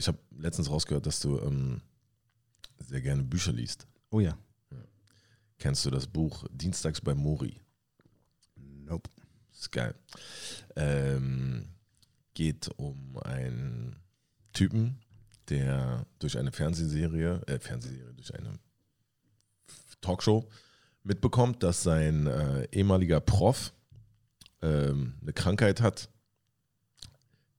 Ich 0.00 0.08
habe 0.08 0.18
letztens 0.38 0.70
rausgehört, 0.70 1.04
dass 1.04 1.20
du 1.20 1.38
ähm, 1.40 1.82
sehr 2.90 3.00
gerne 3.00 3.22
Bücher 3.22 3.52
liest. 3.52 3.86
Oh 4.10 4.18
ja. 4.18 4.36
Kennst 5.58 5.84
du 5.84 5.90
das 5.90 6.08
Buch 6.08 6.44
Dienstags 6.50 7.00
bei 7.00 7.14
Mori? 7.14 7.60
Nope. 8.56 9.08
ist 9.52 9.70
geil. 9.70 9.94
Ähm, 10.74 11.68
geht 12.34 12.68
um 12.76 13.16
einen 13.18 13.96
Typen, 14.52 14.98
der 15.48 16.04
durch 16.18 16.36
eine 16.36 16.50
Fernsehserie, 16.50 17.42
äh, 17.46 17.60
Fernsehserie, 17.60 18.12
durch 18.14 18.34
eine 18.34 18.58
Talkshow 20.00 20.48
mitbekommt, 21.04 21.62
dass 21.62 21.84
sein 21.84 22.26
äh, 22.26 22.66
ehemaliger 22.72 23.20
Prof 23.20 23.72
ähm, 24.62 25.14
eine 25.22 25.32
Krankheit 25.32 25.80
hat, 25.80 26.10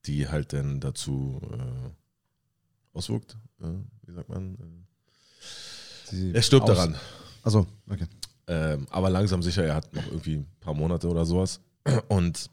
die 0.06 0.28
halt 0.28 0.52
dann 0.52 0.82
dazu 0.82 1.40
äh, 1.54 2.98
auswirkt. 2.98 3.38
Äh, 3.62 3.70
wie 4.06 4.12
sagt 4.12 4.28
man? 4.28 4.88
Sie 6.12 6.32
Er 6.34 6.42
stirbt 6.42 6.70
aus- 6.70 6.76
daran. 6.78 6.96
Achso, 7.44 7.66
okay. 7.90 8.06
Ähm, 8.48 8.88
aber 8.90 9.10
langsam 9.10 9.42
sicher, 9.42 9.64
er 9.64 9.76
hat 9.76 9.94
noch 9.94 10.06
irgendwie 10.08 10.36
ein 10.36 10.48
paar 10.60 10.74
Monate 10.74 11.08
oder 11.08 11.26
sowas. 11.26 11.60
Und 12.08 12.50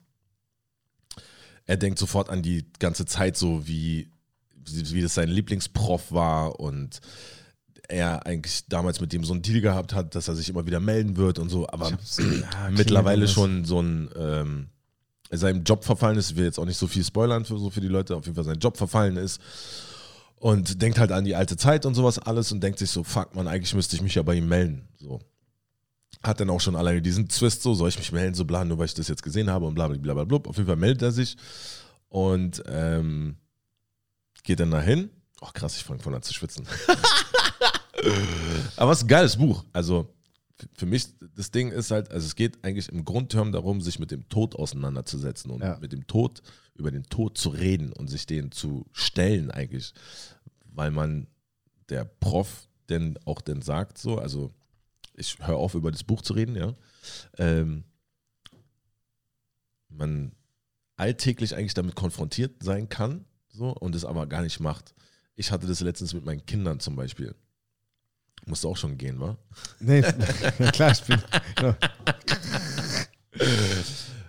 er 1.67 1.77
denkt 1.77 1.99
sofort 1.99 2.31
an 2.31 2.43
die 2.43 2.65
ganze 2.79 3.05
Zeit 3.05 3.37
so, 3.37 3.67
wie, 3.67 4.09
wie 4.65 5.03
das 5.03 5.15
sein 5.15 5.29
Lieblingsprof 5.29 6.13
war 6.13 6.59
und 6.61 7.01
er 7.89 8.27
eigentlich 8.27 8.67
damals 8.69 9.01
mit 9.01 9.13
dem 9.13 9.25
so 9.25 9.33
einen 9.33 9.43
Deal 9.43 9.61
gehabt 9.61 9.95
hat, 9.95 10.15
dass 10.15 10.29
er 10.29 10.35
sich 10.35 10.49
immer 10.51 10.67
wieder 10.67 10.81
melden 10.81 11.17
wird 11.17 11.39
und 11.39 11.49
so, 11.49 11.67
aber 11.69 11.91
ja, 11.91 12.71
mittlerweile 12.71 13.25
klingelt 13.27 13.31
schon 13.31 13.65
so 13.65 13.81
ein 13.81 14.11
ähm, 14.17 14.69
seinem 15.31 15.65
Job 15.65 15.85
verfallen 15.85 16.19
ist, 16.19 16.31
ich 16.31 16.37
will 16.37 16.45
jetzt 16.45 16.59
auch 16.59 16.65
nicht 16.67 16.77
so 16.79 16.87
viel 16.87 17.05
spoilern 17.05 17.45
für 17.45 17.59
so 17.59 17.71
für 17.71 17.81
die 17.81 17.89
Leute, 17.89 18.15
auf 18.17 18.25
jeden 18.27 18.35
Fall 18.35 18.45
sein 18.45 18.59
Job 18.59 18.77
verfallen 18.77 19.17
ist 19.17 19.41
und 20.41 20.83
denkt 20.83 20.99
halt 20.99 21.13
an 21.13 21.25
die 21.25 21.35
alte 21.35 21.57
Zeit 21.57 21.87
und 21.87 21.95
sowas 21.95 22.19
alles 22.19 22.53
und 22.53 22.63
denkt 22.63 22.79
sich 22.79 22.91
so, 22.91 23.05
fuck 23.05 23.35
man, 23.35 23.49
eigentlich 23.49 23.75
müsste 23.75 23.97
ich 23.97 24.03
mich 24.03 24.15
ja 24.15 24.23
bei 24.23 24.35
ihm 24.35 24.49
melden, 24.49 24.89
so. 24.97 25.21
Hat 26.23 26.41
dann 26.41 26.51
auch 26.51 26.61
schon 26.61 26.75
alleine 26.75 27.01
diesen 27.01 27.29
Twist 27.29 27.63
so, 27.63 27.75
soll 27.75 27.91
ich 27.91 27.99
mich 27.99 28.11
melden, 28.11 28.35
so 28.35 28.45
bla, 28.45 28.65
nur 28.65 28.79
weil 28.79 28.87
ich 28.87 28.95
das 28.95 29.09
jetzt 29.09 29.23
gesehen 29.23 29.51
habe 29.51 29.67
und 29.67 29.75
bla 29.75 29.87
bla 29.87 30.15
bla 30.15 30.25
bla. 30.25 30.39
Auf 30.49 30.57
jeden 30.57 30.67
Fall 30.67 30.77
meldet 30.77 31.03
er 31.03 31.13
sich 31.13 31.37
und 32.09 32.63
ähm, 32.67 33.37
geht 34.43 34.59
dann 34.59 34.73
dahin. 34.73 35.11
Oh 35.41 35.51
krass, 35.53 35.77
ich 35.77 35.85
fange 35.85 36.01
von 36.01 36.15
an 36.15 36.23
zu 36.23 36.35
schwitzen. 36.35 36.67
Aber 38.77 38.93
es 38.93 38.99
ist 38.99 39.05
ein 39.05 39.09
geiles 39.09 39.37
Buch. 39.37 39.65
Also 39.73 40.13
für 40.75 40.87
mich, 40.87 41.07
das 41.37 41.51
Ding 41.51 41.71
ist 41.71 41.91
halt, 41.91 42.11
also 42.11 42.27
es 42.27 42.35
geht 42.35 42.65
eigentlich 42.65 42.89
im 42.89 43.05
Grundterm 43.05 43.53
darum, 43.53 43.81
sich 43.81 43.99
mit 43.99 44.11
dem 44.11 44.29
Tod 44.29 44.57
auseinanderzusetzen 44.57 45.51
und 45.51 45.63
Ja. 45.63 45.79
mit 45.79 45.93
dem 45.93 46.07
Tod, 46.07 46.43
über 46.75 46.91
den 46.91 47.05
Tod 47.05 47.39
zu 47.39 47.51
reden 47.51 47.93
und 47.93 48.09
sich 48.09 48.27
den 48.27 48.51
zu 48.51 48.87
stellen 48.93 49.51
eigentlich. 49.51 49.93
Weil 50.65 50.91
man, 50.91 51.27
der 51.89 52.05
Prof, 52.05 52.69
denn 52.89 53.19
auch 53.25 53.41
denn 53.41 53.63
sagt 53.63 53.99
so, 53.99 54.19
also 54.19 54.53
ich 55.15 55.39
höre 55.41 55.57
auf, 55.57 55.75
über 55.75 55.91
das 55.91 56.05
Buch 56.05 56.23
zu 56.23 56.33
reden, 56.33 56.55
ja. 56.57 56.75
Ähm, 57.39 57.85
man 59.89 60.33
alltäglich 60.97 61.55
eigentlich 61.55 61.75
damit 61.75 61.95
konfrontiert 61.95 62.63
sein 62.63 62.89
kann, 62.89 63.25
so, 63.49 63.71
und 63.71 63.95
es 63.95 64.05
aber 64.05 64.27
gar 64.27 64.43
nicht 64.43 64.61
macht. 64.61 64.95
Ich 65.35 65.51
hatte 65.51 65.67
das 65.67 65.81
letztens 65.81 66.15
mit 66.15 66.25
meinen 66.25 66.45
Kindern 66.47 66.81
zum 66.81 66.97
Beispiel. 66.97 67.35
Musste 68.49 68.67
auch 68.69 68.77
schon 68.77 68.97
gehen, 68.97 69.21
wa? 69.21 69.37
Nee, 69.79 70.03
klar, 70.73 70.93
ich 70.93 71.03
bin. 71.03 71.21
Ja, 71.63 71.77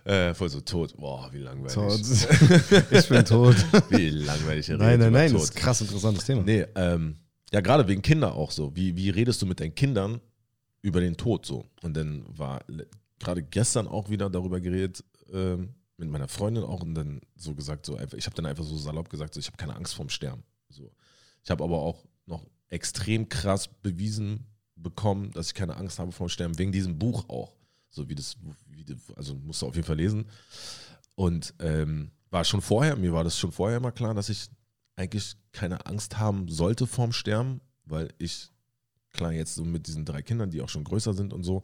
Äh, 0.06 0.34
voll 0.34 0.50
so 0.50 0.60
tot. 0.62 0.96
Boah, 0.98 1.30
wie 1.32 1.38
langweilig. 1.40 1.72
so, 2.04 2.26
ich 2.92 3.10
bin 3.10 3.26
tot. 3.26 3.56
Wie 3.90 4.10
langweilig. 4.10 4.68
Nein, 4.70 4.80
redet 4.80 5.00
nein, 5.02 5.14
nein, 5.14 5.34
das 5.34 5.44
ist 5.44 5.56
ein 5.56 5.62
krass 5.62 5.82
interessantes 5.82 6.26
Thema. 6.26 6.42
Nee, 6.42 6.66
ähm, 6.76 7.16
ja, 7.52 7.62
gerade 7.62 7.88
wegen 7.88 8.02
Kinder 8.02 8.34
auch 8.34 8.50
so. 8.52 8.76
Wie, 8.76 8.96
wie 8.96 9.10
redest 9.12 9.42
du 9.42 9.46
mit 9.46 9.60
deinen 9.60 9.76
Kindern 9.76 10.20
über 10.82 11.00
den 11.00 11.16
Tod 11.16 11.46
so? 11.46 11.66
Und 11.84 11.96
dann 11.96 12.26
war 12.28 12.62
gerade 13.20 13.44
gestern 13.44 13.88
auch 13.88 14.10
wieder 14.10 14.30
darüber 14.30 14.60
geredet, 14.60 15.04
ähm, 15.32 15.76
mit 15.98 16.10
meiner 16.10 16.28
Freundin 16.28 16.64
auch 16.64 16.82
und 16.82 16.96
dann 16.96 17.22
so 17.36 17.54
gesagt, 17.54 17.86
so 17.86 17.96
einfach, 17.96 18.18
ich 18.18 18.26
habe 18.26 18.36
dann 18.36 18.46
einfach 18.48 18.64
so 18.64 18.78
salopp 18.78 19.10
gesagt, 19.10 19.34
so, 19.36 19.40
ich 19.40 19.48
habe 19.48 19.58
keine 19.58 19.76
Angst 19.76 19.94
vorm 19.94 20.10
Sterben. 20.10 20.44
So. 20.70 20.92
Ich 21.44 21.52
habe 21.52 21.64
aber 21.64 21.80
auch 21.82 22.04
extrem 22.70 23.30
krass 23.30 23.68
bewiesen 23.68 24.46
bekommen, 24.76 25.32
dass 25.32 25.48
ich 25.48 25.54
keine 25.54 25.78
Angst 25.78 26.00
habe 26.00 26.12
vorm 26.12 26.30
Sterben, 26.30 26.58
wegen 26.58 26.72
diesem 26.72 26.98
Buch 26.98 27.28
auch. 27.30 27.54
So 27.90 28.08
wie 28.08 28.16
das, 28.16 28.38
wie, 28.68 28.86
also 29.16 29.36
musst 29.36 29.62
du 29.62 29.68
auf 29.68 29.76
jeden 29.76 29.88
Fall 29.88 29.98
lesen. 29.98 30.26
Und 31.16 31.54
ähm, 31.60 32.12
war 32.30 32.46
schon 32.46 32.62
vorher, 32.62 32.96
mir 32.96 33.12
war 33.12 33.24
das 33.24 33.38
schon 33.38 33.52
vorher 33.52 33.78
immer 33.78 33.92
klar, 33.92 34.14
dass 34.14 34.30
ich 34.30 34.50
eigentlich 34.96 35.36
keine 35.52 35.86
Angst 35.86 36.18
haben 36.18 36.48
sollte 36.48 36.86
vorm 36.86 37.12
Sterben, 37.12 37.62
weil 37.86 38.10
ich, 38.20 38.52
klar, 39.12 39.32
jetzt 39.32 39.56
so 39.56 39.66
mit 39.66 39.88
diesen 39.88 40.06
drei 40.06 40.22
Kindern, 40.22 40.52
die 40.52 40.62
auch 40.62 40.70
schon 40.70 40.84
größer 40.84 41.14
sind 41.14 41.34
und 41.34 41.44
so, 41.44 41.64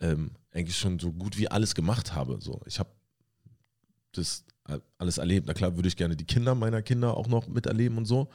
ähm, 0.00 0.32
eigentlich 0.50 0.76
schon 0.76 0.98
so 0.98 1.12
gut 1.12 1.38
wie 1.38 1.48
alles 1.48 1.74
gemacht 1.74 2.14
habe. 2.14 2.38
So. 2.40 2.60
Ich 2.66 2.78
habe 2.78 2.90
das 4.12 4.44
alles 4.98 5.18
erlebt. 5.18 5.46
Na 5.46 5.54
klar, 5.54 5.76
würde 5.76 5.88
ich 5.88 5.96
gerne 5.96 6.16
die 6.16 6.26
Kinder 6.26 6.54
meiner 6.54 6.82
Kinder 6.82 7.16
auch 7.16 7.26
noch 7.26 7.48
miterleben 7.48 7.98
und 7.98 8.06
so. 8.06 8.28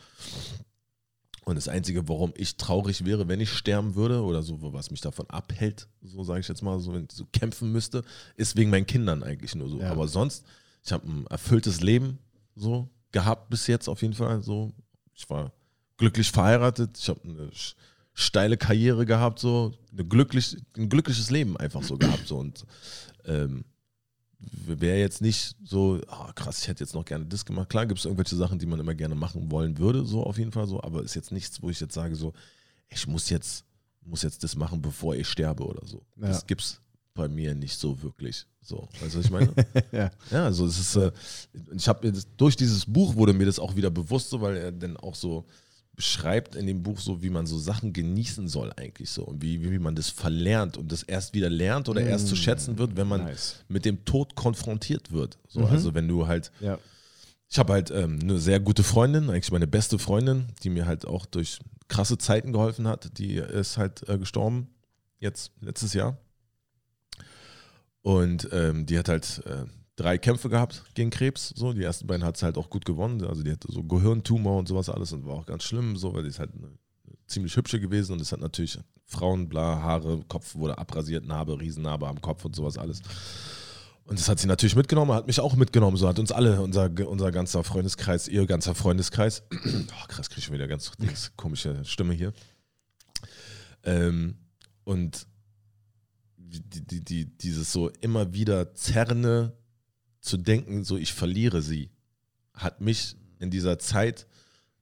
Und 1.46 1.56
das 1.56 1.68
Einzige, 1.68 2.08
warum 2.08 2.34
ich 2.36 2.58
traurig 2.58 3.06
wäre, 3.06 3.28
wenn 3.28 3.40
ich 3.40 3.50
sterben 3.50 3.96
würde 3.96 4.24
oder 4.24 4.44
so, 4.44 4.58
was 4.74 4.92
mich 4.92 5.02
davon 5.02 5.30
abhält, 5.30 5.88
so 6.02 6.24
sage 6.24 6.42
ich 6.42 6.48
jetzt 6.48 6.62
mal, 6.62 6.80
so 6.80 6.94
wenn 6.94 7.06
ich 7.06 7.12
so 7.12 7.26
kämpfen 7.32 7.72
müsste, 7.72 8.04
ist 8.36 8.56
wegen 8.56 8.70
meinen 8.70 8.86
Kindern 8.86 9.24
eigentlich 9.24 9.56
nur 9.56 9.70
so. 9.70 9.80
Ja. 9.80 9.92
Aber 9.92 10.08
sonst, 10.08 10.46
ich 10.84 10.92
habe 10.92 11.08
ein 11.08 11.28
erfülltes 11.28 11.82
Leben 11.82 12.20
so 12.56 12.90
gehabt 13.12 13.50
bis 13.50 13.68
jetzt 13.68 13.88
auf 13.88 14.02
jeden 14.02 14.14
Fall. 14.14 14.42
So, 14.44 14.72
ich 15.16 15.30
war 15.30 15.52
glücklich 15.98 16.32
verheiratet, 16.32 16.98
ich 16.98 17.10
habe 17.10 17.22
eine 17.24 17.50
steile 18.14 18.58
Karriere 18.58 19.06
gehabt, 19.06 19.40
so 19.40 19.74
eine 19.92 20.06
glücklich, 20.06 20.58
ein 20.78 20.90
glückliches 20.90 21.30
Leben 21.30 21.58
einfach 21.58 21.84
so 21.84 21.98
gehabt 21.98 22.28
so 22.28 22.38
und 22.38 22.66
ähm, 23.26 23.64
wäre 24.40 24.98
jetzt 24.98 25.22
nicht 25.22 25.56
so, 25.64 26.00
ah, 26.08 26.32
krass, 26.34 26.62
ich 26.62 26.68
hätte 26.68 26.84
jetzt 26.84 26.94
noch 26.94 27.06
gerne 27.06 27.26
das 27.26 27.46
gemacht. 27.46 27.70
Klar 27.70 27.86
gibt 27.86 28.00
es 28.00 28.06
irgendwelche 28.06 28.36
Sachen, 28.36 28.58
die 28.60 28.66
man 28.66 28.80
immer 28.80 28.96
gerne 28.96 29.16
machen 29.16 29.52
wollen 29.52 29.78
würde, 29.78 30.06
so 30.06 30.24
auf 30.24 30.38
jeden 30.38 30.52
Fall 30.52 30.68
so, 30.68 30.82
aber 30.82 31.04
ist 31.04 31.16
jetzt 31.16 31.32
nichts, 31.32 31.62
wo 31.62 31.70
ich 31.70 31.80
jetzt 31.80 31.94
sage, 31.94 32.16
so, 32.16 32.34
ich 32.90 33.06
muss 33.08 33.30
jetzt, 33.30 33.66
muss 34.02 34.22
jetzt 34.22 34.44
das 34.44 34.56
machen, 34.56 34.82
bevor 34.82 35.16
ich 35.16 35.28
sterbe 35.28 35.66
oder 35.66 35.86
so. 35.86 36.02
Ja. 36.16 36.28
Das 36.28 36.48
gibt's 36.48 36.82
bei 37.14 37.28
mir 37.28 37.54
nicht 37.54 37.78
so 37.78 38.02
wirklich. 38.02 38.46
So, 38.62 38.88
weißt 39.02 39.16
du, 39.16 39.20
was 39.20 39.26
ich 39.26 39.32
meine? 39.32 39.54
Ja. 39.92 40.12
Ja, 40.32 40.46
also 40.46 40.66
es 40.66 40.80
ist, 40.80 40.96
äh, 40.96 41.12
ich 41.76 41.88
habe 41.88 42.12
durch 42.38 42.56
dieses 42.56 42.86
Buch 42.86 43.16
wurde 43.16 43.34
mir 43.34 43.46
das 43.46 43.60
auch 43.60 43.76
wieder 43.76 43.90
bewusst, 43.90 44.30
so, 44.30 44.40
weil 44.40 44.56
er 44.56 44.72
dann 44.72 44.96
auch 44.98 45.16
so 45.16 45.46
beschreibt 46.00 46.56
in 46.56 46.66
dem 46.66 46.82
Buch 46.82 46.98
so, 47.02 47.22
wie 47.22 47.30
man 47.30 47.46
so 47.46 47.58
Sachen 47.60 47.92
genießen 47.92 48.48
soll 48.48 48.72
eigentlich 48.78 49.10
so 49.10 49.22
und 49.26 49.42
wie, 49.42 49.70
wie 49.70 49.80
man 49.80 49.96
das 49.96 50.08
verlernt 50.10 50.78
und 50.78 50.94
das 50.94 51.04
erst 51.04 51.34
wieder 51.34 51.50
lernt 51.50 51.90
oder 51.90 52.00
erst 52.02 52.30
zu 52.30 52.38
schätzen 52.38 52.78
wird, 52.78 52.96
wenn 52.96 53.06
man 53.10 53.26
Nice. 53.26 53.58
mit 53.68 53.84
dem 53.84 54.06
Tod 54.06 54.34
konfrontiert 54.34 55.12
wird. 55.12 55.38
So, 55.50 55.60
Mhm. 55.60 55.66
Also 55.66 55.94
wenn 55.96 56.08
du 56.08 56.26
halt, 56.26 56.54
Ja. 56.62 56.80
ich 57.50 57.60
habe 57.60 57.74
halt 57.74 57.92
ähm, 57.92 58.18
eine 58.22 58.38
sehr 58.40 58.62
gute 58.62 58.84
Freundin, 58.84 59.30
eigentlich 59.30 59.52
meine 59.52 59.68
beste 59.68 60.00
Freundin, 60.00 60.46
die 60.64 60.70
mir 60.70 60.86
halt 60.86 61.06
auch 61.06 61.26
durch 61.26 61.60
krasse 61.90 62.18
Zeiten 62.18 62.54
geholfen 62.54 62.88
hat, 62.88 63.18
die 63.18 63.34
ist 63.36 63.78
halt 63.78 64.08
äh, 64.08 64.18
gestorben, 64.18 64.70
jetzt 65.20 65.52
letztes 65.60 65.94
Jahr. 65.94 66.18
Und 68.04 68.48
ähm, 68.54 68.86
die 68.86 68.98
hat 68.98 69.10
halt 69.10 69.44
äh, 69.46 69.66
drei 70.00 70.18
Kämpfe 70.18 70.50
gehabt 70.50 70.84
gegen 70.94 71.10
Krebs. 71.10 71.50
So, 71.56 71.74
die 71.74 71.84
ersten 71.84 72.08
beiden 72.08 72.24
hat 72.26 72.38
sie 72.38 72.46
halt 72.46 72.58
auch 72.58 72.70
gut 72.70 72.86
gewonnen. 72.86 73.24
Also 73.26 73.44
die 73.44 73.52
hatte 73.52 73.72
so 73.72 73.84
Gehirntumor 73.84 74.58
und 74.58 74.68
sowas 74.68 74.90
alles 74.90 75.12
und 75.12 75.26
war 75.26 75.36
auch 75.36 75.46
ganz 75.46 75.64
schlimm, 75.64 75.98
so, 75.98 76.14
weil 76.14 76.24
die 76.24 76.30
ist 76.30 76.40
halt 76.40 76.52
eine, 76.54 76.72
ziemlich 77.28 77.56
hübsche 77.56 77.80
gewesen 77.80 78.14
und 78.14 78.22
es 78.22 78.32
hat 78.32 78.40
natürlich 78.40 78.80
Frauen, 79.06 79.50
bla, 79.50 79.82
Haare, 79.82 80.24
Kopf 80.28 80.56
wurde 80.56 80.78
abrasiert, 80.78 81.26
Narbe, 81.26 81.60
Riesennarbe 81.60 82.08
am 82.08 82.22
Kopf 82.22 82.46
und 82.46 82.56
sowas 82.56 82.78
alles. 82.78 83.02
Und 84.06 84.18
das 84.18 84.28
hat 84.28 84.40
sie 84.40 84.48
natürlich 84.48 84.76
mitgenommen, 84.76 85.12
hat 85.12 85.28
mich 85.28 85.40
auch 85.40 85.56
mitgenommen. 85.56 85.96
So 85.98 86.08
hat 86.08 86.18
uns 86.18 86.32
alle, 86.32 86.62
unser, 86.62 86.90
unser 87.08 87.32
ganzer 87.32 87.64
Freundeskreis, 87.64 88.28
ihr 88.28 88.46
ganzer 88.48 88.74
Freundeskreis. 88.74 89.44
Oh, 89.54 90.08
krass, 90.08 90.30
kriege 90.30 90.40
ich 90.40 90.46
schon 90.46 90.56
wieder 90.56 90.68
ganz 90.68 90.92
komische 91.36 91.86
Stimme 91.86 92.14
hier. 92.14 92.34
Ähm, 93.84 94.38
und 94.86 95.28
die, 96.38 96.62
die, 96.82 97.04
die, 97.04 97.26
dieses 97.26 97.72
so 97.72 97.90
immer 98.02 98.34
wieder 98.34 98.74
zerrende 98.74 99.59
zu 100.22 100.38
denken, 100.38 100.84
so 100.84 100.98
ich 100.98 101.14
verliere 101.14 101.62
sie, 101.62 101.90
hat 102.54 102.82
mich 102.82 103.16
in 103.40 103.50
dieser 103.52 103.80
Zeit 103.80 104.28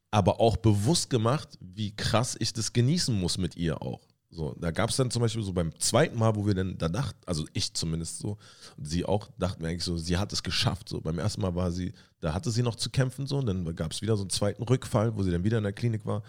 aber 0.10 0.40
auch 0.40 0.58
bewusst 0.58 1.10
gemacht, 1.10 1.58
wie 1.60 1.96
krass 1.96 2.36
ich 2.40 2.54
das 2.54 2.74
genießen 2.74 3.18
muss 3.18 3.38
mit 3.38 3.56
ihr 3.56 3.82
auch. 3.82 4.02
So, 4.30 4.54
da 4.60 4.72
gab 4.72 4.90
es 4.90 4.98
dann 4.98 5.10
zum 5.10 5.22
Beispiel 5.22 5.44
so 5.44 5.54
beim 5.54 5.78
zweiten 5.80 6.18
Mal, 6.18 6.36
wo 6.36 6.46
wir 6.46 6.54
dann 6.54 6.78
da 6.78 6.90
dachten, 6.90 7.18
also 7.26 7.46
ich 7.54 7.74
zumindest 7.74 8.20
so, 8.20 8.38
und 8.76 8.86
sie 8.86 9.06
auch, 9.06 9.30
dachten 9.38 9.62
wir 9.62 9.70
eigentlich 9.70 9.84
so, 9.84 9.98
sie 9.98 10.18
hat 10.18 10.34
es 10.34 10.44
geschafft. 10.44 10.90
So, 10.90 11.02
beim 11.02 11.18
ersten 11.18 11.42
Mal 11.42 11.56
war 11.56 11.72
sie, 11.72 11.94
da 12.20 12.34
hatte 12.34 12.52
sie 12.52 12.62
noch 12.62 12.76
zu 12.76 12.90
kämpfen, 12.90 13.26
so, 13.26 13.38
und 13.38 13.46
dann 13.46 13.76
gab 13.76 13.94
es 13.94 14.02
wieder 14.02 14.18
so 14.18 14.24
einen 14.24 14.30
zweiten 14.30 14.64
Rückfall, 14.64 15.16
wo 15.16 15.24
sie 15.24 15.32
dann 15.32 15.44
wieder 15.44 15.58
in 15.58 15.64
der 15.64 15.74
Klinik 15.74 16.06
war. 16.06 16.24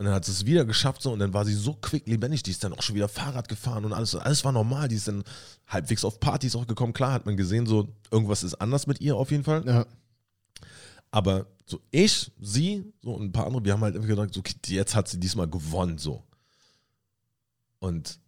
Und 0.00 0.06
dann 0.06 0.14
hat 0.14 0.24
sie 0.24 0.32
es 0.32 0.46
wieder 0.46 0.64
geschafft, 0.64 1.02
so, 1.02 1.12
und 1.12 1.18
dann 1.18 1.34
war 1.34 1.44
sie 1.44 1.52
so 1.52 1.74
quick 1.74 2.08
lebendig, 2.08 2.42
die 2.42 2.52
ist 2.52 2.64
dann 2.64 2.72
auch 2.72 2.80
schon 2.80 2.94
wieder 2.94 3.06
Fahrrad 3.06 3.50
gefahren 3.50 3.84
und 3.84 3.92
alles, 3.92 4.14
alles 4.14 4.42
war 4.46 4.50
normal, 4.50 4.88
die 4.88 4.94
ist 4.94 5.08
dann 5.08 5.22
halbwegs 5.66 6.06
auf 6.06 6.20
Partys 6.20 6.56
auch 6.56 6.66
gekommen. 6.66 6.94
Klar 6.94 7.12
hat 7.12 7.26
man 7.26 7.36
gesehen, 7.36 7.66
so, 7.66 7.94
irgendwas 8.10 8.42
ist 8.42 8.54
anders 8.54 8.86
mit 8.86 9.02
ihr 9.02 9.14
auf 9.14 9.30
jeden 9.30 9.44
Fall. 9.44 9.62
Ja. 9.66 9.86
Aber 11.10 11.48
so 11.66 11.82
ich, 11.90 12.32
sie, 12.40 12.90
so 13.02 13.12
und 13.12 13.26
ein 13.26 13.32
paar 13.32 13.44
andere, 13.46 13.62
wir 13.62 13.74
haben 13.74 13.82
halt 13.82 13.94
immer 13.94 14.06
gedacht, 14.06 14.32
so, 14.32 14.42
jetzt 14.68 14.94
hat 14.94 15.06
sie 15.06 15.20
diesmal 15.20 15.48
gewonnen, 15.48 15.98
so. 15.98 16.24
Und 17.78 18.20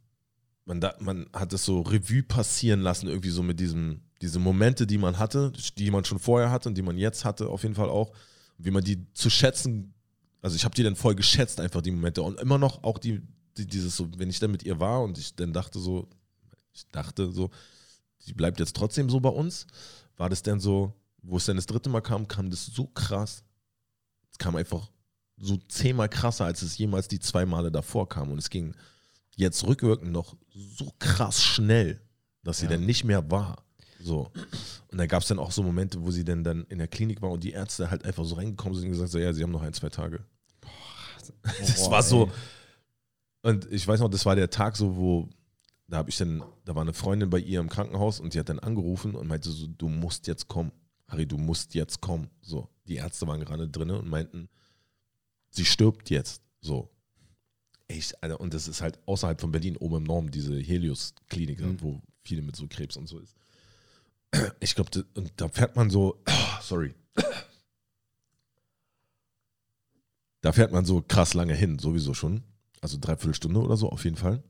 man, 0.66 0.78
da, 0.78 0.94
man 1.00 1.24
hat 1.32 1.54
es 1.54 1.64
so 1.64 1.80
Revue 1.80 2.22
passieren 2.22 2.80
lassen, 2.80 3.08
irgendwie 3.08 3.30
so 3.30 3.42
mit 3.42 3.58
diesem, 3.58 4.02
diese 4.20 4.40
Momente, 4.40 4.86
die 4.86 4.98
man 4.98 5.18
hatte, 5.18 5.50
die 5.78 5.90
man 5.90 6.04
schon 6.04 6.18
vorher 6.18 6.50
hatte 6.50 6.68
und 6.68 6.76
die 6.76 6.82
man 6.82 6.98
jetzt 6.98 7.24
hatte, 7.24 7.48
auf 7.48 7.62
jeden 7.62 7.76
Fall 7.76 7.88
auch, 7.88 8.12
wie 8.58 8.70
man 8.70 8.84
die 8.84 9.10
zu 9.14 9.30
schätzen, 9.30 9.94
also 10.42 10.56
ich 10.56 10.64
habe 10.64 10.74
die 10.74 10.82
dann 10.82 10.96
voll 10.96 11.14
geschätzt, 11.14 11.60
einfach 11.60 11.80
die 11.80 11.90
Momente 11.92 12.22
und 12.22 12.38
immer 12.40 12.58
noch 12.58 12.82
auch 12.84 12.98
die, 12.98 13.22
die, 13.56 13.66
dieses 13.66 13.96
so, 13.96 14.08
wenn 14.18 14.28
ich 14.28 14.38
dann 14.38 14.50
mit 14.50 14.64
ihr 14.64 14.78
war 14.80 15.02
und 15.02 15.16
ich 15.18 15.34
dann 15.34 15.52
dachte 15.52 15.78
so, 15.78 16.08
ich 16.74 16.86
dachte 16.90 17.30
so, 17.32 17.50
die 18.26 18.34
bleibt 18.34 18.60
jetzt 18.60 18.76
trotzdem 18.76 19.08
so 19.08 19.20
bei 19.20 19.28
uns, 19.30 19.66
war 20.16 20.28
das 20.28 20.42
dann 20.42 20.60
so, 20.60 20.92
wo 21.22 21.36
es 21.36 21.44
dann 21.46 21.56
das 21.56 21.66
dritte 21.66 21.88
Mal 21.88 22.00
kam, 22.00 22.28
kam 22.28 22.50
das 22.50 22.66
so 22.66 22.86
krass. 22.86 23.44
Es 24.30 24.38
kam 24.38 24.56
einfach 24.56 24.90
so 25.36 25.56
zehnmal 25.68 26.08
krasser, 26.08 26.44
als 26.44 26.62
es 26.62 26.78
jemals 26.78 27.08
die 27.08 27.18
zwei 27.20 27.46
Male 27.46 27.70
davor 27.70 28.08
kam. 28.08 28.30
Und 28.30 28.38
es 28.38 28.50
ging 28.50 28.74
jetzt 29.36 29.64
rückwirkend 29.66 30.12
noch 30.12 30.36
so 30.52 30.92
krass 30.98 31.42
schnell, 31.42 32.00
dass 32.42 32.58
sie 32.58 32.64
Ja. 32.66 32.72
dann 32.72 32.86
nicht 32.86 33.04
mehr 33.04 33.30
war. 33.30 33.64
So. 34.02 34.30
Und 34.90 34.98
da 34.98 35.06
gab 35.06 35.22
es 35.22 35.28
dann 35.28 35.38
auch 35.38 35.52
so 35.52 35.62
Momente, 35.62 36.02
wo 36.02 36.10
sie 36.10 36.24
dann, 36.24 36.44
dann 36.44 36.64
in 36.68 36.78
der 36.78 36.88
Klinik 36.88 37.22
war 37.22 37.30
und 37.30 37.42
die 37.44 37.52
Ärzte 37.52 37.90
halt 37.90 38.04
einfach 38.04 38.24
so 38.24 38.34
reingekommen 38.34 38.74
sind 38.76 38.86
und 38.86 38.92
gesagt, 38.92 39.10
so, 39.10 39.18
ja, 39.18 39.32
sie 39.32 39.42
haben 39.42 39.52
noch 39.52 39.62
ein, 39.62 39.72
zwei 39.72 39.88
Tage. 39.88 40.24
Das 41.60 41.84
Boah, 41.84 41.90
war 41.92 42.02
so. 42.02 42.30
Und 43.42 43.70
ich 43.70 43.86
weiß 43.86 44.00
noch, 44.00 44.08
das 44.08 44.26
war 44.26 44.34
der 44.36 44.50
Tag 44.50 44.76
so, 44.76 44.96
wo 44.96 45.28
da 45.92 45.98
habe 45.98 46.08
ich 46.10 46.16
dann, 46.16 46.42
da 46.64 46.74
war 46.74 46.82
eine 46.82 46.94
Freundin 46.94 47.28
bei 47.28 47.38
ihr 47.38 47.60
im 47.60 47.68
Krankenhaus 47.68 48.18
und 48.18 48.32
die 48.32 48.38
hat 48.38 48.48
dann 48.48 48.58
angerufen 48.58 49.14
und 49.14 49.28
meinte 49.28 49.50
so, 49.50 49.66
du 49.66 49.88
musst 49.88 50.26
jetzt 50.26 50.48
kommen. 50.48 50.72
Harry, 51.06 51.26
du 51.26 51.36
musst 51.36 51.74
jetzt 51.74 52.00
kommen. 52.00 52.30
So, 52.40 52.68
die 52.88 52.94
Ärzte 52.96 53.26
waren 53.26 53.40
gerade 53.40 53.68
drin 53.68 53.90
und 53.90 54.08
meinten, 54.08 54.48
sie 55.50 55.66
stirbt 55.66 56.08
jetzt. 56.08 56.42
So. 56.60 56.90
Echt, 57.88 58.22
Alter, 58.22 58.40
und 58.40 58.54
das 58.54 58.68
ist 58.68 58.80
halt 58.80 58.98
außerhalb 59.06 59.38
von 59.38 59.52
Berlin, 59.52 59.76
oben 59.76 59.96
im 59.96 60.04
Norden, 60.04 60.30
diese 60.30 60.58
Helios-Klinik, 60.58 61.60
Mhm. 61.60 61.82
wo 61.82 62.00
viele 62.22 62.40
mit 62.40 62.56
so 62.56 62.66
Krebs 62.68 62.96
und 62.96 63.06
so 63.06 63.18
ist. 63.18 63.36
Ich 64.60 64.74
glaube, 64.74 65.04
und 65.14 65.32
da 65.36 65.48
fährt 65.48 65.76
man 65.76 65.90
so, 65.90 66.22
sorry. 66.62 66.94
Da 70.40 70.52
fährt 70.52 70.72
man 70.72 70.84
so 70.84 71.02
krass 71.02 71.34
lange 71.34 71.54
hin, 71.54 71.78
sowieso 71.78 72.14
schon. 72.14 72.42
Also 72.80 72.98
dreiviertel 73.00 73.34
Stunde 73.34 73.60
oder 73.60 73.76
so, 73.76 73.90
auf 73.90 74.04
jeden 74.04 74.16
Fall. 74.16 74.42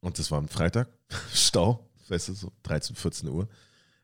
Und 0.00 0.18
das 0.18 0.30
war 0.30 0.38
am 0.38 0.48
Freitag. 0.48 0.88
Stau, 1.32 1.88
weißt 2.08 2.28
du, 2.28 2.32
so 2.34 2.52
13, 2.64 2.96
14 2.96 3.28
Uhr. 3.28 3.48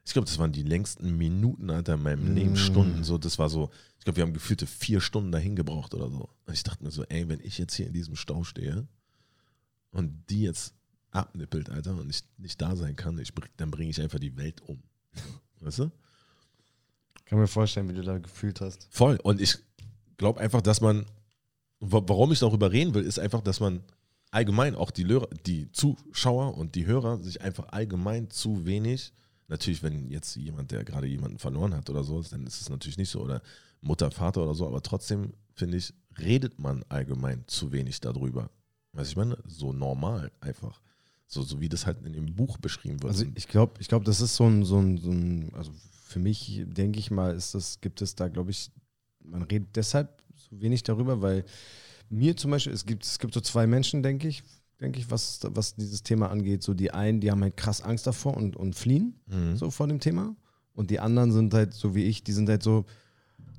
Ich 0.06 0.12
glaube, 0.12 0.26
das 0.26 0.38
waren 0.38 0.52
die 0.52 0.62
längsten 0.62 1.16
Minuten, 1.16 1.70
Alter, 1.70 1.94
in 1.94 2.02
meinem 2.02 2.34
Leben, 2.34 2.52
Mm. 2.52 2.56
Stunden. 2.56 3.04
So, 3.04 3.16
das 3.16 3.38
war 3.38 3.48
so, 3.48 3.70
ich 3.98 4.04
glaube, 4.04 4.18
wir 4.18 4.22
haben 4.24 4.34
gefühlte 4.34 4.66
vier 4.66 5.00
Stunden 5.00 5.32
dahin 5.32 5.56
gebraucht 5.56 5.94
oder 5.94 6.10
so. 6.10 6.28
Und 6.46 6.52
ich 6.52 6.62
dachte 6.62 6.84
mir 6.84 6.90
so, 6.90 7.04
ey, 7.04 7.26
wenn 7.28 7.40
ich 7.40 7.56
jetzt 7.58 7.74
hier 7.74 7.86
in 7.86 7.94
diesem 7.94 8.14
Stau 8.14 8.44
stehe 8.44 8.86
und 9.92 10.28
die 10.28 10.42
jetzt 10.42 10.74
abnippelt, 11.14 11.70
Alter, 11.70 11.96
und 11.96 12.10
ich 12.10 12.22
nicht 12.38 12.60
da 12.60 12.76
sein 12.76 12.96
kann, 12.96 13.18
ich, 13.18 13.32
dann 13.56 13.70
bringe 13.70 13.90
ich 13.90 14.00
einfach 14.00 14.18
die 14.18 14.36
Welt 14.36 14.60
um. 14.62 14.82
Weißt 15.60 15.78
du? 15.80 15.90
Kann 17.26 17.38
mir 17.38 17.46
vorstellen, 17.46 17.88
wie 17.88 17.94
du 17.94 18.02
da 18.02 18.18
gefühlt 18.18 18.60
hast. 18.60 18.86
Voll. 18.90 19.18
Und 19.22 19.40
ich 19.40 19.56
glaube 20.18 20.40
einfach, 20.40 20.60
dass 20.60 20.80
man, 20.80 21.06
wa- 21.80 22.02
warum 22.06 22.32
ich 22.32 22.40
darüber 22.40 22.70
reden 22.72 22.94
will, 22.94 23.04
ist 23.04 23.18
einfach, 23.18 23.40
dass 23.40 23.60
man 23.60 23.82
allgemein 24.30 24.74
auch 24.74 24.90
die, 24.90 25.04
Lörer, 25.04 25.28
die 25.46 25.70
Zuschauer 25.72 26.56
und 26.56 26.74
die 26.74 26.86
Hörer 26.86 27.22
sich 27.22 27.40
einfach 27.40 27.68
allgemein 27.72 28.28
zu 28.30 28.66
wenig, 28.66 29.12
natürlich, 29.48 29.82
wenn 29.82 30.10
jetzt 30.10 30.34
jemand, 30.36 30.70
der 30.72 30.84
gerade 30.84 31.06
jemanden 31.06 31.38
verloren 31.38 31.74
hat 31.74 31.88
oder 31.88 32.04
so, 32.04 32.20
dann 32.22 32.46
ist 32.46 32.60
es 32.60 32.68
natürlich 32.68 32.98
nicht 32.98 33.10
so, 33.10 33.22
oder 33.22 33.40
Mutter, 33.80 34.10
Vater 34.10 34.42
oder 34.42 34.54
so, 34.54 34.66
aber 34.66 34.82
trotzdem, 34.82 35.32
finde 35.54 35.76
ich, 35.78 35.94
redet 36.18 36.58
man 36.58 36.84
allgemein 36.88 37.44
zu 37.46 37.72
wenig 37.72 38.00
darüber. 38.00 38.50
Weißt 38.92 39.08
du, 39.08 39.12
ich 39.12 39.16
meine, 39.16 39.38
so 39.46 39.72
normal 39.72 40.30
einfach. 40.40 40.80
So, 41.34 41.42
so 41.42 41.60
wie 41.60 41.68
das 41.68 41.84
halt 41.86 42.04
in 42.06 42.12
dem 42.12 42.34
Buch 42.34 42.58
beschrieben 42.58 43.02
wird. 43.02 43.12
Also 43.12 43.24
ich 43.34 43.48
glaube, 43.48 43.74
ich 43.80 43.88
glaube, 43.88 44.04
das 44.04 44.20
ist 44.20 44.36
so 44.36 44.44
ein, 44.46 44.64
so 44.64 44.78
ein, 44.78 44.98
so 44.98 45.10
ein, 45.10 45.50
also 45.54 45.72
für 46.06 46.18
mich, 46.20 46.62
denke 46.66 46.98
ich 46.98 47.10
mal, 47.10 47.34
ist 47.34 47.54
das, 47.54 47.80
gibt 47.80 48.00
es 48.02 48.14
da, 48.14 48.28
glaube 48.28 48.50
ich, 48.52 48.70
man 49.24 49.42
redet 49.42 49.74
deshalb 49.74 50.22
so 50.36 50.60
wenig 50.60 50.82
darüber, 50.82 51.20
weil 51.22 51.44
mir 52.08 52.36
zum 52.36 52.50
Beispiel, 52.52 52.72
es 52.72 52.86
gibt, 52.86 53.04
es 53.04 53.18
gibt 53.18 53.34
so 53.34 53.40
zwei 53.40 53.66
Menschen, 53.66 54.02
denke 54.02 54.28
ich, 54.28 54.42
denke 54.80 54.98
ich, 55.00 55.10
was, 55.10 55.40
was 55.42 55.74
dieses 55.74 56.02
Thema 56.02 56.30
angeht. 56.30 56.62
So 56.62 56.74
die 56.74 56.90
einen, 56.92 57.20
die 57.20 57.30
haben 57.30 57.42
halt 57.42 57.56
krass 57.56 57.80
Angst 57.80 58.06
davor 58.06 58.36
und, 58.36 58.56
und 58.56 58.74
fliehen 58.74 59.14
Mhm. 59.26 59.56
so 59.56 59.70
vor 59.70 59.88
dem 59.88 59.98
Thema. 60.00 60.36
Und 60.74 60.90
die 60.90 61.00
anderen 61.00 61.32
sind 61.32 61.54
halt 61.54 61.72
so 61.74 61.94
wie 61.94 62.04
ich, 62.04 62.22
die 62.24 62.32
sind 62.32 62.48
halt 62.48 62.62
so, 62.62 62.84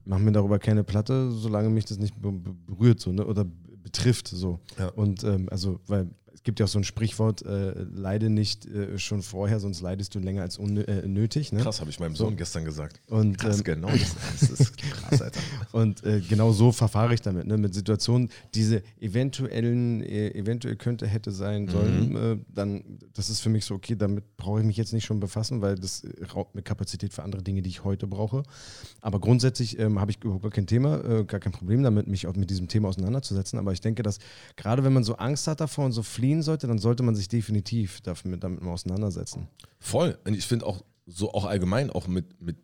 machen 0.05 0.23
mir 0.25 0.31
darüber 0.33 0.59
keine 0.59 0.83
Platte, 0.83 1.31
solange 1.31 1.69
mich 1.69 1.85
das 1.85 1.97
nicht 1.97 2.21
be 2.21 2.31
be- 2.31 2.53
berührt 2.53 2.99
so, 2.99 3.11
ne? 3.11 3.25
oder 3.25 3.45
betrifft. 3.83 4.27
So. 4.27 4.59
Ja. 4.77 4.89
Und 4.89 5.23
ähm, 5.23 5.47
also, 5.49 5.79
weil 5.87 6.09
gibt 6.45 6.59
ja 6.61 6.65
auch 6.65 6.69
so 6.69 6.79
ein 6.79 6.85
Sprichwort, 6.85 7.41
äh, 7.45 7.73
leide 7.93 8.29
nicht 8.29 8.65
äh, 8.65 8.97
schon 8.97 9.21
vorher, 9.21 9.59
sonst 9.59 9.81
leidest 9.81 10.15
du 10.15 10.19
länger 10.19 10.43
als 10.43 10.57
unnö- 10.57 10.87
äh. 10.87 11.05
Ne? 11.05 11.61
Krass, 11.61 11.81
habe 11.81 11.89
ich 11.89 11.99
meinem 11.99 12.15
So. 12.15 12.25
Sohn 12.25 12.37
gestern 12.37 12.63
gesagt. 12.63 13.01
Und, 13.09 13.37
Krass, 13.37 13.57
ähm, 13.57 13.63
genau. 13.65 13.89
Das, 13.89 14.15
das 14.39 14.49
ist 14.61 14.77
krass, 14.77 15.21
Alter. 15.21 15.39
und 15.73 16.03
äh, 16.05 16.21
genau 16.21 16.53
so 16.53 16.71
verfahre 16.71 17.13
ich 17.13 17.21
damit, 17.21 17.45
ne? 17.47 17.57
mit 17.57 17.73
Situationen, 17.73 18.29
diese 18.53 18.81
eventuellen, 19.01 20.01
äh, 20.03 20.29
eventuell 20.33 20.75
könnte, 20.75 21.07
hätte 21.07 21.31
sein 21.31 21.67
sollen, 21.67 22.05
Mhm. 22.13 22.45
dann, 22.53 22.83
das 23.13 23.29
ist 23.29 23.39
für 23.41 23.49
mich 23.49 23.65
so, 23.65 23.73
okay, 23.75 23.95
damit 23.95 24.37
brauche 24.37 24.59
ich 24.59 24.65
mich 24.65 24.77
jetzt 24.77 24.93
nicht 24.93 25.05
schon 25.05 25.19
befassen, 25.19 25.61
weil 25.61 25.75
das 25.75 26.03
raubt 26.33 26.53
mir 26.55 26.61
Kapazität 26.61 27.13
für 27.13 27.23
andere 27.23 27.41
Dinge, 27.41 27.61
die 27.61 27.69
ich 27.69 27.83
heute 27.83 28.05
brauche. 28.07 28.43
Aber 29.01 29.19
grundsätzlich 29.19 29.79
ähm, 29.79 29.99
habe 29.99 30.11
ich 30.11 30.23
überhaupt 30.23 30.43
gar 30.43 30.51
kein 30.51 30.67
Thema, 30.67 31.23
gar 31.25 31.39
kein 31.39 31.51
Problem 31.51 31.81
damit, 31.83 32.07
mich 32.07 32.27
auch 32.27 32.35
mit 32.35 32.49
diesem 32.49 32.67
Thema 32.67 32.89
auseinanderzusetzen. 32.89 33.57
Aber 33.57 33.71
ich 33.73 33.81
denke, 33.81 34.03
dass 34.03 34.19
gerade 34.55 34.83
wenn 34.83 34.93
man 34.93 35.03
so 35.03 35.15
Angst 35.15 35.47
hat 35.47 35.59
davor 35.61 35.85
und 35.85 35.91
so 35.93 36.03
fliehen 36.03 36.34
sollte, 36.41 36.67
dann 36.67 36.79
sollte 36.79 37.03
man 37.03 37.15
sich 37.15 37.27
definitiv 37.27 38.01
damit, 38.01 38.43
damit 38.43 38.61
mal 38.61 38.71
auseinandersetzen. 38.71 39.47
Voll. 39.79 40.17
Und 40.25 40.33
ich 40.33 40.45
finde 40.45 40.65
auch 40.65 40.83
so 41.05 41.33
auch 41.33 41.45
allgemein 41.45 41.89
auch 41.91 42.07
mit, 42.07 42.41
mit 42.41 42.57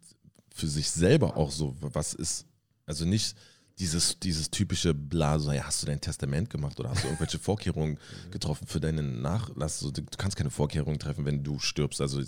für 0.53 0.67
sich 0.67 0.89
selber 0.89 1.37
auch 1.37 1.51
so, 1.51 1.75
was 1.79 2.13
ist, 2.13 2.45
also 2.85 3.05
nicht 3.05 3.35
dieses, 3.79 4.19
dieses 4.19 4.51
typische 4.51 4.93
Blase, 4.93 5.55
ja, 5.55 5.63
hast 5.63 5.81
du 5.81 5.87
dein 5.87 6.01
Testament 6.01 6.49
gemacht 6.49 6.79
oder 6.79 6.89
hast 6.89 7.03
du 7.03 7.07
irgendwelche 7.07 7.39
Vorkehrungen 7.39 7.97
getroffen 8.31 8.67
für 8.67 8.79
deinen 8.79 9.21
Nachlass? 9.21 9.79
So, 9.79 9.91
du 9.91 10.03
kannst 10.17 10.37
keine 10.37 10.49
Vorkehrungen 10.51 10.99
treffen, 10.99 11.25
wenn 11.25 11.43
du 11.43 11.57
stirbst. 11.59 12.01
Also 12.01 12.21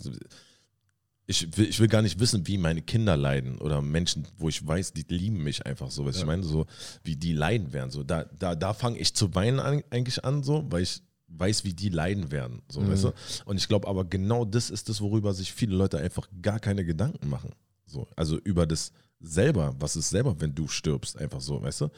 ich 1.26 1.58
will, 1.58 1.68
ich 1.70 1.80
will 1.80 1.88
gar 1.88 2.02
nicht 2.02 2.20
wissen, 2.20 2.48
wie 2.48 2.58
meine 2.58 2.82
Kinder 2.82 3.16
leiden 3.16 3.58
oder 3.60 3.82
Menschen, 3.82 4.28
wo 4.38 4.50
ich 4.50 4.66
weiß, 4.66 4.94
die 4.94 5.06
lieben 5.08 5.42
mich 5.44 5.66
einfach 5.66 5.90
so, 5.90 6.06
was 6.06 6.16
ich 6.16 6.22
Ja. 6.22 6.28
meine, 6.28 6.44
so 6.44 6.66
wie 7.04 7.16
die 7.16 7.34
leiden 7.34 7.72
werden. 7.72 7.92
So, 7.92 8.04
da 8.04 8.24
da, 8.26 8.56
da 8.56 8.74
fange 8.74 8.98
ich 9.00 9.14
zu 9.16 9.34
weinen 9.36 9.60
an, 9.60 9.84
eigentlich 9.90 10.24
an, 10.26 10.44
so, 10.44 10.66
weil 10.70 10.84
ich 10.84 11.02
weiß, 11.38 11.64
wie 11.64 11.74
die 11.74 11.90
leiden 11.90 12.32
werden. 12.32 12.62
So, 12.70 12.82
Mhm. 12.82 12.90
weißt 12.90 13.04
du? 13.06 13.14
Und 13.46 13.58
ich 13.58 13.68
glaube 13.68 13.88
aber 13.88 14.06
genau 14.06 14.46
das 14.46 14.70
ist 14.70 14.90
das, 14.90 15.02
worüber 15.02 15.34
sich 15.34 15.52
viele 15.54 15.76
Leute 15.76 15.98
einfach 15.98 16.28
gar 16.42 16.60
keine 16.60 16.86
Gedanken 16.86 17.30
machen. 17.30 17.52
So, 17.86 18.08
also 18.16 18.38
über 18.40 18.66
das 18.66 18.92
selber, 19.20 19.76
was 19.80 19.96
ist 19.96 20.10
selber, 20.10 20.40
wenn 20.40 20.54
du 20.56 20.68
stirbst, 20.68 21.18
einfach 21.18 21.42
so, 21.42 21.62
weißt 21.62 21.82
du? 21.82 21.90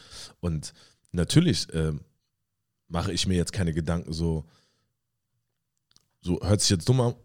Und 0.42 0.74
natürlich 1.12 1.68
ähm, 1.74 2.02
mache 2.88 3.12
ich 3.14 3.28
mir 3.28 3.36
jetzt 3.36 3.54
keine 3.54 3.74
Gedanken 3.74 4.14
so, 4.14 4.46
so 6.22 6.40
hört 6.42 6.62
sich 6.62 6.70
jetzt 6.72 6.88
dumm 6.90 7.02
an, 7.02 7.16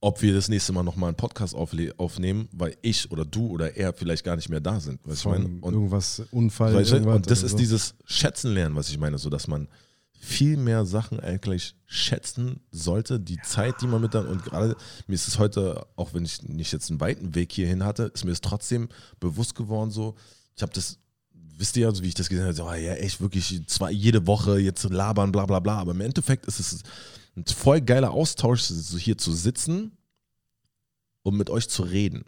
ob 0.00 0.22
wir 0.22 0.34
das 0.34 0.48
nächste 0.48 0.72
Mal 0.72 0.82
nochmal 0.82 1.08
einen 1.08 1.16
Podcast 1.16 1.54
aufnehmen, 1.54 2.48
weil 2.52 2.76
ich 2.82 3.10
oder 3.10 3.24
du 3.24 3.48
oder 3.48 3.76
er 3.76 3.92
vielleicht 3.92 4.24
gar 4.24 4.36
nicht 4.36 4.48
mehr 4.48 4.60
da 4.60 4.78
sind. 4.78 5.00
Weißt 5.06 5.24
du, 5.24 5.28
ich 5.30 5.38
meine? 5.38 5.44
Von 5.48 5.60
Und 5.62 5.74
irgendwas, 5.74 6.22
Unfall, 6.30 6.74
Weißt 6.74 6.92
du, 6.92 7.10
und 7.10 7.30
das 7.30 7.42
ist 7.42 7.52
so. 7.52 7.56
dieses 7.56 7.94
Schätzen 8.04 8.52
lernen, 8.52 8.76
was 8.76 8.88
ich 8.90 8.98
meine, 8.98 9.18
so 9.18 9.30
dass 9.30 9.48
man 9.48 9.68
viel 10.18 10.56
mehr 10.56 10.84
Sachen 10.86 11.20
eigentlich 11.20 11.74
schätzen 11.86 12.60
sollte, 12.70 13.20
die 13.20 13.38
Zeit, 13.42 13.80
die 13.80 13.86
man 13.86 14.00
mit 14.00 14.14
dann 14.14 14.26
und 14.26 14.44
gerade 14.44 14.76
mir 15.06 15.14
ist 15.14 15.28
es 15.28 15.38
heute, 15.38 15.86
auch 15.96 16.14
wenn 16.14 16.24
ich 16.24 16.42
nicht 16.42 16.72
jetzt 16.72 16.90
einen 16.90 17.00
weiten 17.00 17.34
Weg 17.34 17.52
hierhin 17.52 17.84
hatte, 17.84 18.04
ist 18.14 18.24
mir 18.24 18.32
es 18.32 18.40
trotzdem 18.40 18.88
bewusst 19.20 19.54
geworden, 19.54 19.90
so 19.90 20.16
ich 20.56 20.62
habe 20.62 20.72
das, 20.72 20.98
wisst 21.32 21.76
ihr 21.76 21.82
ja, 21.82 21.94
so 21.94 22.02
wie 22.02 22.08
ich 22.08 22.14
das 22.14 22.28
gesehen 22.28 22.44
habe, 22.44 22.54
so, 22.54 22.64
ah, 22.64 22.76
ja 22.76 22.94
echt 22.94 23.20
wirklich 23.20 23.62
zwei, 23.66 23.90
jede 23.90 24.26
Woche 24.26 24.58
jetzt 24.58 24.84
labern, 24.84 25.32
bla 25.32 25.46
bla 25.46 25.60
bla, 25.60 25.78
aber 25.78 25.92
im 25.92 26.00
Endeffekt 26.00 26.46
ist 26.46 26.60
es 26.60 26.82
ein 27.36 27.44
voll 27.44 27.80
geiler 27.80 28.10
Austausch, 28.10 28.62
so 28.62 28.98
hier 28.98 29.18
zu 29.18 29.32
sitzen 29.32 29.92
und 31.22 31.36
mit 31.36 31.50
euch 31.50 31.68
zu 31.68 31.82
reden. 31.82 32.24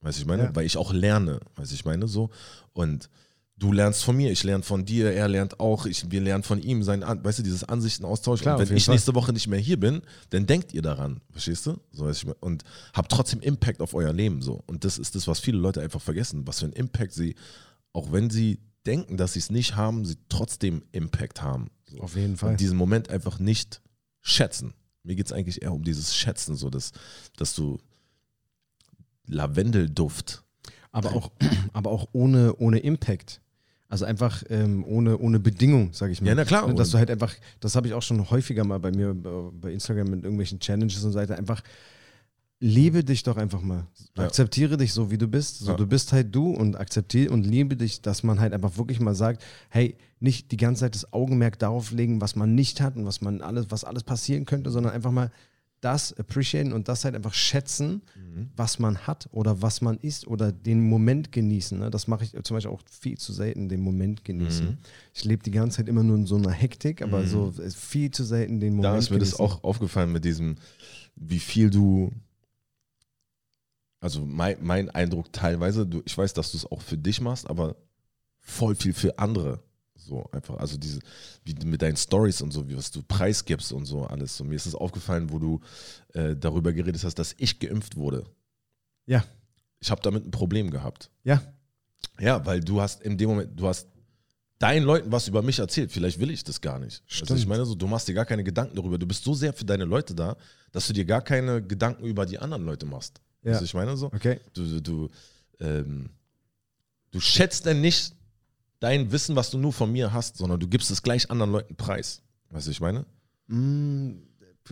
Weiß 0.00 0.18
ich 0.18 0.26
meine? 0.26 0.44
Ja. 0.44 0.56
Weil 0.56 0.66
ich 0.66 0.76
auch 0.76 0.92
lerne, 0.92 1.40
weiß 1.56 1.72
ich 1.72 1.84
meine, 1.84 2.08
so. 2.08 2.30
Und 2.72 3.08
du 3.58 3.72
lernst 3.72 4.04
von 4.04 4.16
mir, 4.16 4.30
ich 4.30 4.44
lerne 4.44 4.62
von 4.62 4.84
dir, 4.84 5.12
er 5.12 5.28
lernt 5.28 5.58
auch, 5.58 5.86
ich, 5.86 6.10
wir 6.10 6.20
lernen 6.20 6.44
von 6.44 6.62
ihm, 6.62 6.82
sein, 6.82 7.02
weißt 7.02 7.40
du, 7.40 7.42
dieses 7.42 7.64
Ansichten 7.64 8.04
austauschen. 8.04 8.42
Klar, 8.42 8.58
und 8.58 8.68
wenn 8.68 8.76
ich 8.76 8.84
Fall. 8.84 8.94
nächste 8.94 9.14
Woche 9.14 9.32
nicht 9.32 9.48
mehr 9.48 9.58
hier 9.58 9.78
bin, 9.78 10.02
dann 10.30 10.46
denkt 10.46 10.72
ihr 10.72 10.82
daran, 10.82 11.20
verstehst 11.30 11.66
du? 11.66 11.78
So, 11.90 12.10
und 12.40 12.64
habt 12.94 13.10
trotzdem 13.10 13.40
Impact 13.40 13.80
auf 13.80 13.94
euer 13.94 14.12
Leben 14.12 14.42
so. 14.42 14.62
Und 14.66 14.84
das 14.84 14.98
ist 14.98 15.14
das, 15.14 15.26
was 15.26 15.40
viele 15.40 15.58
Leute 15.58 15.80
einfach 15.80 16.00
vergessen, 16.00 16.46
was 16.46 16.60
für 16.60 16.66
einen 16.66 16.74
Impact 16.74 17.12
sie, 17.12 17.34
auch 17.92 18.12
wenn 18.12 18.30
sie 18.30 18.60
denken, 18.86 19.16
dass 19.16 19.32
sie 19.32 19.40
es 19.40 19.50
nicht 19.50 19.76
haben, 19.76 20.04
sie 20.04 20.16
trotzdem 20.28 20.82
Impact 20.92 21.42
haben. 21.42 21.70
So. 21.86 21.98
Auf 21.98 22.16
jeden 22.16 22.36
Fall. 22.36 22.52
Und 22.52 22.60
diesen 22.60 22.78
Moment 22.78 23.10
einfach 23.10 23.38
nicht 23.38 23.82
schätzen. 24.20 24.74
Mir 25.02 25.16
geht 25.16 25.26
es 25.26 25.32
eigentlich 25.32 25.62
eher 25.62 25.72
um 25.72 25.82
dieses 25.82 26.14
Schätzen, 26.14 26.54
so 26.54 26.70
dass, 26.70 26.92
dass 27.36 27.54
du 27.54 27.78
Lavendelduft. 29.26 30.44
aber 30.92 31.14
auch, 31.14 31.32
aber 31.72 31.90
auch 31.90 32.08
ohne, 32.12 32.54
ohne 32.56 32.78
Impact. 32.78 33.40
Also 33.88 34.04
einfach 34.04 34.42
ähm, 34.50 34.84
ohne, 34.86 35.16
ohne 35.16 35.40
Bedingung, 35.40 35.94
sage 35.94 36.12
ich 36.12 36.20
mal. 36.20 36.28
Ja, 36.28 36.34
na 36.34 36.44
klar. 36.44 36.68
Ne, 36.68 36.74
Dass 36.74 36.90
du 36.90 36.98
halt 36.98 37.10
einfach, 37.10 37.34
das 37.60 37.74
habe 37.74 37.86
ich 37.86 37.94
auch 37.94 38.02
schon 38.02 38.30
häufiger 38.30 38.64
mal 38.64 38.78
bei 38.78 38.90
mir 38.90 39.14
bei 39.14 39.72
Instagram 39.72 40.10
mit 40.10 40.24
irgendwelchen 40.24 40.60
Challenges 40.60 41.02
und 41.04 41.12
so 41.12 41.18
weiter, 41.18 41.38
einfach 41.38 41.62
liebe 42.60 43.04
dich 43.04 43.22
doch 43.22 43.36
einfach 43.36 43.62
mal. 43.62 43.86
Ja. 44.16 44.24
Akzeptiere 44.24 44.76
dich 44.76 44.92
so, 44.92 45.10
wie 45.10 45.18
du 45.18 45.28
bist. 45.28 45.60
So, 45.60 45.70
Ja. 45.72 45.76
Du 45.76 45.86
bist 45.86 46.12
halt 46.12 46.34
du 46.34 46.50
und 46.50 46.76
akzeptiere 46.76 47.32
und 47.32 47.46
liebe 47.46 47.76
dich, 47.76 48.02
dass 48.02 48.22
man 48.22 48.40
halt 48.40 48.52
einfach 48.52 48.76
wirklich 48.76 49.00
mal 49.00 49.14
sagt, 49.14 49.44
hey, 49.68 49.96
nicht 50.20 50.50
die 50.50 50.56
ganze 50.56 50.80
Zeit 50.80 50.94
das 50.94 51.12
Augenmerk 51.12 51.58
darauf 51.58 51.90
legen, 51.92 52.20
was 52.20 52.34
man 52.36 52.54
nicht 52.54 52.80
hat 52.80 52.96
und 52.96 53.06
was 53.06 53.20
man 53.20 53.40
alles, 53.40 53.66
was 53.70 53.84
alles 53.84 54.02
passieren 54.02 54.44
könnte, 54.44 54.70
sondern 54.70 54.92
einfach 54.92 55.12
mal 55.12 55.30
das 55.80 56.12
appreciaten 56.12 56.72
und 56.72 56.88
das 56.88 57.04
halt 57.04 57.14
einfach 57.14 57.34
schätzen, 57.34 58.02
was 58.56 58.78
man 58.78 58.98
hat 59.06 59.28
oder 59.32 59.62
was 59.62 59.80
man 59.80 59.96
ist 59.98 60.26
oder 60.26 60.52
den 60.52 60.88
Moment 60.88 61.32
genießen. 61.32 61.78
Ne? 61.78 61.90
Das 61.90 62.06
mache 62.08 62.24
ich 62.24 62.32
zum 62.42 62.56
Beispiel 62.56 62.72
auch 62.72 62.82
viel 62.88 63.16
zu 63.18 63.32
selten, 63.32 63.68
den 63.68 63.80
Moment 63.80 64.24
genießen. 64.24 64.66
Mhm. 64.66 64.78
Ich 65.14 65.24
lebe 65.24 65.42
die 65.42 65.50
ganze 65.50 65.78
Zeit 65.78 65.88
immer 65.88 66.02
nur 66.02 66.16
in 66.16 66.26
so 66.26 66.36
einer 66.36 66.50
Hektik, 66.52 67.02
aber 67.02 67.26
so 67.26 67.52
äh, 67.58 67.70
viel 67.70 68.10
zu 68.10 68.24
selten 68.24 68.60
den 68.60 68.74
Moment 68.74 68.94
Da 68.94 68.98
ist 68.98 69.10
mir 69.10 69.18
das 69.18 69.36
genießen. 69.36 69.44
auch 69.44 69.64
aufgefallen 69.64 70.12
mit 70.12 70.24
diesem, 70.24 70.56
wie 71.16 71.38
viel 71.40 71.70
du, 71.70 72.12
also 74.00 74.24
mein, 74.24 74.56
mein 74.60 74.90
Eindruck 74.90 75.32
teilweise, 75.32 75.86
du, 75.86 76.02
ich 76.04 76.16
weiß, 76.16 76.32
dass 76.34 76.52
du 76.52 76.58
es 76.58 76.66
auch 76.66 76.82
für 76.82 76.96
dich 76.98 77.20
machst, 77.20 77.48
aber 77.48 77.76
voll 78.40 78.74
viel 78.74 78.92
für 78.94 79.18
andere. 79.18 79.62
So 80.08 80.28
einfach, 80.32 80.56
also 80.56 80.76
diese, 80.76 81.00
wie 81.44 81.54
mit 81.64 81.82
deinen 81.82 81.96
Stories 81.96 82.40
und 82.42 82.50
so, 82.50 82.68
wie 82.68 82.76
was 82.76 82.90
du 82.90 83.02
preisgibst 83.02 83.72
und 83.72 83.84
so 83.84 84.04
alles. 84.04 84.36
So, 84.36 84.44
mir 84.44 84.56
ist 84.56 84.66
es 84.66 84.74
aufgefallen, 84.74 85.30
wo 85.30 85.38
du 85.38 85.60
äh, 86.14 86.34
darüber 86.34 86.72
geredet 86.72 87.04
hast, 87.04 87.18
dass 87.18 87.34
ich 87.38 87.58
geimpft 87.58 87.96
wurde. 87.96 88.24
Ja. 89.06 89.24
Ich 89.80 89.90
habe 89.90 90.00
damit 90.02 90.26
ein 90.26 90.30
Problem 90.30 90.70
gehabt. 90.70 91.10
Ja, 91.24 91.42
Ja, 92.18 92.44
weil 92.44 92.60
du 92.60 92.80
hast 92.80 93.02
in 93.02 93.16
dem 93.16 93.28
Moment, 93.30 93.58
du 93.58 93.68
hast 93.68 93.86
deinen 94.58 94.84
Leuten 94.84 95.12
was 95.12 95.28
über 95.28 95.42
mich 95.42 95.58
erzählt. 95.58 95.92
Vielleicht 95.92 96.18
will 96.18 96.30
ich 96.30 96.42
das 96.42 96.60
gar 96.60 96.78
nicht. 96.78 97.02
Also 97.08 97.24
Stimmt. 97.24 97.40
ich 97.40 97.46
meine, 97.46 97.64
so, 97.64 97.74
du 97.74 97.86
machst 97.86 98.08
dir 98.08 98.14
gar 98.14 98.24
keine 98.26 98.42
Gedanken 98.42 98.74
darüber. 98.74 98.98
Du 98.98 99.06
bist 99.06 99.22
so 99.22 99.34
sehr 99.34 99.52
für 99.52 99.64
deine 99.64 99.84
Leute 99.84 100.14
da, 100.14 100.36
dass 100.72 100.86
du 100.86 100.92
dir 100.92 101.04
gar 101.04 101.22
keine 101.22 101.62
Gedanken 101.62 102.04
über 102.04 102.26
die 102.26 102.38
anderen 102.38 102.64
Leute 102.64 102.86
machst. 102.86 103.20
Ja. 103.42 103.52
Also 103.52 103.64
ich 103.64 103.74
meine 103.74 103.96
so, 103.96 104.06
okay. 104.06 104.40
du, 104.54 104.64
du, 104.64 104.80
du, 104.80 105.08
ähm, 105.60 106.10
du 107.12 107.20
schätzt 107.20 107.66
denn 107.66 107.80
nicht 107.80 108.14
dein 108.80 109.10
Wissen, 109.12 109.36
was 109.36 109.50
du 109.50 109.58
nur 109.58 109.72
von 109.72 109.90
mir 109.92 110.12
hast, 110.12 110.36
sondern 110.36 110.60
du 110.60 110.68
gibst 110.68 110.90
es 110.90 111.02
gleich 111.02 111.30
anderen 111.30 111.52
Leuten 111.52 111.76
preis. 111.76 112.22
Weißt 112.50 112.66
du, 112.66 112.70
ich 112.70 112.80
meine? 112.80 113.04
Mm, 113.48 114.12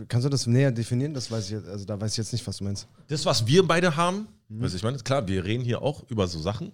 kannst 0.07 0.25
du 0.25 0.29
das 0.29 0.47
näher 0.47 0.71
definieren? 0.71 1.13
Das 1.13 1.29
weiß 1.29 1.45
ich 1.45 1.51
jetzt, 1.51 1.67
also 1.67 1.85
da 1.85 1.99
weiß 1.99 2.11
ich 2.13 2.17
jetzt 2.17 2.31
nicht, 2.33 2.45
was 2.47 2.57
du 2.57 2.63
meinst. 2.63 2.87
Das, 3.07 3.25
was 3.25 3.45
wir 3.47 3.63
beide 3.67 3.95
haben, 3.95 4.27
Mhm. 4.49 4.61
weißt 4.61 4.73
du, 4.73 4.77
ich 4.77 4.83
meine, 4.83 4.97
klar, 4.99 5.27
wir 5.27 5.43
reden 5.43 5.63
hier 5.63 5.81
auch 5.81 6.09
über 6.09 6.27
so 6.27 6.39
Sachen, 6.39 6.71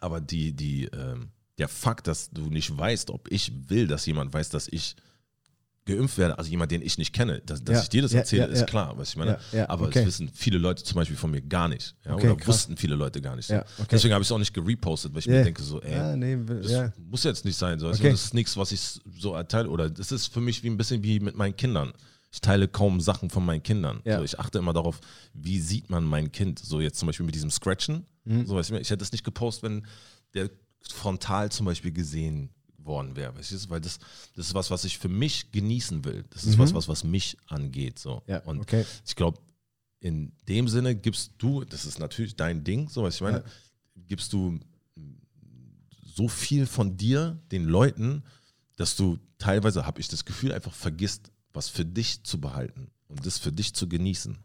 aber 0.00 0.20
die, 0.20 0.52
die, 0.52 0.84
ähm, 0.92 1.28
der 1.58 1.68
Fakt, 1.68 2.06
dass 2.06 2.28
du 2.30 2.50
nicht 2.50 2.76
weißt, 2.76 3.08
ob 3.10 3.30
ich 3.32 3.50
will, 3.70 3.86
dass 3.86 4.04
jemand 4.04 4.32
weiß, 4.34 4.50
dass 4.50 4.68
ich 4.68 4.94
geimpft 5.86 6.18
werde, 6.18 6.36
also 6.36 6.50
jemand, 6.50 6.70
den 6.72 6.82
ich 6.82 6.98
nicht 6.98 7.12
kenne, 7.14 7.40
dass, 7.46 7.62
dass 7.64 7.76
Ja, 7.76 7.82
ich 7.82 7.88
dir 7.88 8.02
das 8.02 8.12
ja, 8.12 8.18
erzähle, 8.18 8.42
ja, 8.42 8.48
ist 8.48 8.66
klar, 8.66 8.98
was 8.98 9.10
ich 9.10 9.16
meine. 9.16 9.38
Aber 9.68 9.86
okay. 9.86 10.00
das 10.00 10.06
wissen 10.06 10.30
viele 10.34 10.58
Leute 10.58 10.84
zum 10.84 10.96
Beispiel 10.96 11.16
von 11.16 11.30
mir 11.30 11.40
gar 11.40 11.68
nicht. 11.68 11.94
Ja, 12.04 12.14
Okay, 12.14 12.26
oder 12.26 12.36
krass. 12.36 12.48
wussten 12.48 12.76
viele 12.76 12.96
Leute 12.96 13.22
gar 13.22 13.36
nicht. 13.36 13.48
Ja, 13.48 13.64
okay. 13.78 13.86
Deswegen 13.92 14.12
habe 14.12 14.22
ich 14.22 14.28
es 14.28 14.32
auch 14.32 14.38
nicht 14.38 14.52
gerepostet, 14.52 15.12
weil 15.14 15.20
ich 15.20 15.28
mir 15.28 15.44
denke, 15.44 15.62
so, 15.62 15.80
ey, 15.80 15.92
ja, 15.92 16.16
nee, 16.16 16.36
das 16.44 16.92
muss 16.98 17.24
jetzt 17.24 17.44
nicht 17.44 17.56
sein. 17.56 17.78
So. 17.78 17.86
Also. 17.88 18.02
Das 18.02 18.24
ist 18.24 18.34
nichts, 18.34 18.56
was 18.56 18.72
ich 18.72 18.80
so 19.18 19.34
erteile. 19.34 19.70
Oder 19.70 19.88
das 19.88 20.12
ist 20.12 20.26
für 20.26 20.40
mich 20.40 20.62
wie 20.62 20.68
ein 20.68 20.76
bisschen 20.76 21.02
wie 21.02 21.20
mit 21.20 21.36
meinen 21.36 21.56
Kindern. 21.56 21.92
Ich 22.32 22.40
teile 22.40 22.68
kaum 22.68 23.00
Sachen 23.00 23.30
von 23.30 23.44
meinen 23.46 23.62
Kindern. 23.62 24.02
So, 24.04 24.22
ich 24.22 24.38
achte 24.38 24.58
immer 24.58 24.72
darauf, 24.72 25.00
wie 25.32 25.60
sieht 25.60 25.88
man 25.88 26.04
mein 26.04 26.32
Kind. 26.32 26.58
So 26.58 26.80
jetzt 26.80 26.98
zum 26.98 27.06
Beispiel 27.06 27.24
mit 27.24 27.34
diesem 27.34 27.50
Scratchen. 27.50 28.04
Mhm. 28.24 28.44
So, 28.44 28.56
weißt 28.56 28.70
du, 28.70 28.74
ich 28.80 28.90
hätte 28.90 28.98
das 28.98 29.12
nicht 29.12 29.24
gepostet, 29.24 29.62
wenn 29.62 29.86
der 30.34 30.50
frontal 30.92 31.50
zum 31.50 31.64
Beispiel 31.66 31.92
gesehen 31.92 32.50
worden 32.86 33.16
wäre. 33.16 33.36
Weißt 33.36 33.50
du, 33.52 33.70
weil 33.70 33.80
das, 33.80 33.98
das 34.34 34.48
ist 34.48 34.54
was, 34.54 34.70
was 34.70 34.84
ich 34.84 34.98
für 34.98 35.08
mich 35.08 35.50
genießen 35.52 36.04
will. 36.04 36.24
Das 36.30 36.44
ist 36.44 36.58
was, 36.58 36.72
was, 36.74 36.88
was 36.88 37.04
mich 37.04 37.36
angeht. 37.46 37.98
So. 37.98 38.16
Mhm. 38.26 38.32
Ja, 38.32 38.38
Und 38.44 38.60
okay. 38.60 38.84
ich 39.06 39.16
glaube, 39.16 39.38
in 40.00 40.32
dem 40.48 40.68
Sinne 40.68 40.94
gibst 40.94 41.32
du, 41.38 41.64
das 41.64 41.84
ist 41.84 41.98
natürlich 41.98 42.36
dein 42.36 42.62
Ding, 42.64 42.88
so 42.88 43.02
was 43.02 43.16
ich 43.16 43.20
meine, 43.20 43.38
Ja. 43.38 43.44
gibst 44.08 44.32
du 44.32 44.58
so 46.04 46.28
viel 46.28 46.66
von 46.66 46.96
dir 46.96 47.38
den 47.52 47.64
Leuten, 47.64 48.22
dass 48.76 48.96
du 48.96 49.18
teilweise, 49.38 49.86
habe 49.86 50.00
ich 50.00 50.08
das 50.08 50.24
Gefühl, 50.24 50.52
einfach 50.52 50.72
vergisst, 50.72 51.30
was 51.52 51.68
für 51.68 51.84
dich 51.84 52.22
zu 52.24 52.40
behalten 52.40 52.90
und 53.08 53.24
das 53.26 53.38
für 53.38 53.52
dich 53.52 53.74
zu 53.74 53.88
genießen. 53.88 54.38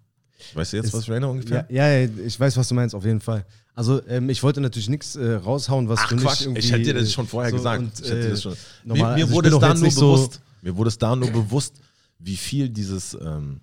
Weißt 0.54 0.74
du 0.74 0.78
jetzt, 0.78 0.88
Ist- 0.88 0.94
was 0.94 1.04
ich 1.04 1.10
meine 1.10 1.28
ungefähr? 1.28 1.68
Ja, 1.70 1.88
ja, 1.90 2.10
ich 2.26 2.40
weiß, 2.40 2.58
was 2.58 2.68
du 2.68 2.74
meinst, 2.74 2.96
auf 2.96 3.06
jeden 3.06 3.22
Fall. 3.22 3.46
Also, 3.74 4.06
ähm, 4.08 4.30
ich 4.30 4.44
wollte 4.44 4.60
natürlich 4.62 4.90
nichts 4.90 5.16
äh, 5.16 5.34
raushauen, 5.34 5.88
was 5.88 6.00
Ach 6.04 6.10
du 6.10 6.16
nicht 6.16 6.26
Quatsch, 6.26 6.42
irgendwie... 6.42 6.60
ich 6.60 6.72
hätte 6.72 6.84
dir 6.84 6.94
das 6.96 7.12
schon 7.12 7.28
vorher 7.28 7.52
so 7.52 7.58
gesagt. 7.58 7.80
und, 7.82 8.00
das 8.02 8.10
äh, 8.10 8.36
schon. 8.38 8.56
normal- 8.84 9.12
mir, 9.12 9.18
mir 9.20 9.24
also 9.26 9.34
wurde 9.36 9.50
es 9.50 9.60
da 9.60 9.74
nur 9.74 9.92
so- 9.92 10.02
bewusst, 10.14 10.42
mir 10.62 10.76
wurde 10.78 10.88
es 10.90 10.98
da 10.98 11.16
nur 11.16 11.32
bewusst, 11.32 11.76
wie 12.20 12.38
viel 12.38 12.70
dieses 12.70 13.14
ähm, 13.14 13.62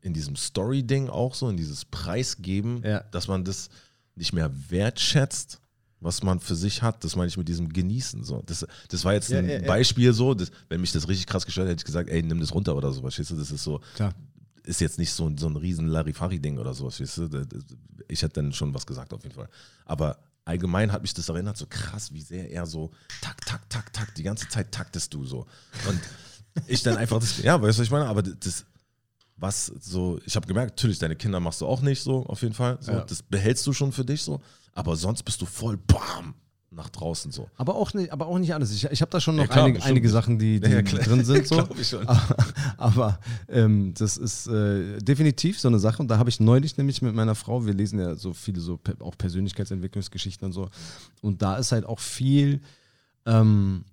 in 0.00 0.12
diesem 0.12 0.36
Story-Ding 0.36 1.08
auch 1.08 1.34
so, 1.34 1.48
in 1.48 1.56
dieses 1.56 1.84
Preisgeben, 1.86 2.82
Ja. 2.84 3.00
dass 3.10 3.26
man 3.26 3.44
das 3.44 3.68
nicht 4.16 4.32
mehr 4.32 4.50
wertschätzt, 4.70 5.60
was 6.00 6.22
man 6.22 6.38
für 6.40 6.54
sich 6.54 6.82
hat. 6.82 7.02
Das 7.04 7.16
meine 7.16 7.28
ich 7.28 7.36
mit 7.38 7.48
diesem 7.48 7.70
Genießen. 7.70 8.22
So. 8.22 8.42
Das, 8.46 8.66
das 8.88 9.04
war 9.04 9.14
jetzt 9.14 9.30
Ja, 9.30 9.38
ein 9.38 9.48
ja. 9.48 9.60
Beispiel 9.62 10.12
so, 10.12 10.34
das, 10.34 10.50
wenn 10.68 10.80
mich 10.82 10.92
das 10.92 11.08
richtig 11.08 11.26
krass 11.26 11.46
gestört 11.46 11.64
hätte, 11.66 11.72
hätte 11.72 11.80
ich 11.80 11.86
gesagt, 11.86 12.10
ey, 12.10 12.22
nimm 12.22 12.38
das 12.38 12.52
runter 12.54 12.76
oder 12.76 12.92
so. 12.92 13.00
Verstehst 13.00 13.30
du? 13.30 13.36
Das 13.36 13.50
ist 13.50 13.64
so, 13.64 13.80
Klar. 13.96 14.14
Ist 14.64 14.80
jetzt 14.80 14.98
nicht 14.98 15.12
so, 15.12 15.26
ein- 15.28 15.38
so 15.38 15.46
ein 15.48 15.56
riesen 15.56 15.88
Larifari-Ding 15.88 16.58
oder 16.58 16.74
so. 16.74 16.86
Weißt 16.86 17.00
du? 17.18 17.46
Ich 18.08 18.22
hätte 18.22 18.42
dann 18.42 18.52
schon 18.52 18.72
was 18.74 18.86
gesagt 18.86 19.12
auf 19.12 19.22
jeden 19.22 19.34
Fall. 19.34 19.48
Aber 19.84 20.18
allgemein 20.44 20.92
hat 20.92 21.02
mich 21.02 21.14
das 21.14 21.28
erinnert, 21.28 21.56
so 21.56 21.66
krass, 21.68 22.12
wie 22.12 22.20
sehr 22.22 22.50
er 22.50 22.66
so 22.66 22.90
tak, 23.20 23.44
tak, 23.46 23.68
tak, 23.70 23.92
tak, 23.92 24.14
die 24.14 24.22
ganze 24.22 24.48
Zeit 24.48 24.72
taktest 24.72 25.12
du 25.14 25.24
so. 25.24 25.46
Und 25.88 26.00
ich 26.66 26.82
dann 26.82 26.96
einfach 26.96 27.18
das, 27.20 27.38
ja, 27.38 27.60
weißt 27.60 27.78
du, 27.78 27.80
was 27.80 27.86
ich 27.86 27.90
meine? 27.90 28.06
Aber 28.06 28.22
das, 28.22 28.64
was 29.36 29.66
so, 29.66 30.20
ich 30.24 30.36
habe 30.36 30.46
gemerkt, 30.46 30.72
natürlich, 30.76 30.98
deine 30.98 31.16
Kinder 31.16 31.40
machst 31.40 31.60
du 31.60 31.66
auch 31.66 31.80
nicht 31.80 32.02
so, 32.02 32.24
auf 32.26 32.42
jeden 32.42 32.54
Fall. 32.54 32.78
So, 32.80 32.92
Ja. 32.92 33.00
Das 33.04 33.22
behältst 33.22 33.66
du 33.66 33.72
schon 33.72 33.90
für 33.92 34.04
dich 34.04 34.22
so. 34.22 34.40
Aber 34.72 34.96
sonst 34.96 35.22
bist 35.24 35.40
du 35.40 35.46
voll 35.46 35.76
BAM 35.76 36.34
nach 36.74 36.90
draußen 36.90 37.30
so. 37.30 37.48
Aber 37.56 37.76
auch 37.76 37.94
nicht, 37.94 38.12
aber 38.12 38.26
auch 38.26 38.38
nicht 38.38 38.54
alles. 38.54 38.72
Ich, 38.72 38.84
ich 38.84 39.00
habe 39.00 39.10
da 39.10 39.20
schon 39.20 39.36
noch 39.36 39.44
Ja, 39.44 39.48
klar, 39.48 39.64
einige, 39.66 39.84
einige 39.84 40.08
Sachen, 40.10 40.38
die, 40.38 40.60
die 40.60 40.70
Ja, 40.70 40.82
drin 40.82 41.24
sind. 41.24 41.44
So. 41.84 42.00
Aber, 42.06 42.36
aber 42.78 43.20
ähm, 43.48 43.94
das 43.94 44.16
ist 44.16 44.46
äh, 44.46 44.98
definitiv 44.98 45.60
so 45.60 45.68
eine 45.68 45.78
Sache. 45.78 46.00
Und 46.02 46.08
da 46.08 46.18
habe 46.18 46.30
ich 46.30 46.40
neulich 46.40 46.76
nämlich 46.76 47.02
mit 47.02 47.14
meiner 47.14 47.34
Frau, 47.34 47.66
wir 47.66 47.74
lesen 47.74 47.98
ja 47.98 48.14
so 48.14 48.32
viele 48.32 48.60
so 48.60 48.78
auch 49.00 49.18
Persönlichkeitsentwicklungsgeschichten 49.18 50.46
und 50.46 50.52
so. 50.52 50.70
Und 51.20 51.42
da 51.42 51.56
ist 51.56 51.72
halt 51.72 51.84
auch 51.84 52.00
viel, 52.00 52.60
ähm, 53.26 53.84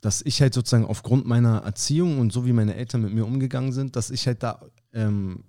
dass 0.00 0.22
ich 0.22 0.40
halt 0.40 0.54
sozusagen 0.54 0.86
aufgrund 0.86 1.26
meiner 1.26 1.58
Erziehung 1.58 2.18
und 2.18 2.32
so 2.32 2.46
wie 2.46 2.52
meine 2.52 2.74
Eltern 2.74 3.02
mit 3.02 3.12
mir 3.12 3.26
umgegangen 3.26 3.72
sind, 3.72 3.96
dass 3.96 4.10
ich 4.10 4.26
halt 4.26 4.42
da, 4.42 4.60
ähm, 4.92 5.44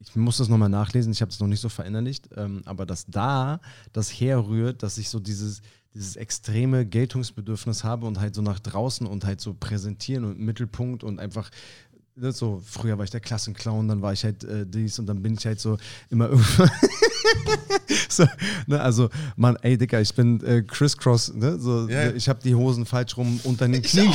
ich 0.00 0.16
muss 0.16 0.38
das 0.38 0.48
nochmal 0.48 0.68
nachlesen, 0.68 1.12
ich 1.12 1.20
habe 1.20 1.30
es 1.30 1.40
noch 1.40 1.46
nicht 1.46 1.60
so 1.60 1.68
verinnerlicht, 1.68 2.30
ähm, 2.36 2.62
aber 2.64 2.86
dass 2.86 3.06
da 3.06 3.60
das 3.92 4.10
herrührt, 4.10 4.82
dass 4.82 4.98
ich 4.98 5.08
so 5.08 5.20
dieses, 5.20 5.60
dieses 5.94 6.16
extreme 6.16 6.86
Geltungsbedürfnis 6.86 7.84
habe 7.84 8.06
und 8.06 8.20
halt 8.20 8.34
so 8.34 8.42
nach 8.42 8.60
draußen 8.60 9.06
und 9.06 9.24
halt 9.24 9.40
so 9.40 9.54
präsentieren 9.54 10.24
und 10.24 10.38
Mittelpunkt 10.38 11.02
und 11.02 11.18
einfach 11.18 11.50
ne, 12.20 12.32
so, 12.32 12.62
früher 12.64 12.96
war 12.98 13.04
ich 13.04 13.10
der 13.10 13.20
Klassenclown, 13.20 13.88
dann 13.88 14.02
war 14.02 14.12
ich 14.12 14.24
halt 14.24 14.44
äh, 14.44 14.66
dies 14.66 14.98
und 14.98 15.06
dann 15.06 15.22
bin 15.22 15.34
ich 15.34 15.46
halt 15.46 15.60
so 15.60 15.78
immer 16.10 16.28
irgendwann. 16.28 16.70
so, 18.08 18.26
ne, 18.66 18.80
also, 18.80 19.08
Mann, 19.36 19.56
ey, 19.62 19.76
Dicker, 19.76 20.00
ich 20.00 20.14
bin 20.14 20.42
äh, 20.44 20.62
crisscross, 20.62 21.32
ne, 21.34 21.58
so, 21.58 21.88
ja. 21.88 22.10
ich 22.12 22.28
habe 22.28 22.40
die 22.42 22.54
Hosen 22.54 22.86
falsch 22.86 23.16
rum 23.16 23.40
unter 23.44 23.66
den 23.66 23.82
Knien. 23.82 24.12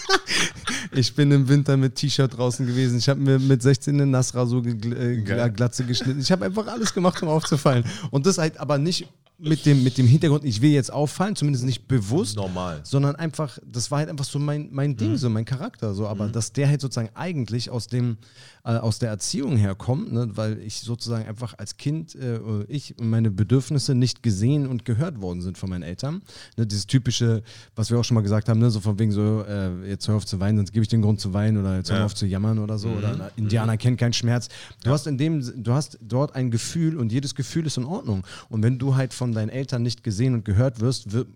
ich 0.92 1.14
bin 1.14 1.30
im 1.32 1.48
Winter 1.48 1.76
mit 1.76 1.96
T-Shirt 1.96 2.36
draußen 2.36 2.66
gewesen. 2.66 2.98
Ich 2.98 3.08
habe 3.08 3.20
mir 3.20 3.38
mit 3.38 3.62
16 3.62 3.94
eine 3.94 4.06
Nassrasur 4.06 4.62
gegl- 4.62 4.96
äh. 4.96 5.50
Glatze 5.50 5.84
geschnitten. 5.84 6.20
Ich 6.20 6.30
habe 6.30 6.44
einfach 6.44 6.66
alles 6.66 6.92
gemacht, 6.92 7.22
um 7.22 7.28
aufzufallen. 7.28 7.84
Und 8.10 8.26
das 8.26 8.38
halt 8.38 8.58
aber 8.58 8.78
nicht 8.78 9.08
mit 9.40 9.64
dem, 9.66 9.84
mit 9.84 9.96
dem 9.98 10.06
Hintergrund, 10.08 10.44
ich 10.44 10.60
will 10.62 10.70
jetzt 10.72 10.92
auffallen, 10.92 11.36
zumindest 11.36 11.64
nicht 11.64 11.86
bewusst, 11.86 12.36
Normal. 12.36 12.80
sondern 12.82 13.14
einfach, 13.14 13.58
das 13.64 13.90
war 13.90 13.98
halt 13.98 14.08
einfach 14.08 14.24
so 14.24 14.38
mein, 14.40 14.68
mein 14.72 14.96
Ding, 14.96 15.16
so 15.16 15.30
mein 15.30 15.44
Charakter. 15.44 15.94
So. 15.94 16.08
Aber 16.08 16.26
dass 16.28 16.52
der 16.52 16.66
halt 16.68 16.80
sozusagen 16.80 17.10
eigentlich 17.14 17.70
aus 17.70 17.86
dem, 17.86 18.16
äh, 18.64 18.70
aus 18.70 18.98
der 18.98 19.10
Erziehung 19.10 19.56
herkommt, 19.56 20.12
ne, 20.12 20.28
weil 20.34 20.58
ich 20.60 20.80
sozusagen 20.80 21.24
einfach 21.26 21.54
als 21.56 21.76
Kind, 21.76 22.16
äh, 22.16 22.40
ich 22.66 22.98
und 22.98 23.08
meine 23.10 23.30
Bedürfnisse 23.30 23.94
nicht 23.94 24.24
gesehen 24.24 24.66
und 24.66 24.84
gehört 24.84 25.20
worden 25.20 25.40
sind 25.40 25.56
von 25.56 25.70
meinen 25.70 25.82
Eltern. 25.84 26.20
Ne, 26.56 26.66
dieses 26.66 26.88
typische, 26.88 27.42
was 27.76 27.90
wir 27.90 27.98
auch 28.00 28.04
schon 28.04 28.16
mal 28.16 28.22
gesagt 28.22 28.48
haben, 28.48 28.58
ne, 28.58 28.70
so 28.72 28.80
von 28.80 28.98
wegen 28.98 29.12
so, 29.12 29.44
äh, 29.46 29.88
jetzt 29.88 30.08
hör 30.08 30.16
auf 30.16 30.26
zu 30.26 30.40
weinen, 30.40 30.58
sonst 30.58 30.72
gebe 30.72 30.82
ich 30.82 30.88
den 30.88 31.00
Grund 31.02 31.20
zu 31.20 31.32
weinen 31.32 31.58
oder 31.58 31.76
jetzt 31.76 31.90
hör 31.92 31.98
Ja. 31.98 32.04
auf 32.06 32.14
zu 32.16 32.26
jammern 32.26 32.58
oder 32.58 32.76
so. 32.76 32.88
Oder 32.88 33.14
na, 33.16 33.30
Indianer 33.36 33.76
kennt 33.76 33.98
keinen 34.00 34.12
Schmerz. 34.14 34.48
Du 34.82 34.90
hast 34.90 35.06
in 35.06 35.16
dem, 35.16 35.62
du 35.62 35.72
hast 35.72 35.96
dort 36.02 36.34
ein 36.34 36.50
Gefühl 36.50 36.96
und 36.96 37.12
jedes 37.12 37.36
Gefühl 37.36 37.66
ist 37.66 37.76
in 37.76 37.84
Ordnung. 37.84 38.24
Und 38.48 38.64
wenn 38.64 38.78
du 38.80 38.96
halt 38.96 39.14
von 39.14 39.27
deinen 39.32 39.48
Eltern 39.50 39.82
nicht 39.82 40.02
gesehen 40.04 40.34
und 40.34 40.44
gehört 40.44 40.80
wirst, 40.80 41.12
wir- 41.12 41.26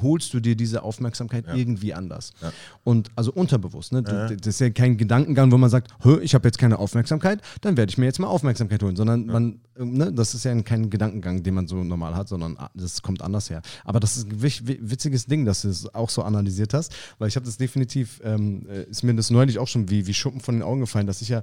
holst 0.00 0.32
du 0.32 0.40
dir 0.40 0.56
diese 0.56 0.82
Aufmerksamkeit 0.84 1.44
irgendwie 1.54 1.92
anders. 1.92 2.32
Ja. 2.40 2.50
Und 2.82 3.10
also 3.14 3.30
unterbewusst. 3.30 3.92
Ne? 3.92 4.02
Du- 4.02 4.36
Das 4.38 4.46
ist 4.46 4.60
ja 4.60 4.70
kein 4.70 4.96
Gedankengang, 4.96 5.52
wo 5.52 5.58
man 5.58 5.68
sagt, 5.68 5.92
"Hö, 6.02 6.18
ich 6.22 6.34
habe 6.34 6.48
jetzt 6.48 6.56
keine 6.56 6.78
Aufmerksamkeit, 6.78 7.42
dann 7.60 7.76
werde 7.76 7.90
ich 7.90 7.98
mir 7.98 8.06
jetzt 8.06 8.18
mal 8.18 8.26
Aufmerksamkeit 8.26 8.82
holen. 8.82 8.96
Sondern 8.96 9.26
man, 9.26 9.60
ähm, 9.78 9.92
ne, 9.98 10.10
das 10.10 10.32
ist 10.32 10.44
ja 10.46 10.62
kein 10.62 10.88
Gedankengang, 10.88 11.42
den 11.42 11.52
man 11.52 11.66
so 11.66 11.84
normal 11.84 12.14
hat, 12.14 12.26
sondern 12.26 12.56
ah, 12.56 12.70
das 12.74 13.02
kommt 13.02 13.20
anders 13.20 13.50
her. 13.50 13.60
Aber 13.84 14.00
das 14.00 14.16
ist 14.16 14.28
ein 14.32 14.40
witziges 14.42 15.26
Ding, 15.26 15.44
dass 15.44 15.60
du 15.60 15.68
es 15.68 15.94
auch 15.94 16.08
so 16.08 16.22
analysiert 16.22 16.72
hast, 16.72 16.94
weil 17.18 17.28
ich 17.28 17.36
habe 17.36 17.44
das 17.44 17.58
definitiv, 17.58 18.18
ähm, 18.24 18.64
äh, 18.70 18.84
ist 18.84 19.02
mir 19.02 19.14
das 19.14 19.28
neulich 19.28 19.58
auch 19.58 19.68
schon 19.68 19.90
wie, 19.90 20.06
wie 20.06 20.14
Schuppen 20.14 20.40
von 20.40 20.54
den 20.54 20.62
Augen 20.62 20.80
gefallen, 20.80 21.06
dass 21.06 21.20
ich 21.20 21.28
ja 21.28 21.42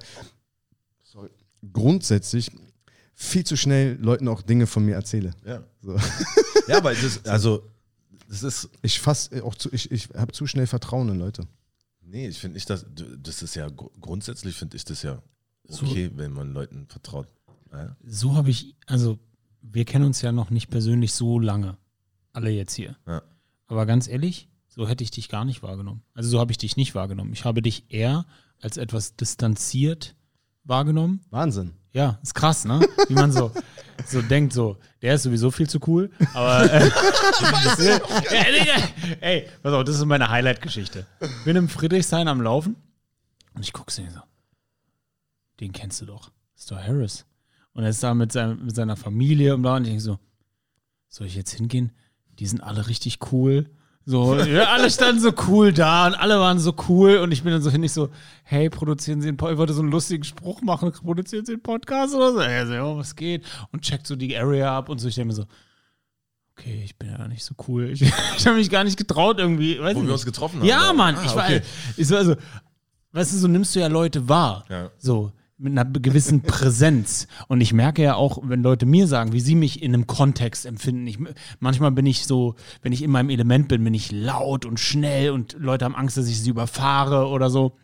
sorry, 1.03 1.29
grundsätzlich 1.71 2.51
viel 3.21 3.43
zu 3.45 3.57
schnell 3.57 3.97
Leuten 4.01 4.27
auch 4.29 4.41
Dinge 4.41 4.65
von 4.65 4.85
mir 4.85 4.95
erzähle. 4.95 5.31
Ja. 5.45 5.61
So. 5.81 5.97
Ja, 6.67 6.77
aber 6.77 6.93
das, 6.93 7.25
also, 7.25 7.63
das 8.29 8.43
ist, 8.43 8.69
Ich 8.81 8.99
fass 8.99 9.29
äh, 9.33 9.41
auch 9.41 9.55
zu, 9.55 9.69
ich, 9.73 9.91
ich 9.91 10.07
habe 10.15 10.31
zu 10.31 10.47
schnell 10.47 10.67
Vertrauen 10.67 11.09
in 11.09 11.19
Leute. 11.19 11.45
nee, 12.01 12.27
ich 12.29 12.39
finde 12.39 12.55
nicht, 12.55 12.69
dass, 12.69 12.85
das 13.21 13.41
ist 13.43 13.55
ja, 13.55 13.67
gru- 13.67 13.91
grundsätzlich 13.99 14.55
finde 14.55 14.77
ich 14.77 14.85
das 14.85 15.03
ja 15.03 15.21
So. 15.67 15.85
okay, 15.85 16.11
wenn 16.15 16.31
man 16.31 16.53
Leuten 16.53 16.85
vertraut. 16.87 17.27
Ja. 17.73 17.95
So 18.05 18.35
habe 18.35 18.49
ich, 18.51 18.75
also 18.85 19.19
wir 19.61 19.83
kennen 19.83 20.05
uns 20.05 20.21
ja 20.21 20.31
noch 20.31 20.49
nicht 20.49 20.69
persönlich 20.69 21.13
so 21.13 21.39
lange. 21.39 21.77
Alle 22.31 22.51
jetzt 22.51 22.73
hier. 22.73 22.95
Ja. 23.05 23.21
Aber 23.67 23.85
ganz 23.85 24.07
ehrlich, 24.07 24.47
so 24.69 24.87
hätte 24.87 25.03
ich 25.03 25.11
dich 25.11 25.27
gar 25.27 25.43
nicht 25.43 25.61
wahrgenommen. 25.61 26.03
Also 26.13 26.29
so 26.29 26.39
habe 26.39 26.51
ich 26.51 26.57
dich 26.57 26.77
nicht 26.77 26.95
wahrgenommen. 26.95 27.33
Ich 27.33 27.43
habe 27.43 27.61
dich 27.61 27.85
eher 27.89 28.25
als 28.61 28.77
etwas 28.77 29.15
distanziert 29.17 30.15
wahrgenommen. 30.63 31.21
Wahnsinn. 31.31 31.73
Ja, 31.91 32.19
ist 32.21 32.35
krass, 32.35 32.65
ne? 32.65 32.79
Wie 33.07 33.15
man 33.15 33.31
so, 33.31 33.51
so 34.05 34.21
denkt, 34.21 34.53
so, 34.53 34.77
der 35.01 35.15
ist 35.15 35.23
sowieso 35.23 35.49
viel 35.49 35.67
zu 35.67 35.79
cool, 35.87 36.11
aber 36.33 36.71
äh, 36.71 36.89
ey, 39.21 39.47
pass 39.63 39.73
auf, 39.73 39.83
das 39.83 39.95
ist 39.95 40.05
meine 40.05 40.29
Highlight-Geschichte. 40.29 41.07
Bin 41.45 41.55
im 41.55 41.67
Friedrichshain 41.67 42.27
am 42.27 42.41
Laufen 42.41 42.75
und 43.55 43.63
ich 43.63 43.73
gucke 43.73 43.91
so, 43.91 44.03
den 45.59 45.71
kennst 45.71 46.01
du 46.01 46.05
doch. 46.05 46.29
Das 46.53 46.63
ist 46.63 46.71
doch 46.71 46.77
Harris. 46.77 47.25
Und 47.73 47.83
er 47.83 47.89
ist 47.89 48.03
da 48.03 48.13
mit, 48.13 48.31
seinem, 48.31 48.65
mit 48.65 48.75
seiner 48.75 48.95
Familie 48.95 49.55
und 49.55 49.61
bla 49.61 49.77
und 49.77 49.83
ich 49.83 49.89
denke 49.89 50.03
so, 50.03 50.19
soll 51.07 51.27
ich 51.27 51.35
jetzt 51.35 51.53
hingehen? 51.53 51.91
Die 52.39 52.45
sind 52.45 52.61
alle 52.61 52.87
richtig 52.87 53.19
cool. 53.31 53.69
So, 54.05 54.35
ja, 54.35 54.69
alle 54.71 54.89
standen 54.89 55.21
so 55.21 55.31
cool 55.47 55.71
da 55.71 56.07
und 56.07 56.15
alle 56.15 56.39
waren 56.39 56.57
so 56.57 56.73
cool 56.87 57.17
und 57.17 57.31
ich 57.31 57.43
bin 57.43 57.51
dann 57.51 57.61
so 57.61 57.69
hin, 57.69 57.83
ich 57.83 57.91
so, 57.93 58.09
hey, 58.43 58.69
produzieren 58.69 59.21
Sie 59.21 59.27
einen 59.27 59.37
Podcast, 59.37 59.53
ich 59.53 59.59
wollte 59.59 59.73
so 59.73 59.81
einen 59.81 59.91
lustigen 59.91 60.23
Spruch 60.23 60.61
machen, 60.63 60.91
produzieren 60.91 61.45
Sie 61.45 61.53
einen 61.53 61.61
Podcast 61.61 62.15
oder 62.15 62.31
so. 62.31 62.39
Er 62.39 62.65
so, 62.65 62.73
ja, 62.73 62.97
was 62.97 63.15
geht? 63.15 63.43
Und 63.71 63.83
checkt 63.83 64.07
so 64.07 64.15
die 64.15 64.35
Area 64.35 64.75
ab 64.75 64.89
und 64.89 64.97
so. 64.99 65.07
Ich 65.07 65.15
denke 65.15 65.27
mir 65.27 65.33
so, 65.35 65.45
okay, 66.57 66.81
ich 66.83 66.97
bin 66.97 67.09
ja 67.09 67.27
nicht 67.27 67.43
so 67.43 67.53
cool. 67.67 67.89
Ich, 67.91 68.01
ich 68.37 68.47
habe 68.47 68.57
mich 68.57 68.69
gar 68.71 68.83
nicht 68.83 68.97
getraut 68.97 69.37
irgendwie. 69.37 69.79
Weiß 69.79 69.95
Wo 69.95 69.99
nicht. 69.99 70.07
wir 70.09 70.13
uns 70.13 70.25
getroffen 70.25 70.59
haben. 70.61 70.67
Ja? 70.67 70.91
Mann, 70.93 71.15
Ah, 71.15 71.23
ich 71.25 71.35
war, 71.35 71.45
okay. 71.45 71.61
ich 71.95 72.07
so, 72.07 72.15
also, 72.17 72.35
weißt 73.11 73.33
du, 73.33 73.37
so 73.37 73.47
nimmst 73.47 73.75
du 73.75 73.79
ja 73.79 73.87
Leute 73.87 74.27
wahr. 74.27 74.65
Ja. 74.69 74.89
So, 74.97 75.31
mit 75.59 75.77
einer 75.77 75.85
gewissen 75.85 76.41
Präsenz. 76.41 77.27
Und 77.47 77.59
ich 77.59 77.73
merke 77.73 78.01
ja 78.01 78.15
auch, 78.15 78.39
wenn 78.43 78.63
Leute 78.63 78.85
mir 78.85 79.07
sagen, 79.07 79.33
wie 79.33 79.41
sie 79.41 79.55
mich 79.55 79.83
in 79.83 79.93
einem 79.93 80.07
Kontext 80.07 80.65
empfinden. 80.65 81.05
Ich, 81.05 81.19
manchmal 81.59 81.91
bin 81.91 82.05
ich 82.05 82.25
so, 82.25 82.55
wenn 82.81 82.93
ich 82.93 83.03
in 83.03 83.11
meinem 83.11 83.29
Element 83.29 83.67
bin, 83.67 83.83
bin 83.83 83.93
ich 83.93 84.11
laut 84.11 84.65
und 84.65 84.79
schnell 84.79 85.31
und 85.31 85.57
Leute 85.59 85.85
haben 85.85 85.95
Angst, 85.95 86.17
dass 86.17 86.29
ich 86.29 86.41
sie 86.41 86.49
überfahre 86.49 87.27
oder 87.27 87.49
so. 87.49 87.77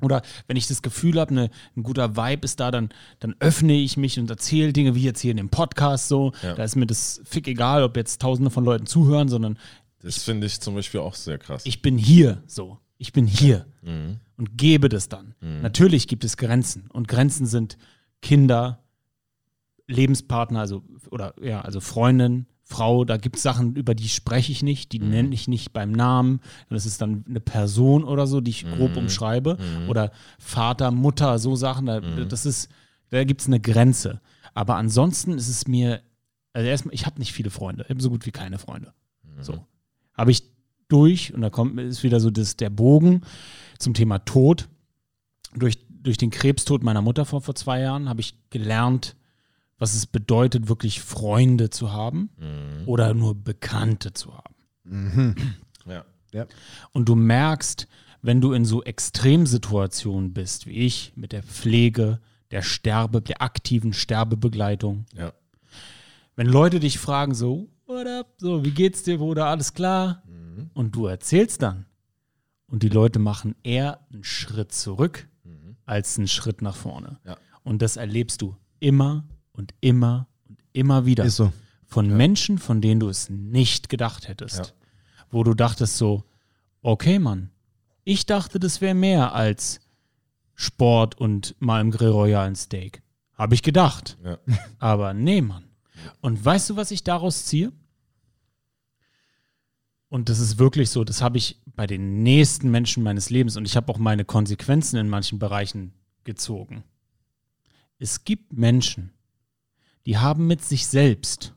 Oder 0.00 0.22
wenn 0.48 0.56
ich 0.56 0.66
das 0.66 0.82
Gefühl 0.82 1.20
habe, 1.20 1.32
ne, 1.32 1.50
ein 1.76 1.84
guter 1.84 2.16
Vibe 2.16 2.44
ist 2.44 2.58
da, 2.58 2.72
dann, 2.72 2.88
dann 3.20 3.36
öffne 3.38 3.74
ich 3.74 3.96
mich 3.96 4.18
und 4.18 4.28
erzähle 4.28 4.72
Dinge, 4.72 4.96
wie 4.96 5.02
jetzt 5.02 5.20
hier 5.20 5.30
in 5.30 5.36
dem 5.36 5.48
Podcast 5.48 6.08
so. 6.08 6.32
Ja. 6.42 6.54
Da 6.54 6.64
ist 6.64 6.74
mir 6.74 6.86
das 6.86 7.22
fick 7.24 7.46
egal, 7.46 7.84
ob 7.84 7.96
jetzt 7.96 8.20
tausende 8.20 8.50
von 8.50 8.64
Leuten 8.64 8.86
zuhören, 8.86 9.28
sondern 9.28 9.58
Das 10.02 10.24
finde 10.24 10.48
ich 10.48 10.60
zum 10.60 10.74
Beispiel 10.74 10.98
auch 10.98 11.14
sehr 11.14 11.38
krass. 11.38 11.62
ich 11.64 11.82
bin 11.82 11.98
hier 11.98 12.42
so. 12.48 12.78
Ich 13.02 13.12
bin 13.12 13.26
hier 13.26 13.66
Mhm. 13.82 14.20
und 14.36 14.56
gebe 14.56 14.88
das 14.88 15.08
dann. 15.08 15.34
Natürlich 15.40 16.06
gibt 16.06 16.22
es 16.24 16.36
Grenzen 16.36 16.88
und 16.92 17.08
Grenzen 17.08 17.46
sind 17.46 17.76
Kinder, 18.20 18.78
Lebenspartner, 19.88 20.60
also 20.60 20.82
oder 21.10 21.34
ja, 21.42 21.60
also 21.62 21.80
Freundin, 21.80 22.46
Frau, 22.62 23.04
da 23.04 23.16
gibt 23.16 23.36
es 23.36 23.42
Sachen, 23.42 23.74
über 23.74 23.94
die 23.94 24.08
spreche 24.08 24.52
ich 24.52 24.62
nicht, 24.62 24.92
die 24.92 25.00
nenne 25.00 25.34
ich 25.34 25.48
nicht 25.48 25.72
beim 25.72 25.90
Namen. 25.92 26.40
Das 26.70 26.86
ist 26.86 27.02
dann 27.02 27.24
eine 27.28 27.40
Person 27.40 28.04
oder 28.04 28.26
so, 28.28 28.40
die 28.40 28.52
ich 28.52 28.64
grob 28.64 28.96
umschreibe. 28.96 29.58
Oder 29.88 30.12
Vater, 30.38 30.90
Mutter, 30.92 31.38
so 31.40 31.56
Sachen. 31.56 31.86
Da, 31.86 32.00
das 32.00 32.46
ist, 32.46 32.70
da 33.10 33.24
gibt 33.24 33.40
es 33.42 33.48
eine 33.48 33.58
Grenze. 33.60 34.20
Aber 34.54 34.76
ansonsten 34.76 35.32
ist 35.36 35.48
es 35.48 35.66
mir, 35.66 36.00
also 36.52 36.68
erstmal, 36.68 36.94
ich 36.94 37.04
habe 37.04 37.18
nicht 37.18 37.32
viele 37.32 37.50
Freunde, 37.50 37.82
ich 37.84 37.90
habe 37.90 38.00
so 38.00 38.10
gut 38.10 38.24
wie 38.26 38.30
keine 38.30 38.58
Freunde. 38.58 38.94
So. 39.40 39.66
Habe 40.14 40.30
ich 40.30 40.44
durch, 40.88 41.32
und 41.34 41.40
da 41.40 41.50
kommt 41.50 41.78
ist 41.80 42.02
wieder 42.02 42.20
so 42.20 42.30
das, 42.30 42.56
der 42.56 42.70
Bogen 42.70 43.22
zum 43.78 43.94
Thema 43.94 44.18
Tod. 44.20 44.68
Durch, 45.54 45.78
durch 45.88 46.16
den 46.18 46.30
Krebstod 46.30 46.82
meiner 46.82 47.02
Mutter 47.02 47.24
vor, 47.24 47.40
vor 47.42 47.54
zwei 47.54 47.80
Jahren 47.80 48.08
habe 48.08 48.20
ich 48.20 48.34
gelernt, 48.50 49.16
was 49.78 49.94
es 49.94 50.06
bedeutet, 50.06 50.68
wirklich 50.68 51.00
Freunde 51.00 51.70
zu 51.70 51.92
haben 51.92 52.30
oder 52.86 53.14
nur 53.14 53.34
Bekannte 53.34 54.12
zu 54.12 54.32
haben. 54.36 55.34
Ja. 55.86 56.04
Ja. 56.32 56.46
Und 56.92 57.08
du 57.08 57.14
merkst, 57.14 57.88
wenn 58.22 58.40
du 58.40 58.52
in 58.52 58.64
so 58.64 58.82
Extremsituationen 58.82 60.32
bist, 60.32 60.66
wie 60.66 60.72
ich, 60.86 61.12
mit 61.16 61.32
der 61.32 61.42
Pflege, 61.42 62.20
der 62.50 62.62
Sterbe, 62.62 63.20
der 63.20 63.42
aktiven 63.42 63.92
Sterbebegleitung, 63.92 65.04
Ja. 65.16 65.32
wenn 66.36 66.46
Leute 66.46 66.80
dich 66.80 66.98
fragen, 66.98 67.34
so, 67.34 67.68
what 67.86 68.06
up, 68.06 68.28
so, 68.38 68.64
wie 68.64 68.70
geht's 68.70 69.02
dir, 69.02 69.18
Bruder, 69.18 69.46
alles 69.46 69.74
klar? 69.74 70.22
Und 70.74 70.94
du 70.94 71.06
erzählst 71.06 71.62
dann. 71.62 71.86
Und 72.66 72.82
die 72.82 72.88
Leute 72.88 73.18
machen 73.18 73.54
eher 73.62 74.00
einen 74.12 74.24
Schritt 74.24 74.72
zurück 74.72 75.28
als 75.84 76.16
einen 76.16 76.28
Schritt 76.28 76.62
nach 76.62 76.76
vorne. 76.76 77.18
Ja. 77.24 77.36
Und 77.64 77.82
das 77.82 77.96
erlebst 77.96 78.42
du 78.42 78.56
immer 78.80 79.24
und 79.52 79.74
immer 79.80 80.28
und 80.48 80.58
immer 80.72 81.06
wieder. 81.06 81.24
Ist 81.24 81.36
so. 81.36 81.52
Von 81.86 82.16
Menschen, 82.16 82.58
von 82.58 82.80
denen 82.80 83.00
du 83.00 83.08
es 83.08 83.28
nicht 83.28 83.88
gedacht 83.88 84.28
hättest. 84.28 84.58
Ja. 84.58 84.66
Wo 85.30 85.44
du 85.44 85.54
dachtest 85.54 85.98
so, 85.98 86.24
okay, 86.80 87.18
Mann, 87.18 87.50
ich 88.04 88.26
dachte, 88.26 88.58
das 88.58 88.80
wäre 88.80 88.94
mehr 88.94 89.34
als 89.34 89.80
Sport 90.54 91.18
und 91.18 91.54
mal 91.58 91.80
im 91.80 91.90
Grill 91.90 92.08
Royal 92.08 92.46
ein 92.46 92.56
Steak. 92.56 93.02
Habe 93.34 93.54
ich 93.54 93.62
gedacht. 93.62 94.18
Ja. 94.24 94.38
Aber 94.78 95.14
nee, 95.14 95.42
Mann. 95.42 95.64
Und 96.20 96.42
weißt 96.44 96.70
du, 96.70 96.76
was 96.76 96.90
ich 96.90 97.04
daraus 97.04 97.44
ziehe? 97.46 97.72
Und 100.12 100.28
das 100.28 100.40
ist 100.40 100.58
wirklich 100.58 100.90
so, 100.90 101.04
das 101.04 101.22
habe 101.22 101.38
ich 101.38 101.56
bei 101.74 101.86
den 101.86 102.22
nächsten 102.22 102.70
Menschen 102.70 103.02
meines 103.02 103.30
Lebens 103.30 103.56
und 103.56 103.64
ich 103.64 103.76
habe 103.76 103.90
auch 103.90 103.96
meine 103.96 104.26
Konsequenzen 104.26 104.98
in 104.98 105.08
manchen 105.08 105.38
Bereichen 105.38 105.94
gezogen. 106.24 106.84
Es 107.98 108.22
gibt 108.24 108.52
Menschen, 108.52 109.14
die 110.04 110.18
haben 110.18 110.46
mit 110.46 110.62
sich 110.62 110.86
selbst 110.86 111.54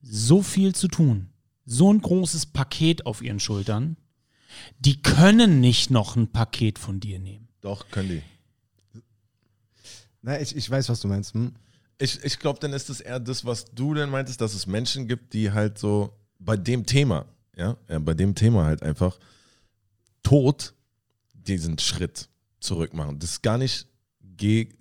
so 0.00 0.40
viel 0.40 0.74
zu 0.74 0.88
tun, 0.88 1.28
so 1.66 1.92
ein 1.92 2.00
großes 2.00 2.46
Paket 2.46 3.04
auf 3.04 3.20
ihren 3.20 3.40
Schultern, 3.40 3.98
die 4.78 5.02
können 5.02 5.60
nicht 5.60 5.90
noch 5.90 6.16
ein 6.16 6.32
Paket 6.32 6.78
von 6.78 6.98
dir 6.98 7.18
nehmen. 7.18 7.48
Doch, 7.60 7.90
können 7.90 8.08
die. 8.08 9.02
Na, 10.22 10.40
ich, 10.40 10.56
ich 10.56 10.70
weiß, 10.70 10.88
was 10.88 11.00
du 11.00 11.08
meinst. 11.08 11.34
Hm? 11.34 11.52
Ich, 11.98 12.24
ich 12.24 12.38
glaube, 12.38 12.58
dann 12.60 12.72
ist 12.72 12.88
es 12.88 13.02
eher 13.02 13.20
das, 13.20 13.44
was 13.44 13.66
du 13.66 13.92
denn 13.92 14.08
meintest, 14.08 14.40
dass 14.40 14.54
es 14.54 14.66
Menschen 14.66 15.06
gibt, 15.06 15.34
die 15.34 15.52
halt 15.52 15.76
so 15.76 16.18
bei 16.38 16.56
dem 16.56 16.86
Thema, 16.86 17.26
ja, 17.56 17.76
ja 17.88 17.98
bei 17.98 18.14
dem 18.14 18.34
Thema 18.34 18.64
halt 18.64 18.82
einfach 18.82 19.18
Tod 20.22 20.74
diesen 21.32 21.78
Schritt 21.78 22.28
zurück 22.60 22.94
machen. 22.94 23.18
Das 23.18 23.30
ist 23.30 23.42
gar 23.42 23.58
nicht 23.58 23.86
gegen, 24.36 24.74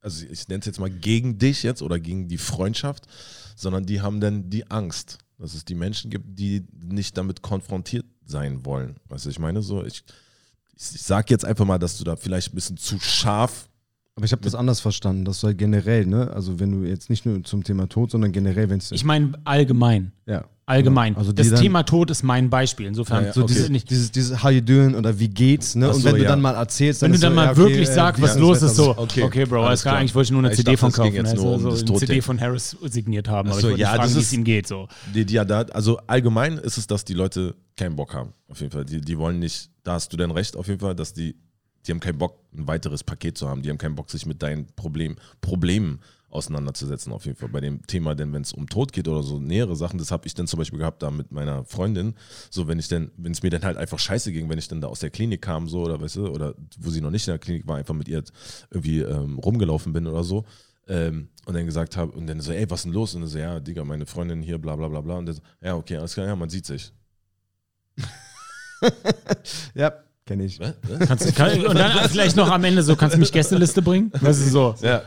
also 0.00 0.24
ich 0.26 0.48
nenne 0.48 0.60
es 0.60 0.66
jetzt 0.66 0.80
mal 0.80 0.90
gegen 0.90 1.38
dich 1.38 1.62
jetzt 1.62 1.82
oder 1.82 1.98
gegen 2.00 2.28
die 2.28 2.38
Freundschaft, 2.38 3.06
sondern 3.54 3.84
die 3.86 4.00
haben 4.00 4.20
dann 4.20 4.50
die 4.50 4.70
Angst, 4.70 5.18
dass 5.38 5.54
es 5.54 5.64
die 5.64 5.74
Menschen 5.74 6.10
gibt, 6.10 6.38
die 6.38 6.64
nicht 6.72 7.16
damit 7.16 7.42
konfrontiert 7.42 8.06
sein 8.24 8.64
wollen. 8.64 8.96
Weißt 9.08 9.26
du, 9.26 9.30
ich 9.30 9.38
meine 9.38 9.62
so, 9.62 9.84
ich, 9.84 10.02
ich, 10.76 10.94
ich 10.94 11.02
sage 11.02 11.26
jetzt 11.30 11.44
einfach 11.44 11.64
mal, 11.64 11.78
dass 11.78 11.98
du 11.98 12.04
da 12.04 12.16
vielleicht 12.16 12.52
ein 12.52 12.54
bisschen 12.54 12.76
zu 12.76 12.98
scharf 12.98 13.68
Aber 14.14 14.24
ich 14.24 14.32
habe 14.32 14.42
das 14.42 14.54
anders 14.54 14.80
verstanden. 14.80 15.26
Das 15.26 15.40
soll 15.40 15.54
generell, 15.54 16.06
ne? 16.06 16.30
Also 16.32 16.58
wenn 16.58 16.72
du 16.72 16.88
jetzt 16.88 17.10
nicht 17.10 17.26
nur 17.26 17.44
zum 17.44 17.62
Thema 17.62 17.86
Tod, 17.86 18.10
sondern 18.10 18.32
generell, 18.32 18.70
wenn 18.70 18.78
es. 18.78 18.90
Ich 18.90 19.04
meine 19.04 19.38
allgemein. 19.44 20.12
Ja. 20.24 20.48
Allgemein. 20.68 21.16
Also 21.16 21.30
das 21.32 21.48
dann- 21.50 21.60
Thema 21.60 21.84
Tod 21.84 22.10
ist 22.10 22.24
mein 22.24 22.50
Beispiel. 22.50 22.86
Insofern, 22.86 23.20
Ja, 23.22 23.26
ja, 23.28 23.32
So 23.32 23.44
okay. 23.44 23.52
dieses, 23.54 23.68
nicht, 23.68 23.88
dieses, 23.88 24.10
dieses 24.10 24.42
How 24.42 24.50
you 24.50 24.60
doing 24.60 24.96
oder 24.96 25.16
wie 25.16 25.28
geht's, 25.28 25.76
ne? 25.76 25.86
Ach 25.88 25.94
Und 25.94 26.00
so, 26.00 26.08
wenn 26.08 26.16
du 26.16 26.24
dann 26.24 26.40
mal 26.40 26.54
erzählst, 26.56 27.02
dann 27.02 27.12
wenn 27.12 27.20
du 27.20 27.26
dann 27.26 27.32
so, 27.32 27.36
mal 27.36 27.48
okay, 27.52 27.56
wirklich 27.58 27.88
äh, 27.88 27.92
sagst, 27.94 28.20
was 28.20 28.36
los 28.36 28.62
ist, 28.62 28.74
so, 28.74 28.84
so? 28.86 28.98
okay, 28.98 29.22
Okay, 29.22 29.44
Bro, 29.44 29.58
alles 29.58 29.68
alles 29.68 29.82
klar, 29.82 29.96
eigentlich 29.98 30.14
wollte 30.16 30.26
ich 30.26 30.30
nur 30.32 30.40
eine 30.40 30.50
Ich 30.50 30.56
CD 30.56 30.72
dachte, 30.72 30.78
von 30.78 30.92
kaufen, 30.92 31.14
jetzt 31.14 31.30
also, 31.30 31.42
nur 31.44 31.54
um 31.54 31.60
so 31.76 31.86
eine. 31.94 31.98
CD 32.00 32.20
von 32.20 32.40
Harris 32.40 32.76
signiert 32.82 33.28
haben, 33.28 33.48
aber 33.50 33.60
so, 33.60 33.70
ich 33.70 33.76
ja, 33.78 33.90
fragen, 33.90 34.02
das 34.02 34.14
wie 34.16 34.18
ist- 34.18 34.26
es 34.26 34.32
ihm 34.32 34.42
geht. 34.42 34.66
So. 34.66 34.88
Die, 35.14 35.24
die, 35.24 35.34
ja, 35.34 35.44
da, 35.44 35.60
also 35.72 35.98
allgemein 36.08 36.58
ist 36.58 36.78
es, 36.78 36.88
dass 36.88 37.04
die 37.04 37.14
Leute 37.14 37.54
keinen 37.76 37.94
Bock 37.94 38.12
haben. 38.12 38.32
Auf 38.48 38.58
jeden 38.60 38.72
Fall. 38.72 38.84
Die, 38.84 39.00
die 39.00 39.18
wollen 39.18 39.38
nicht, 39.38 39.70
da 39.84 39.92
hast 39.92 40.12
du 40.12 40.16
denn 40.16 40.32
recht, 40.32 40.56
auf 40.56 40.66
jeden 40.66 40.80
Fall, 40.80 40.96
dass 40.96 41.12
die, 41.12 41.36
die 41.86 41.92
haben 41.92 42.00
keinen 42.00 42.18
Bock, 42.18 42.40
ein 42.56 42.66
weiteres 42.66 43.04
Paket 43.04 43.38
zu 43.38 43.48
haben. 43.48 43.62
Die 43.62 43.70
haben 43.70 43.78
keinen 43.78 43.94
Bock, 43.94 44.10
sich 44.10 44.26
mit 44.26 44.42
deinen 44.42 44.66
Problem, 44.74 45.14
Problemen 45.40 46.00
auseinanderzusetzen, 46.30 47.12
auf 47.12 47.24
jeden 47.24 47.36
Fall. 47.38 47.48
Bei 47.48 47.60
dem 47.60 47.86
Thema, 47.86 48.14
denn 48.14 48.32
wenn 48.32 48.42
es 48.42 48.52
um 48.52 48.68
Tod 48.68 48.92
geht 48.92 49.08
oder 49.08 49.22
so 49.22 49.38
nähere 49.38 49.76
Sachen, 49.76 49.98
das 49.98 50.10
habe 50.10 50.26
ich 50.26 50.34
dann 50.34 50.46
zum 50.46 50.58
Beispiel 50.58 50.78
gehabt 50.78 51.02
da 51.02 51.10
mit 51.10 51.32
meiner 51.32 51.64
Freundin. 51.64 52.14
So, 52.50 52.68
wenn 52.68 52.78
ich 52.78 52.88
denn, 52.88 53.10
wenn 53.16 53.32
es 53.32 53.42
mir 53.42 53.50
dann 53.50 53.62
halt 53.62 53.76
einfach 53.76 53.98
scheiße 53.98 54.32
ging, 54.32 54.48
wenn 54.48 54.58
ich 54.58 54.68
dann 54.68 54.80
da 54.80 54.88
aus 54.88 55.00
der 55.00 55.10
Klinik 55.10 55.42
kam, 55.42 55.68
so, 55.68 55.82
oder 55.82 56.00
weißt 56.00 56.16
du, 56.16 56.28
oder 56.28 56.54
wo 56.78 56.90
sie 56.90 57.00
noch 57.00 57.10
nicht 57.10 57.26
in 57.26 57.32
der 57.32 57.38
Klinik 57.38 57.66
war, 57.66 57.76
einfach 57.76 57.94
mit 57.94 58.08
ihr 58.08 58.22
irgendwie 58.70 59.00
ähm, 59.00 59.38
rumgelaufen 59.38 59.92
bin 59.92 60.06
oder 60.06 60.24
so. 60.24 60.44
Ähm, 60.88 61.28
und 61.46 61.54
dann 61.54 61.66
gesagt 61.66 61.96
habe, 61.96 62.12
und 62.12 62.26
dann 62.26 62.40
so, 62.40 62.52
ey, 62.52 62.68
was 62.70 62.80
ist 62.80 62.84
denn 62.84 62.92
los? 62.92 63.14
Und 63.14 63.22
dann 63.22 63.30
so, 63.30 63.38
ja, 63.38 63.58
Digga, 63.58 63.84
meine 63.84 64.06
Freundin 64.06 64.42
hier, 64.42 64.58
bla 64.58 64.76
bla 64.76 64.88
bla 64.88 65.00
bla. 65.00 65.16
Und 65.16 65.26
dann 65.26 65.34
so, 65.36 65.42
ja, 65.60 65.74
okay, 65.74 65.96
alles 65.96 66.14
klar, 66.14 66.26
ja, 66.26 66.36
man 66.36 66.48
sieht 66.50 66.66
sich. 66.66 66.92
Ja, 69.74 69.92
kenne 70.24 70.44
ich. 70.44 70.58
Was? 70.60 70.74
Kannst, 71.06 71.28
du- 71.28 71.32
kann, 71.32 71.64
und 71.66 71.74
dann 71.78 72.08
vielleicht 72.08 72.36
noch 72.36 72.50
am 72.50 72.62
Ende 72.64 72.82
so, 72.82 72.96
kannst 72.96 73.14
du 73.16 73.18
mich 73.20 73.32
Gästeliste 73.32 73.82
bringen? 73.82 74.12
Das 74.22 74.38
ist 74.38 74.50
so. 74.52 74.74
Ja, 74.82 75.02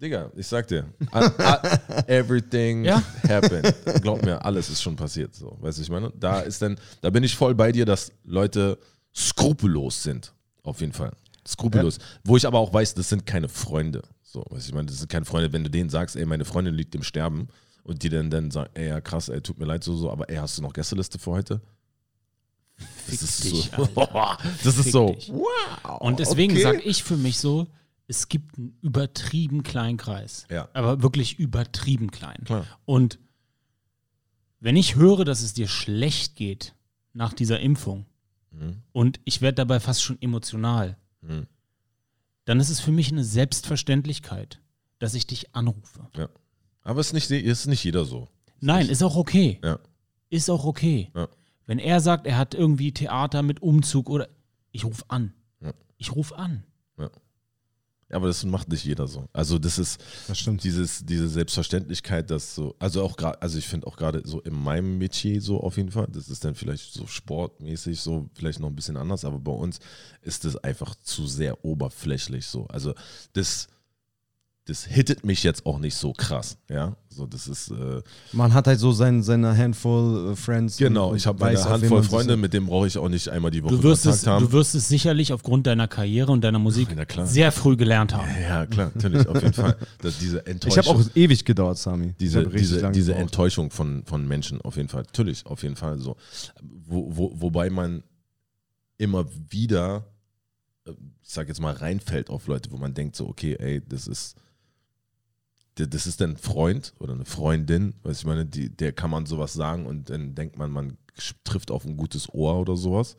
Digga, 0.00 0.30
ich 0.36 0.46
sag 0.46 0.68
dir, 0.68 0.84
everything 2.06 2.84
Ja. 2.84 3.02
happened. 3.28 3.74
Glaub 4.00 4.24
mir, 4.24 4.44
alles 4.44 4.70
ist 4.70 4.80
schon 4.80 4.94
passiert. 4.94 5.34
So, 5.34 5.56
weißt 5.60 5.78
du, 5.78 5.82
ich 5.82 5.90
meine? 5.90 6.12
Da 6.18 6.40
ist 6.40 6.62
dann, 6.62 6.78
da 7.00 7.10
bin 7.10 7.24
ich 7.24 7.34
voll 7.34 7.54
bei 7.54 7.72
dir, 7.72 7.84
dass 7.84 8.12
Leute 8.24 8.78
skrupellos 9.14 10.02
sind. 10.02 10.32
Auf 10.62 10.80
jeden 10.80 10.92
Fall. 10.92 11.12
Skrupellos. 11.46 11.98
Wo 12.22 12.36
ich 12.36 12.46
aber 12.46 12.58
auch 12.58 12.72
weiß, 12.72 12.94
das 12.94 13.08
sind 13.08 13.26
keine 13.26 13.48
Freunde. 13.48 14.02
So, 14.22 14.44
weißt 14.50 14.66
du, 14.66 14.70
ich 14.70 14.74
meine, 14.74 14.86
das 14.86 14.98
sind 14.98 15.08
keine 15.10 15.24
Freunde, 15.24 15.52
wenn 15.52 15.64
du 15.64 15.70
denen 15.70 15.90
sagst, 15.90 16.14
ey, 16.14 16.26
meine 16.26 16.44
Freundin 16.44 16.74
liegt 16.74 16.94
im 16.94 17.02
Sterben 17.02 17.48
und 17.82 18.02
die 18.02 18.08
dann, 18.10 18.30
dann 18.30 18.50
sagen, 18.50 18.70
ey, 18.74 18.88
ja 18.88 19.00
krass, 19.00 19.28
ey, 19.30 19.40
tut 19.40 19.58
mir 19.58 19.64
leid, 19.64 19.82
so, 19.82 19.96
so, 19.96 20.12
aber 20.12 20.28
ey, 20.28 20.36
hast 20.36 20.58
du 20.58 20.62
noch 20.62 20.74
Gästeliste 20.74 21.18
für 21.18 21.32
heute? 21.32 21.60
Das 23.10 23.22
ist 23.22 23.44
dich, 23.44 23.70
so. 23.76 23.86
das 24.62 24.76
ist 24.76 24.82
Fick 24.82 24.92
so. 24.92 25.12
dich. 25.12 25.32
Wow. 25.32 26.00
Und 26.00 26.20
deswegen 26.20 26.52
okay. 26.52 26.62
sage 26.62 26.80
ich 26.82 27.02
für 27.02 27.16
mich 27.16 27.38
so, 27.38 27.66
es 28.08 28.28
gibt 28.28 28.58
einen 28.58 28.76
übertrieben 28.82 29.62
kleinen 29.62 29.96
Kreis. 29.98 30.46
Ja. 30.50 30.68
Aber 30.72 31.02
wirklich 31.02 31.38
übertrieben 31.38 32.10
klein. 32.10 32.42
Klar. 32.44 32.66
Und 32.84 33.18
wenn 34.60 34.76
ich 34.76 34.96
höre, 34.96 35.24
dass 35.24 35.42
es 35.42 35.52
dir 35.54 35.68
schlecht 35.68 36.34
geht 36.34 36.74
nach 37.12 37.32
dieser 37.32 37.60
Impfung 37.60 38.06
Mhm. 38.50 38.82
und 38.92 39.20
ich 39.24 39.40
werde 39.42 39.56
dabei 39.56 39.78
fast 39.78 40.02
schon 40.02 40.20
emotional, 40.22 40.96
Mhm. 41.20 41.46
dann 42.46 42.58
ist 42.60 42.70
es 42.70 42.80
für 42.80 42.90
mich 42.92 43.12
eine 43.12 43.24
Selbstverständlichkeit, 43.24 44.60
dass 44.98 45.14
ich 45.14 45.26
dich 45.26 45.54
anrufe. 45.54 46.08
Ja. 46.16 46.28
Aber 46.82 47.00
es 47.00 47.08
ist 47.12 47.12
nicht, 47.12 47.30
ist 47.30 47.66
nicht 47.66 47.84
jeder 47.84 48.04
so. 48.04 48.28
Nein, 48.60 48.88
ist 48.88 49.02
auch 49.02 49.16
okay. 49.16 49.60
Ja. 49.62 49.78
Ist 50.30 50.48
auch 50.50 50.64
okay. 50.64 51.10
Ja. 51.14 51.28
Wenn 51.66 51.78
er 51.78 52.00
sagt, 52.00 52.26
er 52.26 52.38
hat 52.38 52.54
irgendwie 52.54 52.92
Theater 52.92 53.42
mit 53.42 53.60
Umzug 53.60 54.08
oder 54.08 54.28
ich 54.72 54.84
rufe 54.86 55.04
an. 55.08 55.34
Ja. 55.60 55.74
Ich 55.98 56.12
rufe 56.16 56.36
an. 56.36 56.64
Ja, 58.10 58.16
aber 58.16 58.26
das 58.28 58.42
macht 58.44 58.68
nicht 58.70 58.84
jeder 58.84 59.06
so. 59.06 59.28
Also 59.34 59.58
das 59.58 59.78
ist 59.78 60.00
Das 60.28 60.38
stimmt. 60.38 60.64
dieses, 60.64 61.04
diese 61.04 61.28
Selbstverständlichkeit, 61.28 62.30
dass 62.30 62.54
so, 62.54 62.74
also 62.78 63.02
auch 63.02 63.16
gerade, 63.16 63.40
also 63.42 63.58
ich 63.58 63.68
finde 63.68 63.86
auch 63.86 63.96
gerade 63.96 64.22
so 64.24 64.40
in 64.40 64.54
meinem 64.54 64.96
Metier 64.96 65.42
so 65.42 65.60
auf 65.60 65.76
jeden 65.76 65.90
Fall, 65.90 66.06
das 66.10 66.30
ist 66.30 66.42
dann 66.44 66.54
vielleicht 66.54 66.94
so 66.94 67.06
sportmäßig 67.06 68.00
so, 68.00 68.30
vielleicht 68.34 68.60
noch 68.60 68.68
ein 68.68 68.74
bisschen 68.76 68.96
anders, 68.96 69.24
aber 69.26 69.38
bei 69.38 69.52
uns 69.52 69.78
ist 70.22 70.46
das 70.46 70.56
einfach 70.56 70.94
zu 70.94 71.26
sehr 71.26 71.62
oberflächlich 71.64 72.46
so. 72.46 72.66
Also 72.68 72.94
das, 73.34 73.68
das 74.68 74.84
hittet 74.84 75.24
mich 75.24 75.42
jetzt 75.44 75.64
auch 75.64 75.78
nicht 75.78 75.94
so 75.94 76.12
krass, 76.12 76.58
ja. 76.68 76.94
So, 77.08 77.26
das 77.26 77.48
ist, 77.48 77.70
äh, 77.70 78.02
Man 78.32 78.52
hat 78.52 78.66
halt 78.66 78.78
so 78.78 78.92
sein, 78.92 79.22
seine 79.22 79.56
Handful 79.56 80.32
äh, 80.32 80.36
Friends. 80.36 80.76
genau, 80.76 81.14
ich 81.14 81.26
habe 81.26 81.40
meine 81.40 81.64
Handvoll 81.64 82.02
Freunde, 82.02 82.36
mit 82.36 82.52
denen 82.52 82.66
brauche 82.66 82.86
ich 82.86 82.98
auch 82.98 83.08
nicht 83.08 83.28
einmal 83.30 83.50
die 83.50 83.64
Woche 83.64 83.74
Du 83.76 83.82
wirst, 83.82 84.04
es, 84.04 84.18
Kontakt 84.20 84.26
haben. 84.26 84.44
du 84.44 84.52
wirst 84.52 84.74
es 84.74 84.86
sicherlich 84.88 85.32
aufgrund 85.32 85.66
deiner 85.66 85.88
Karriere 85.88 86.30
und 86.30 86.42
deiner 86.44 86.58
Musik 86.58 86.94
klar. 87.08 87.26
sehr 87.26 87.50
früh 87.50 87.76
gelernt 87.76 88.14
haben. 88.14 88.28
ja, 88.40 88.66
klar, 88.66 88.92
natürlich, 88.94 89.26
auf 89.26 89.40
jeden 89.42 89.54
Fall. 89.54 89.76
Dass 90.02 90.18
diese 90.18 90.40
Ich 90.40 90.46
Enttäuschung. 90.48 90.84
habe 90.84 90.98
auch 91.00 91.16
ewig 91.16 91.44
gedauert, 91.46 91.78
Sami. 91.78 92.08
Ich 92.08 92.16
diese, 92.18 92.46
diese, 92.46 92.92
diese. 92.92 93.14
Enttäuschung 93.14 93.70
von, 93.70 94.04
von 94.04 94.28
Menschen 94.28 94.60
auf 94.60 94.76
jeden 94.76 94.90
Fall. 94.90 95.02
Natürlich, 95.04 95.46
auf 95.46 95.62
jeden 95.62 95.76
Fall 95.76 95.98
so. 95.98 96.16
Wo, 96.86 97.16
wo, 97.16 97.32
wobei 97.40 97.70
man 97.70 98.02
immer 98.98 99.24
wieder, 99.48 100.04
äh, 100.86 100.90
ich 101.22 101.30
sag 101.30 101.48
jetzt 101.48 101.60
mal, 101.60 101.72
reinfällt 101.72 102.28
auf 102.30 102.46
Leute, 102.46 102.70
wo 102.70 102.76
man 102.76 102.92
denkt 102.94 103.16
so, 103.16 103.26
okay, 103.28 103.56
ey, 103.58 103.82
das 103.88 104.06
ist, 104.06 104.36
das 105.86 106.06
ist 106.06 106.20
ein 106.22 106.36
Freund 106.36 106.94
oder 106.98 107.14
eine 107.14 107.24
Freundin, 107.24 107.94
weiß 108.02 108.18
ich 108.18 108.26
meine, 108.26 108.46
die, 108.46 108.70
der 108.70 108.92
kann 108.92 109.10
man 109.10 109.26
sowas 109.26 109.52
sagen 109.52 109.86
und 109.86 110.10
dann 110.10 110.34
denkt 110.34 110.58
man, 110.58 110.70
man 110.70 110.96
trifft 111.44 111.70
auf 111.70 111.84
ein 111.84 111.96
gutes 111.96 112.32
Ohr 112.32 112.58
oder 112.58 112.76
sowas 112.76 113.16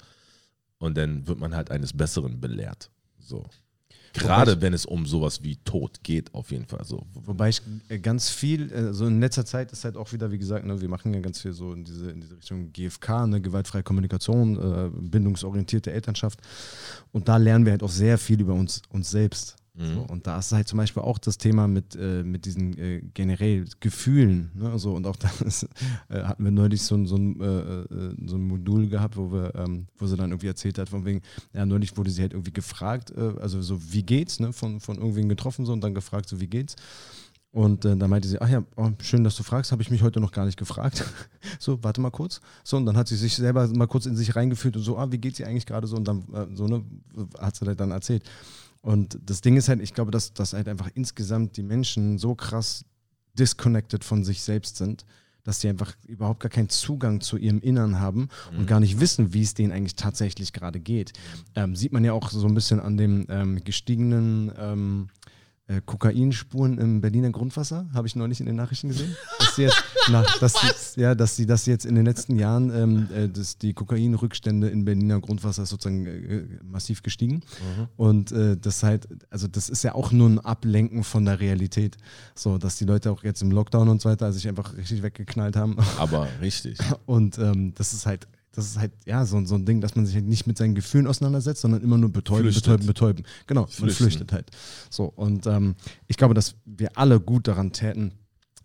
und 0.80 0.98
dann 0.98 1.28
wird 1.28 1.40
man 1.40 1.56
halt 1.56 1.72
eines 1.72 1.94
Besseren 1.94 2.40
belehrt. 2.40 2.90
So. 3.20 3.46
Gerade 4.14 4.62
wenn 4.62 4.74
es 4.74 4.86
um 4.86 5.06
sowas 5.06 5.44
wie 5.44 5.58
Tod 5.58 6.04
geht, 6.04 6.34
auf 6.34 6.52
jeden 6.52 6.66
Fall. 6.66 6.84
So. 6.84 7.06
Wobei 7.14 7.50
ich 7.50 7.62
äh, 7.90 8.00
ganz 8.00 8.30
viel, 8.30 8.72
äh, 8.72 8.94
so 8.94 9.06
in 9.06 9.20
letzter 9.20 9.46
Zeit 9.46 9.72
ist 9.72 9.86
halt 9.86 9.98
auch 9.98 10.12
wieder, 10.14 10.32
wie 10.32 10.40
gesagt, 10.40 10.66
ne, 10.66 10.82
wir 10.82 10.90
machen 10.90 11.14
ja 11.14 11.20
ganz 11.20 11.42
viel 11.42 11.54
so 11.54 11.74
in 11.74 11.84
diese, 11.84 12.10
in 12.10 12.22
diese 12.22 12.38
Richtung 12.38 12.72
GFK, 12.74 13.28
ne, 13.28 13.42
gewaltfreie 13.42 13.84
Kommunikation, 13.84 14.58
äh, 14.58 14.90
bindungsorientierte 14.92 15.92
Elternschaft. 15.92 16.40
Und 17.12 17.28
da 17.28 17.38
lernen 17.38 17.66
wir 17.66 17.72
halt 17.72 17.84
auch 17.84 17.92
sehr 17.92 18.18
viel 18.18 18.42
über 18.42 18.54
uns, 18.54 18.82
uns 18.90 19.12
selbst. 19.12 19.59
So, 19.82 20.02
und 20.02 20.28
da 20.28 20.38
ist 20.40 20.52
halt 20.52 20.68
zum 20.68 20.78
Beispiel 20.78 21.02
auch 21.04 21.18
das 21.20 21.38
Thema 21.38 21.68
mit, 21.68 21.96
äh, 21.96 22.22
mit 22.24 22.44
diesen 22.46 22.78
äh, 22.78 23.02
generell 23.14 23.64
Gefühlen. 23.80 24.52
Ne? 24.54 24.78
So, 24.78 24.94
und 24.94 25.08
auch 25.08 25.16
da 25.16 25.30
äh, 26.10 26.24
hatten 26.24 26.44
wir 26.44 26.52
neulich 26.52 26.82
so, 26.82 26.96
ein- 26.96 27.06
so, 27.06 27.16
ein, 27.16 27.40
äh, 27.40 27.46
äh, 27.46 28.16
so 28.26 28.36
ein 28.36 28.46
Modul 28.46 28.90
gehabt, 28.90 29.16
wo, 29.16 29.32
wir, 29.32 29.56
ähm, 29.56 29.88
wo 29.98 30.06
sie 30.06 30.18
dann 30.18 30.32
irgendwie 30.32 30.48
erzählt 30.48 30.78
hat, 30.78 30.90
von 30.90 31.06
wegen, 31.06 31.22
ja, 31.54 31.66
neulich 31.66 31.96
wurde 31.96 32.10
sie 32.12 32.22
halt 32.22 32.34
irgendwie 32.34 32.52
gefragt, 32.52 33.12
äh, 33.16 33.34
also 33.40 33.62
so, 33.62 33.80
wie 33.94 34.04
geht's, 34.04 34.42
ne? 34.42 34.52
von, 34.52 34.82
von 34.82 34.98
irgendwen 34.98 35.30
getroffen 35.30 35.66
so 35.66 35.72
und 35.72 35.82
dann 35.82 35.94
gefragt, 35.94 36.28
so, 36.28 36.42
wie 36.42 36.48
geht's? 36.48 36.76
Und 37.52 37.84
äh, 37.86 37.96
dann 37.96 38.10
meinte 38.10 38.28
sie, 38.28 38.40
ach 38.42 38.50
ja, 38.50 38.64
oh, 38.76 38.90
schön, 39.02 39.24
dass 39.24 39.36
du 39.36 39.44
fragst, 39.44 39.72
habe 39.72 39.82
ich 39.82 39.90
mich 39.90 40.04
heute 40.04 40.20
noch 40.20 40.32
gar 40.32 40.46
nicht 40.46 40.58
gefragt. 40.60 41.04
so, 41.60 41.82
warte 41.84 42.00
mal 42.02 42.12
kurz. 42.12 42.42
So, 42.64 42.78
und 42.78 42.86
dann 42.86 42.96
hat 42.98 43.08
sie 43.08 43.16
sich 43.16 43.36
selber 43.36 43.68
mal 43.70 43.88
kurz 43.88 44.06
in 44.06 44.16
sich 44.16 44.36
reingefühlt 44.36 44.76
und 44.76 44.84
so, 44.84 44.98
ah, 44.98 45.12
wie 45.12 45.18
geht's 45.18 45.40
ihr 45.40 45.48
eigentlich 45.48 45.66
gerade 45.66 45.88
so? 45.88 45.96
Und 45.96 46.08
dann, 46.08 46.20
äh, 46.34 46.46
so, 46.54 46.68
ne, 46.68 46.84
hat 47.40 47.56
sie 47.56 47.66
halt 47.66 47.80
dann 47.80 47.92
erzählt. 47.92 48.24
Und 48.82 49.20
das 49.24 49.42
Ding 49.42 49.58
ist 49.58 49.70
halt, 49.70 49.82
ich 49.82 49.94
glaube, 49.94 50.12
dass, 50.12 50.34
dass 50.34 50.54
halt 50.54 50.68
einfach 50.68 50.90
insgesamt 50.94 51.58
die 51.58 51.64
Menschen 51.64 52.18
so 52.18 52.36
krass 52.36 52.86
disconnected 53.38 54.04
von 54.04 54.24
sich 54.24 54.42
selbst 54.42 54.78
sind, 54.78 55.06
dass 55.44 55.62
sie 55.62 55.70
einfach 55.70 55.96
überhaupt 56.06 56.42
gar 56.42 56.50
keinen 56.50 56.70
Zugang 56.70 57.22
zu 57.22 57.38
ihrem 57.38 57.60
Innern 57.60 58.00
haben 58.00 58.30
und 58.58 58.68
gar 58.68 58.80
nicht 58.80 59.00
wissen, 59.00 59.34
wie 59.34 59.42
es 59.42 59.54
denen 59.54 59.72
eigentlich 59.72 59.96
tatsächlich 59.96 60.54
gerade 60.54 60.80
geht. 60.80 61.14
Ähm, 61.56 61.76
sieht 61.76 61.92
man 61.92 62.04
ja 62.04 62.14
auch 62.14 62.30
so 62.30 62.46
ein 62.46 62.54
bisschen 62.54 62.80
an 62.80 62.98
dem 62.98 63.26
ähm, 63.30 63.64
gestiegenen 63.64 64.52
ähm, 64.58 65.08
äh, 65.70 65.82
Kokainspuren 65.86 66.80
im 66.80 67.00
Berliner 67.00 67.30
Grundwasser, 67.30 67.88
habe 67.94 68.08
ich 68.08 68.16
neulich 68.16 68.40
in 68.40 68.48
den 68.48 68.56
Nachrichten 68.56 68.88
gesehen. 68.90 69.16
Dass 69.38 69.56
sie 69.56 69.64
jetzt, 69.64 69.84
na, 70.10 70.26
dass 70.40 70.54
sie, 70.54 71.02
ja, 71.02 71.14
dass 71.14 71.36
sie 71.36 71.46
das 71.46 71.68
jetzt 71.68 71.86
in 71.86 71.94
den 71.94 72.06
letzten 72.06 72.36
Jahren, 72.36 72.72
ähm, 72.76 73.08
äh, 73.14 73.30
dass 73.30 73.58
die 73.58 73.74
Kokainrückstände 73.74 74.68
in 74.68 74.84
Berliner 74.84 75.22
Grundwasser 75.22 75.68
sozusagen 75.68 76.06
äh, 76.08 76.44
massiv 76.64 77.04
gestiegen. 77.04 77.42
Und 77.98 78.32
äh, 78.32 78.58
das 78.58 78.82
halt, 78.82 79.08
also 79.30 79.48
das 79.48 79.70
ist 79.70 79.84
ja 79.84 79.94
auch 79.94 80.12
nur 80.12 80.30
ein 80.30 80.40
Ablenken 80.40 81.04
von 81.04 81.26
der 81.26 81.40
Realität. 81.40 81.98
So, 82.34 82.58
dass 82.58 82.78
die 82.78 82.86
Leute 82.86 83.12
auch 83.12 83.24
jetzt 83.24 83.42
im 83.44 83.52
Lockdown 83.52 83.90
und 83.90 84.02
so 84.02 84.10
weiter 84.10 84.34
sich 84.34 84.48
einfach 84.48 84.76
richtig 84.76 85.04
weggeknallt 85.04 85.56
haben. 85.56 85.78
Aber 86.00 86.28
richtig. 86.42 86.80
Und 87.06 87.38
ähm, 87.38 87.74
das 87.76 87.94
ist 87.94 88.08
halt, 88.08 88.28
das 88.52 88.66
ist 88.66 88.80
halt, 88.80 88.92
ja, 89.06 89.26
so, 89.26 89.44
so 89.46 89.56
ein 89.56 89.66
Ding, 89.66 89.80
dass 89.82 89.96
man 89.96 90.06
sich 90.06 90.16
halt 90.16 90.26
nicht 90.26 90.48
mit 90.48 90.58
seinen 90.58 90.76
Gefühlen 90.76 91.08
auseinandersetzt, 91.08 91.62
sondern 91.62 91.82
immer 91.82 91.98
nur 91.98 92.12
betäuben, 92.12 92.44
Flüchtet. 92.44 92.64
betäuben, 92.64 92.88
betäuben. 92.88 93.24
Genau, 93.48 93.62
man 93.62 93.70
Flüchten. 93.70 94.04
flüchtet 94.04 94.32
halt. 94.34 94.52
So, 94.90 95.06
und 95.06 95.46
ähm, 95.46 95.76
ich 96.08 96.18
glaube, 96.18 96.34
dass 96.34 96.56
wir 96.66 96.98
alle 96.98 97.20
gut 97.20 97.48
daran 97.48 97.72
täten, 97.72 98.14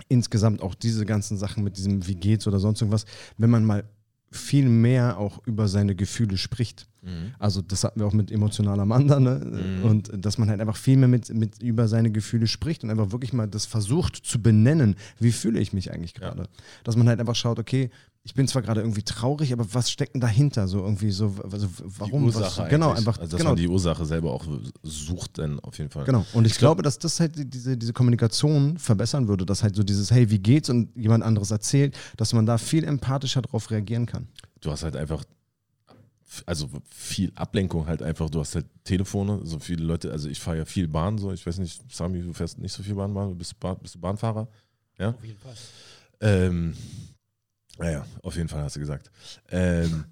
insgesamt 0.08 0.62
auch 0.62 0.74
diese 0.74 1.04
ganzen 1.06 1.36
Sachen 1.36 1.62
mit 1.62 1.76
diesem 1.76 2.06
Wie 2.06 2.16
geht's 2.16 2.46
oder 2.46 2.58
sonst 2.58 2.80
irgendwas, 2.80 3.04
wenn 3.36 3.50
man 3.50 3.64
mal 3.64 3.84
viel 4.30 4.68
mehr 4.68 5.18
auch 5.18 5.46
über 5.46 5.68
seine 5.68 5.94
Gefühle 5.94 6.36
spricht. 6.36 6.88
Also 7.38 7.60
das 7.60 7.84
hatten 7.84 8.00
wir 8.00 8.06
auch 8.06 8.14
mit 8.14 8.32
emotionaler 8.32 8.82
Amanda, 8.82 9.20
ne? 9.20 9.82
Und 9.84 10.10
dass 10.16 10.38
man 10.38 10.48
halt 10.48 10.60
einfach 10.60 10.76
viel 10.78 10.96
mehr 10.96 11.06
mit, 11.06 11.28
mit 11.34 11.62
über 11.62 11.86
seine 11.86 12.10
Gefühle 12.10 12.46
spricht 12.46 12.82
und 12.82 12.90
einfach 12.90 13.12
wirklich 13.12 13.34
mal 13.34 13.46
das 13.46 13.66
versucht 13.66 14.16
zu 14.16 14.40
benennen, 14.40 14.96
wie 15.18 15.30
fühle 15.30 15.60
ich 15.60 15.74
mich 15.74 15.92
eigentlich 15.92 16.14
gerade. 16.14 16.48
Dass 16.82 16.96
man 16.96 17.06
halt 17.06 17.20
einfach 17.20 17.34
schaut, 17.34 17.58
okay, 17.58 17.90
ich 18.26 18.32
bin 18.34 18.48
zwar 18.48 18.62
gerade 18.62 18.80
irgendwie 18.80 19.02
traurig, 19.02 19.52
aber 19.52 19.72
was 19.74 19.90
steckt 19.90 20.14
denn 20.14 20.20
dahinter? 20.22 20.66
So 20.66 20.78
irgendwie 20.78 21.10
so, 21.10 21.34
also 21.50 21.68
warum? 21.78 22.22
Die 22.22 22.26
Ursache 22.28 22.62
was, 22.62 22.68
genau, 22.70 22.90
einfach, 22.92 23.18
Also, 23.18 23.32
dass 23.32 23.38
genau, 23.38 23.50
man 23.50 23.56
die 23.58 23.68
Ursache 23.68 24.06
selber 24.06 24.32
auch 24.32 24.46
sucht, 24.82 25.36
dann 25.38 25.60
auf 25.60 25.76
jeden 25.76 25.90
Fall. 25.90 26.04
Genau. 26.04 26.24
Und 26.32 26.46
ich, 26.46 26.52
Ich 26.52 26.58
glaub- 26.58 26.76
glaube, 26.78 26.82
dass 26.82 26.98
das 26.98 27.20
halt 27.20 27.36
die- 27.36 27.44
diese, 27.44 27.76
diese 27.76 27.92
Kommunikation 27.92 28.78
verbessern 28.78 29.28
würde, 29.28 29.44
dass 29.44 29.62
halt 29.62 29.76
so 29.76 29.82
dieses, 29.82 30.10
hey, 30.10 30.30
wie 30.30 30.38
geht's 30.38 30.70
und 30.70 30.88
jemand 30.96 31.22
anderes 31.22 31.50
erzählt, 31.50 31.96
dass 32.16 32.32
man 32.32 32.46
da 32.46 32.56
viel 32.56 32.84
empathischer 32.84 33.42
drauf 33.42 33.70
reagieren 33.70 34.06
kann. 34.06 34.26
Du 34.62 34.70
hast 34.70 34.84
halt 34.84 34.96
einfach, 34.96 35.22
also 36.46 36.70
viel 36.90 37.30
Ablenkung 37.34 37.86
halt 37.86 38.02
einfach. 38.02 38.30
Du 38.30 38.40
hast 38.40 38.54
halt 38.54 38.64
Telefone, 38.84 39.40
so 39.44 39.58
viele 39.58 39.84
Leute, 39.84 40.10
also 40.10 40.30
ich 40.30 40.40
fahre 40.40 40.56
ja 40.56 40.64
viel 40.64 40.88
Bahn, 40.88 41.18
so. 41.18 41.30
Ich 41.30 41.46
weiß 41.46 41.58
nicht, 41.58 41.82
Sami, 41.94 42.22
du 42.22 42.32
fährst 42.32 42.58
nicht 42.58 42.72
so 42.72 42.82
viel 42.82 42.94
Bahn, 42.94 43.36
bist, 43.36 43.60
Bahn- 43.60 43.76
bist 43.82 43.96
du 43.96 43.98
Bahnfahrer? 44.00 44.48
Ja? 44.98 45.10
Auf 45.10 45.24
jeden 45.24 45.38
Fall. 45.38 45.54
Ähm, 46.20 46.74
naja, 47.78 48.04
auf 48.22 48.36
jeden 48.36 48.48
Fall 48.48 48.62
hast 48.62 48.76
du 48.76 48.80
gesagt. 48.80 49.10
Ähm, 49.50 50.04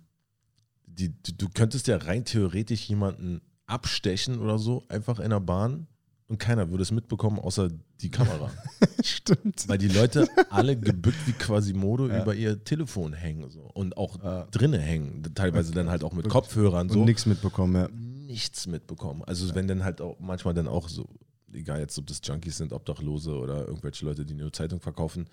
die, 0.86 1.08
du, 1.22 1.32
du 1.32 1.48
könntest 1.48 1.86
ja 1.86 1.96
rein 1.96 2.24
theoretisch 2.24 2.88
jemanden 2.88 3.40
abstechen 3.66 4.38
oder 4.38 4.58
so, 4.58 4.84
einfach 4.88 5.18
in 5.20 5.30
der 5.30 5.40
Bahn 5.40 5.86
und 6.28 6.38
keiner 6.38 6.70
würde 6.70 6.82
es 6.82 6.90
mitbekommen, 6.90 7.38
außer 7.38 7.70
die 8.00 8.10
Kamera. 8.10 8.50
Stimmt. 9.02 9.68
Weil 9.68 9.78
die 9.78 9.88
Leute 9.88 10.26
alle 10.50 10.76
gebückt 10.76 11.26
wie 11.26 11.32
Quasimodo 11.32 12.08
Ja. 12.08 12.22
über 12.22 12.34
ihr 12.34 12.62
Telefon 12.64 13.12
hängen 13.12 13.48
so. 13.50 13.62
und 13.74 13.96
auch 13.96 14.22
Ja. 14.22 14.46
drinnen 14.50 14.80
hängen. 14.80 15.22
Teilweise 15.34 15.72
dann 15.72 15.88
halt 15.88 16.02
auch 16.04 16.12
mit. 16.12 16.28
Kopfhörern 16.28 16.88
Und 16.88 16.92
so. 16.94 17.04
nichts 17.04 17.26
mitbekommen, 17.26 17.74
ja. 17.76 17.88
Nichts 17.88 18.66
mitbekommen. 18.66 19.22
Also 19.24 19.54
wenn 19.54 19.68
dann 19.68 19.84
halt 19.84 20.00
auch 20.00 20.18
manchmal 20.20 20.54
dann 20.54 20.66
auch 20.68 20.88
so, 20.88 21.06
egal 21.52 21.80
jetzt, 21.80 21.98
ob 21.98 22.06
das 22.06 22.20
Junkies 22.24 22.56
sind, 22.58 22.72
Obdachlose 22.72 23.34
oder 23.34 23.66
irgendwelche 23.66 24.04
Leute, 24.04 24.24
die 24.24 24.34
nur 24.34 24.52
Zeitung 24.52 24.80
verkaufen, 24.80 25.28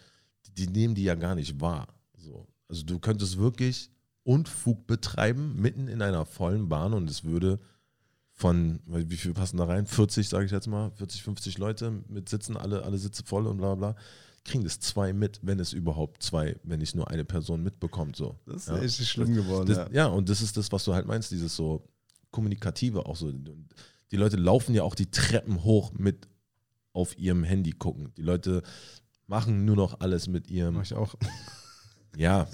die, 0.46 0.66
die 0.66 0.68
nehmen 0.68 0.96
die 0.96 1.04
ja 1.04 1.16
gar 1.16 1.36
nicht 1.36 1.60
wahr. 1.62 1.88
So. 2.20 2.48
Also 2.68 2.84
du 2.84 3.00
könntest 3.00 3.38
wirklich 3.38 3.92
Unfug 4.24 4.86
betreiben, 4.86 5.56
mitten 5.56 5.88
in 5.88 6.02
einer 6.02 6.26
vollen 6.26 6.70
Bahn 6.70 6.94
und 6.94 7.10
es 7.10 7.24
würde 7.24 7.60
von, 8.32 8.80
wie 8.86 9.18
viel 9.18 9.34
passen 9.34 9.58
da 9.58 9.66
rein? 9.66 9.86
40, 9.86 10.30
sage 10.30 10.46
ich 10.46 10.52
jetzt 10.52 10.68
mal, 10.68 10.92
40, 10.92 11.24
50 11.24 11.58
Leute 11.58 11.92
mit 12.08 12.30
Sitzen, 12.30 12.56
alle, 12.56 12.84
alle 12.84 12.98
Sitze 12.98 13.24
voll 13.26 13.48
und 13.48 13.58
bla 13.58 13.76
bla. 13.76 13.96
Kriegen 14.46 14.64
das 14.64 14.80
zwei 14.80 15.12
mit, 15.12 15.40
wenn 15.44 15.60
es 15.60 15.74
überhaupt 15.74 16.24
zwei, 16.24 16.56
wenn 16.64 16.80
nicht 16.80 16.96
nur 16.96 17.10
eine 17.10 17.26
Person 17.26 17.64
mitbekommt. 17.64 18.16
So. 18.16 18.40
Das 18.46 18.56
ist 18.64 18.68
Ja. 18.70 18.78
echt 18.82 19.06
schlimm 19.08 19.34
geworden, 19.34 19.68
Das, 19.68 19.78
ja. 19.78 19.90
ja. 19.92 20.06
und 20.08 20.30
das 20.30 20.42
ist 20.42 20.56
das, 20.56 20.72
was 20.72 20.86
du 20.86 20.94
halt 20.94 21.06
meinst, 21.08 21.32
dieses 21.32 21.56
so 21.56 21.90
Kommunikative 22.32 23.06
auch 23.08 23.16
so. 23.18 23.32
Die 24.12 24.16
Leute 24.18 24.38
laufen 24.38 24.74
ja 24.74 24.84
auch 24.84 24.96
die 24.96 25.12
Treppen 25.12 25.64
hoch 25.64 25.92
mit 25.94 26.28
auf 26.94 27.18
ihrem 27.18 27.44
Handy 27.44 27.72
gucken. 27.72 28.14
Die 28.16 28.22
Leute 28.22 28.64
machen 29.28 29.66
nur 29.66 29.76
noch 29.76 30.00
alles 30.00 30.28
mit 30.28 30.50
ihrem. 30.50 30.76
Mach 30.76 30.84
ich 30.84 30.94
auch. 30.94 31.16
Ja, 32.16 32.48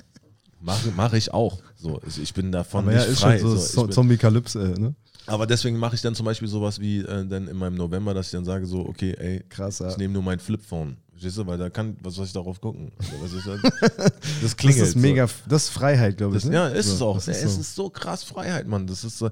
mache 0.60 0.92
mach 0.96 1.14
ich 1.14 1.34
auch. 1.34 1.62
So, 1.76 2.00
also 2.00 2.22
ich 2.22 2.34
bin 2.34 2.52
davon 2.52 2.86
Aber 2.86 2.94
ja, 2.94 3.00
nicht 3.00 3.10
ist 3.10 3.20
frei. 3.22 3.40
schon 3.40 3.50
so, 3.50 3.56
So, 3.58 3.64
ich 3.66 3.72
so 3.72 3.88
Zombie-Kalypse, 3.88 4.76
ne? 4.80 4.96
aber 5.28 5.48
deswegen 5.48 5.78
mache 5.78 5.96
ich 5.96 6.02
dann 6.02 6.16
zum 6.16 6.26
Beispiel 6.26 6.48
sowas 6.48 6.80
wie 6.80 7.00
äh, 7.00 7.26
dann 7.26 7.48
in 7.48 7.58
meinem 7.58 7.76
November, 7.76 8.14
dass 8.14 8.28
ich 8.28 8.32
dann 8.32 8.46
sage 8.46 8.66
so, 8.66 8.86
okay, 8.88 9.14
ey, 9.18 9.44
Krass, 9.50 9.80
ja. 9.80 9.90
ich 9.90 9.98
nehme 9.98 10.14
nur 10.14 10.24
mein 10.24 10.40
Flipphone. 10.40 10.98
Verstehst 11.12 11.38
du? 11.38 11.48
Weil 11.48 11.58
da 11.58 11.70
kann, 11.70 11.96
was 12.02 12.16
soll 12.16 12.26
ich 12.26 12.34
darauf 12.34 12.60
gucken? 12.60 12.92
Also, 12.98 13.12
was 13.22 13.34
ist 13.34 13.48
das? 13.48 14.12
das 14.42 14.58
klingelt. 14.58 14.82
Das 14.82 14.88
ist 14.90 14.94
so. 14.96 15.00
mega, 15.00 15.28
das 15.48 15.64
ist 15.64 15.70
Freiheit, 15.70 16.18
glaube 16.18 16.36
ich. 16.36 16.44
Das, 16.44 16.50
ne? 16.50 16.56
ja, 16.58 16.68
ist 16.68 16.88
so, 16.88 16.94
es 16.96 17.02
auch. 17.02 17.16
Das 17.16 17.28
es 17.30 17.44
ist 17.44 17.56
so. 17.56 17.62
ist 17.62 17.76
so 17.76 17.90
krass 17.90 18.24
Freiheit, 18.24 18.68
Mann. 18.68 18.86
Das 18.86 19.04
ist 19.06 19.18
so, 19.18 19.30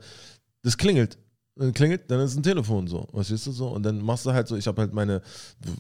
das 0.62 0.78
klingelt. 0.78 1.18
Dann 1.56 1.74
klingelt, 1.74 2.10
dann 2.10 2.22
ist 2.22 2.36
ein 2.36 2.42
Telefon 2.42 2.88
so. 2.88 3.06
Verstehst 3.14 3.46
du 3.48 3.52
so? 3.52 3.68
Und 3.68 3.84
dann 3.84 4.00
machst 4.02 4.26
du 4.26 4.32
halt 4.32 4.48
so, 4.48 4.56
ich 4.56 4.66
habe 4.66 4.82
halt 4.82 4.94
meine, 4.94 5.22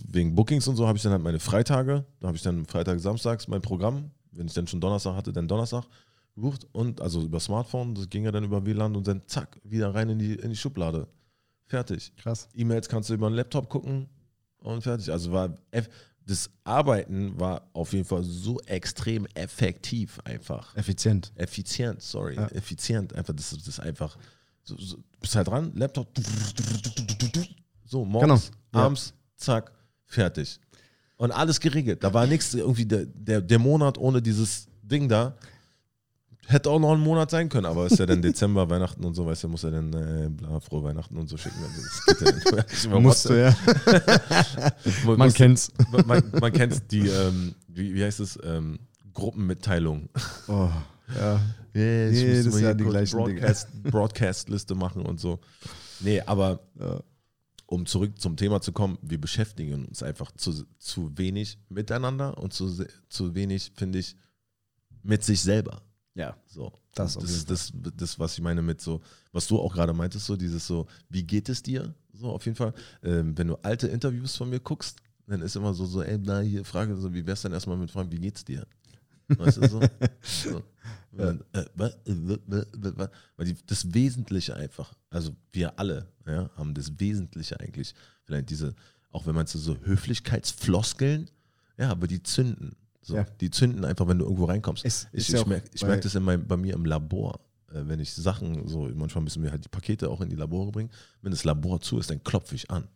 wegen 0.07 0.35
Bookings 0.35 0.67
und 0.67 0.75
so, 0.75 0.87
habe 0.87 0.97
ich 0.97 1.03
dann 1.03 1.13
halt 1.13 1.23
meine 1.23 1.39
Freitage. 1.39 2.05
Da 2.19 2.27
habe 2.27 2.37
ich 2.37 2.43
dann 2.43 2.65
Freitag, 2.65 2.99
Samstags 2.99 3.47
mein 3.47 3.61
Programm. 3.61 4.11
Wenn 4.35 4.47
ich 4.47 4.53
dann 4.53 4.67
schon 4.67 4.81
Donnerstag 4.81 5.15
hatte, 5.15 5.31
dann 5.33 5.47
Donnerstag 5.47 5.85
gebucht. 6.35 6.67
Und 6.71 7.01
also 7.01 7.21
über 7.21 7.39
Smartphone, 7.39 7.95
das 7.95 8.09
ging 8.09 8.25
ja 8.25 8.31
dann 8.31 8.43
über 8.43 8.65
WLAN 8.65 8.95
und 8.95 9.07
dann 9.07 9.21
zack, 9.27 9.59
wieder 9.63 9.93
rein 9.93 10.09
in 10.09 10.19
die, 10.19 10.33
in 10.35 10.49
die 10.49 10.55
Schublade. 10.55 11.07
Fertig. 11.65 12.11
Krass. 12.17 12.49
E-Mails 12.53 12.87
kannst 12.89 13.09
du 13.09 13.13
über 13.13 13.29
den 13.29 13.35
Laptop 13.35 13.69
gucken 13.69 14.07
und 14.57 14.81
fertig. 14.81 15.11
Also 15.11 15.31
war 15.31 15.55
das 16.25 16.49
Arbeiten 16.63 17.37
war 17.39 17.69
auf 17.73 17.91
jeden 17.93 18.05
Fall 18.05 18.23
so 18.23 18.59
extrem 18.61 19.25
effektiv 19.33 20.19
einfach 20.23 20.75
Effizient. 20.77 21.33
effizient, 21.35 22.01
sorry, 22.01 22.35
Ja. 22.35 22.47
effizient. 22.47 23.13
Einfach, 23.13 23.33
das, 23.35 23.49
das 23.49 23.67
ist 23.67 23.79
einfach, 23.81 24.17
so, 24.63 24.77
so, 24.77 24.97
bist 25.19 25.35
halt 25.35 25.47
dran, 25.49 25.73
Laptop, 25.75 26.07
so, 27.85 28.05
morgens, 28.05 28.51
Genau, 28.71 28.85
abends, 28.85 29.13
zack, 29.35 29.71
fertig. 30.05 30.59
Und 31.23 31.31
alles 31.31 31.61
geregelt. 31.61 32.03
Da 32.03 32.13
war 32.13 32.27
nichts, 32.27 32.53
irgendwie 32.53 32.85
der, 32.85 33.05
der, 33.05 33.39
der 33.39 33.57
Monat 33.57 33.97
ohne 33.97 34.21
dieses 34.21 34.67
Ding 34.81 35.07
da. 35.07 35.37
Hätte 36.47 36.69
auch 36.69 36.79
noch 36.79 36.91
ein 36.91 36.99
Monat 36.99 37.31
sein 37.31 37.47
können, 37.47 37.65
aber 37.65 37.85
ist 37.85 37.97
ja 37.97 38.05
dann 38.05 38.21
Dezember, 38.21 38.69
Weihnachten 38.69 39.05
und 39.05 39.13
so, 39.15 39.25
weißt 39.25 39.45
du, 39.45 39.47
muss 39.47 39.63
er 39.63 39.71
dann 39.71 39.93
äh, 39.93 40.27
bla, 40.27 40.59
frohe 40.59 40.83
Weihnachten 40.83 41.15
und 41.15 41.29
so 41.29 41.37
schicken. 41.37 41.55
Also 41.63 42.89
ja. 42.89 42.99
Musst 42.99 43.29
du, 43.29 43.39
ja. 43.39 43.55
Man 45.05 45.17
musst- 45.17 45.37
kennt's. 45.37 45.71
Man, 46.05 46.21
man 46.41 46.51
kennt 46.51 46.91
die, 46.91 47.07
ähm, 47.07 47.55
wie, 47.69 47.95
wie 47.95 48.03
heißt 48.03 48.19
es, 48.19 48.37
ähm, 48.43 48.79
Gruppenmitteilung. 49.13 50.09
Oh, 50.49 50.67
ja. 51.17 51.39
Yeah, 51.73 52.09
Jedes 52.09 52.59
Jahr 52.59 52.73
die 52.73 52.83
gleichen 52.83 53.17
Broadcast, 53.17 53.69
Broadcast-Liste 53.83 54.75
machen 54.75 55.05
und 55.05 55.21
so. 55.21 55.39
Nee, 56.01 56.19
aber 56.19 56.59
ja. 56.77 56.99
Um 57.73 57.85
zurück 57.85 58.19
zum 58.19 58.37
Thema 58.37 58.61
zu 58.61 58.71
kommen, 58.71 58.97
wir 59.01 59.19
beschäftigen 59.19 59.85
uns 59.85 60.03
einfach 60.03 60.31
zu, 60.33 60.65
zu 60.77 61.17
wenig 61.17 61.57
miteinander 61.69 62.37
und 62.37 62.53
zu, 62.53 62.85
zu 63.09 63.35
wenig, 63.35 63.71
finde 63.75 63.99
ich, 63.99 64.15
mit 65.01 65.23
sich 65.23 65.41
selber. 65.41 65.81
Ja. 66.15 66.37
So. 66.45 66.71
Das 66.93 67.15
das 67.15 67.31
ist 67.31 67.49
das, 67.49 67.73
das, 67.97 68.19
was 68.19 68.35
ich 68.35 68.41
meine 68.41 68.61
mit 68.61 68.79
so, 68.79 69.01
was 69.31 69.47
du 69.47 69.59
auch 69.59 69.73
gerade 69.73 69.93
meintest, 69.93 70.27
so 70.27 70.35
dieses 70.35 70.67
so, 70.67 70.85
wie 71.09 71.23
geht 71.23 71.49
es 71.49 71.63
dir? 71.63 71.95
So 72.13 72.29
auf 72.29 72.45
jeden 72.45 72.55
Fall. 72.55 72.73
Ähm, 73.01 73.35
wenn 73.35 73.47
du 73.47 73.55
alte 73.55 73.87
Interviews 73.87 74.35
von 74.35 74.49
mir 74.49 74.59
guckst, 74.59 74.99
dann 75.25 75.41
ist 75.41 75.55
immer 75.55 75.73
so, 75.73 75.85
so, 75.87 76.03
ey, 76.03 76.19
na, 76.21 76.41
hier 76.41 76.63
Frage, 76.63 76.95
so, 76.97 77.11
wie 77.13 77.25
wär's 77.25 77.41
denn 77.41 77.53
erstmal 77.53 77.77
mit 77.77 77.89
Fragen, 77.89 78.11
wie 78.11 78.19
geht's 78.19 78.45
dir? 78.45 78.67
Weißt 79.27 79.57
du 79.57 79.67
so? 79.67 79.81
Weil 81.11 81.39
das 83.67 83.93
Wesentliche 83.93 84.55
einfach, 84.55 84.93
also 85.09 85.35
wir 85.51 85.77
alle 85.79 86.07
ja, 86.25 86.49
haben 86.55 86.73
das 86.73 86.99
Wesentliche 86.99 87.59
eigentlich, 87.59 87.93
vielleicht 88.23 88.49
diese, 88.49 88.73
auch 89.11 89.25
wenn 89.25 89.35
man 89.35 89.47
so, 89.47 89.59
so 89.59 89.77
Höflichkeitsfloskeln, 89.83 91.29
ja, 91.77 91.89
aber 91.89 92.07
die 92.07 92.23
zünden. 92.23 92.75
So, 93.01 93.15
Ja. 93.15 93.23
Die 93.41 93.51
zünden 93.51 93.83
einfach, 93.85 94.07
wenn 94.07 94.19
du 94.19 94.25
irgendwo 94.25 94.45
reinkommst. 94.45 94.85
Es 94.85 95.07
ich 95.11 95.29
ist 95.29 95.39
ich 95.41 95.45
merke 95.45 95.69
ich 95.73 95.81
bei- 95.81 95.87
merk 95.87 96.01
das 96.01 96.15
in 96.15 96.23
meinem, 96.23 96.47
bei 96.47 96.57
mir 96.57 96.73
im 96.73 96.85
Labor, 96.85 97.39
äh, 97.69 97.81
wenn 97.85 97.99
ich 97.99 98.13
Sachen 98.13 98.67
so, 98.67 98.89
manchmal 98.95 99.23
müssen 99.23 99.43
wir 99.43 99.51
halt 99.51 99.65
die 99.65 99.69
Pakete 99.69 100.09
auch 100.09 100.21
in 100.21 100.29
die 100.29 100.35
Labore 100.35 100.71
bringen. 100.71 100.89
Wenn 101.21 101.31
das 101.31 101.43
Labor 101.43 101.81
zu 101.81 101.99
ist, 101.99 102.09
dann 102.09 102.23
klopfe 102.23 102.55
ich 102.55 102.71
an. 102.71 102.87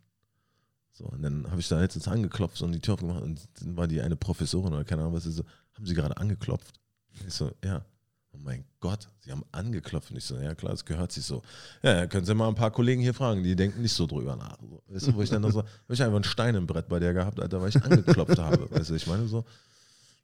So, 0.93 1.05
und 1.05 1.21
dann 1.21 1.45
habe 1.51 1.59
ich 1.59 1.67
da 1.67 1.79
letztens 1.79 2.07
angeklopft 2.07 2.59
und 2.61 2.71
die 2.71 2.79
Tür 2.79 2.95
aufgemacht 2.95 3.21
und 3.21 3.47
dann 3.61 3.77
war 3.77 3.87
die 3.87 4.01
eine 4.01 4.15
Professorin 4.15 4.73
oder 4.73 4.83
keine 4.83 5.03
Ahnung 5.03 5.13
was, 5.13 5.25
sie 5.25 5.31
so, 5.31 5.43
haben 5.77 5.85
Sie 5.85 5.93
gerade 5.93 6.17
angeklopft? 6.17 6.79
Ich 7.25 7.33
so, 7.33 7.51
ja. 7.63 7.85
Oh 8.33 8.39
mein 8.43 8.65
Gott, 8.79 9.09
Sie 9.19 9.31
haben 9.31 9.43
angeklopft. 9.51 10.11
Und 10.11 10.17
ich 10.17 10.25
so, 10.25 10.37
ja 10.37 10.53
klar, 10.53 10.71
das 10.71 10.85
gehört 10.85 11.11
sich 11.11 11.23
so. 11.23 11.41
Ja, 11.81 12.05
können 12.07 12.25
Sie 12.25 12.33
mal 12.35 12.47
ein 12.47 12.55
paar 12.55 12.71
Kollegen 12.71 13.01
hier 13.01 13.13
fragen, 13.13 13.43
die 13.43 13.55
denken 13.55 13.81
nicht 13.81 13.93
so 13.93 14.05
drüber 14.05 14.35
nach. 14.35 14.57
So, 14.59 14.83
weißt 14.87 15.07
du, 15.07 15.15
wo 15.15 15.21
ich 15.21 15.29
dann 15.29 15.49
so, 15.51 15.59
habe 15.63 15.67
ich 15.89 16.01
einfach 16.01 16.15
einen 16.15 16.23
Stein 16.23 16.55
im 16.55 16.67
Brett 16.67 16.87
bei 16.87 16.99
der 16.99 17.13
gehabt, 17.13 17.39
Alter, 17.39 17.61
weil 17.61 17.69
ich 17.69 17.83
angeklopft 17.83 18.37
habe. 18.37 18.69
Weißt 18.69 18.89
du, 18.89 18.95
ich 18.95 19.07
meine 19.07 19.27
so, 19.27 19.45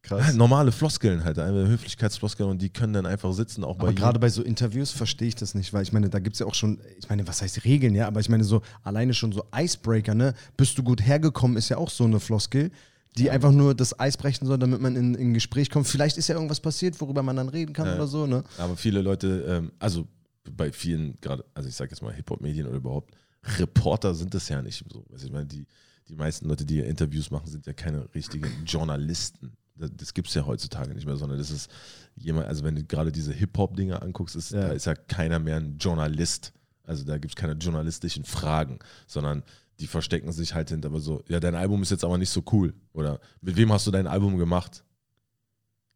Krass. 0.04 0.34
normale 0.34 0.74
Floskeln 0.74 1.24
halt, 1.24 1.40
eine 1.40 1.66
Höflichkeitsfloskeln 1.66 2.50
und 2.50 2.62
die 2.62 2.70
können 2.70 2.92
dann 2.92 3.06
einfach 3.06 3.32
sitzen, 3.32 3.64
auch 3.64 3.78
bei 3.78 3.88
Aber 3.88 3.94
gerade 3.94 4.20
bei 4.20 4.30
so 4.30 4.44
Interviews 4.44 4.92
verstehe 4.92 5.30
ich 5.30 5.36
das 5.36 5.56
nicht, 5.56 5.72
weil 5.72 5.84
ich 5.84 5.94
meine, 5.94 6.10
da 6.10 6.20
gibt 6.20 6.36
es 6.36 6.40
ja 6.40 6.46
auch 6.46 6.56
schon, 6.56 6.82
ich 7.00 7.08
meine, 7.08 7.26
was 7.26 7.42
heißt 7.42 7.64
Regeln, 7.64 7.96
ja, 7.96 8.08
aber 8.08 8.20
ich 8.20 8.28
meine, 8.28 8.44
so 8.44 8.62
alleine 8.84 9.14
schon 9.14 9.32
so 9.32 9.46
Icebreaker, 9.56 10.14
ne? 10.14 10.34
Bist 10.58 10.78
du 10.78 10.84
gut 10.84 11.02
hergekommen, 11.02 11.56
ist 11.56 11.70
ja 11.70 11.78
auch 11.78 11.90
so 11.90 12.04
eine 12.04 12.20
Floskel, 12.20 12.70
die 13.18 13.30
einfach 13.30 13.52
nur 13.52 13.76
das 13.76 14.00
Eis 14.00 14.18
brechen 14.18 14.46
soll, 14.48 14.58
damit 14.58 14.82
man 14.82 14.96
in 14.96 15.16
ein 15.16 15.34
Gespräch 15.34 15.70
kommt. 15.70 15.88
Vielleicht 15.88 16.18
ist 16.18 16.28
ja 16.30 16.36
irgendwas 16.36 16.60
passiert, 16.60 17.00
worüber 17.00 17.22
man 17.24 17.36
dann 17.36 17.50
reden 17.50 17.74
kann 17.74 17.86
Ja. 17.88 17.96
oder 17.96 18.08
so, 18.08 18.26
ne? 18.28 18.44
Aber 18.58 18.76
viele 18.76 19.02
Leute, 19.02 19.46
ähm, 19.48 19.72
also 19.80 20.08
bei 20.52 20.72
vielen, 20.72 21.20
gerade, 21.22 21.46
also 21.54 21.70
ich 21.70 21.76
sage 21.76 21.92
jetzt 21.92 22.02
mal 22.02 22.14
Hip-Hop-Medien 22.14 22.68
oder 22.68 22.78
überhaupt, 22.78 23.14
Reporter 23.60 24.16
sind 24.16 24.34
das 24.34 24.50
ja 24.50 24.62
nicht 24.62 24.84
so. 24.92 25.06
Also 25.12 25.26
ich 25.28 25.32
meine, 25.32 25.46
die, 25.46 25.66
die 26.08 26.16
meisten 26.16 26.48
Leute, 26.48 26.66
die 26.66 26.80
Interviews 26.80 27.30
machen, 27.32 27.48
sind 27.48 27.66
ja 27.66 27.74
keine 27.74 28.08
richtigen 28.16 28.48
Journalisten. 28.66 29.54
Das, 29.76 29.90
das 29.96 30.14
gibt 30.14 30.28
es 30.28 30.34
ja 30.34 30.46
heutzutage 30.46 30.94
nicht 30.94 31.06
mehr, 31.06 31.16
sondern 31.18 31.38
das 31.40 31.50
ist 31.52 31.70
jemand, 32.16 32.48
also 32.48 32.64
wenn 32.64 32.76
du 32.76 32.84
gerade 32.84 33.12
diese 33.12 33.34
Hip-Hop-Dinger 33.34 34.02
anguckst, 34.02 34.36
ist, 34.36 34.52
Ja. 34.52 34.68
da 34.68 34.74
ist 34.74 34.86
ja 34.86 34.96
keiner 34.96 35.40
mehr 35.40 35.58
ein 35.58 35.78
Journalist. 35.78 36.54
Also 36.86 37.06
da 37.06 37.18
gibt 37.18 37.32
es 37.34 37.36
keine 37.36 37.54
journalistischen 37.54 38.26
Fragen, 38.26 38.80
sondern 39.08 39.44
die 39.84 39.88
verstecken 39.88 40.32
sich 40.32 40.56
halt 40.56 40.70
hinter 40.70 40.88
aber 40.88 41.02
so, 41.02 41.22
ja, 41.28 41.42
dein 41.42 41.56
Album 41.56 41.82
ist 41.82 41.92
jetzt 41.92 42.06
aber 42.06 42.18
nicht 42.18 42.30
so 42.30 42.42
cool. 42.54 42.74
Oder 42.94 43.20
mit 43.42 43.58
wem 43.58 43.70
hast 43.74 43.86
du 43.86 43.92
dein 43.92 44.08
Album 44.08 44.38
gemacht? 44.38 44.86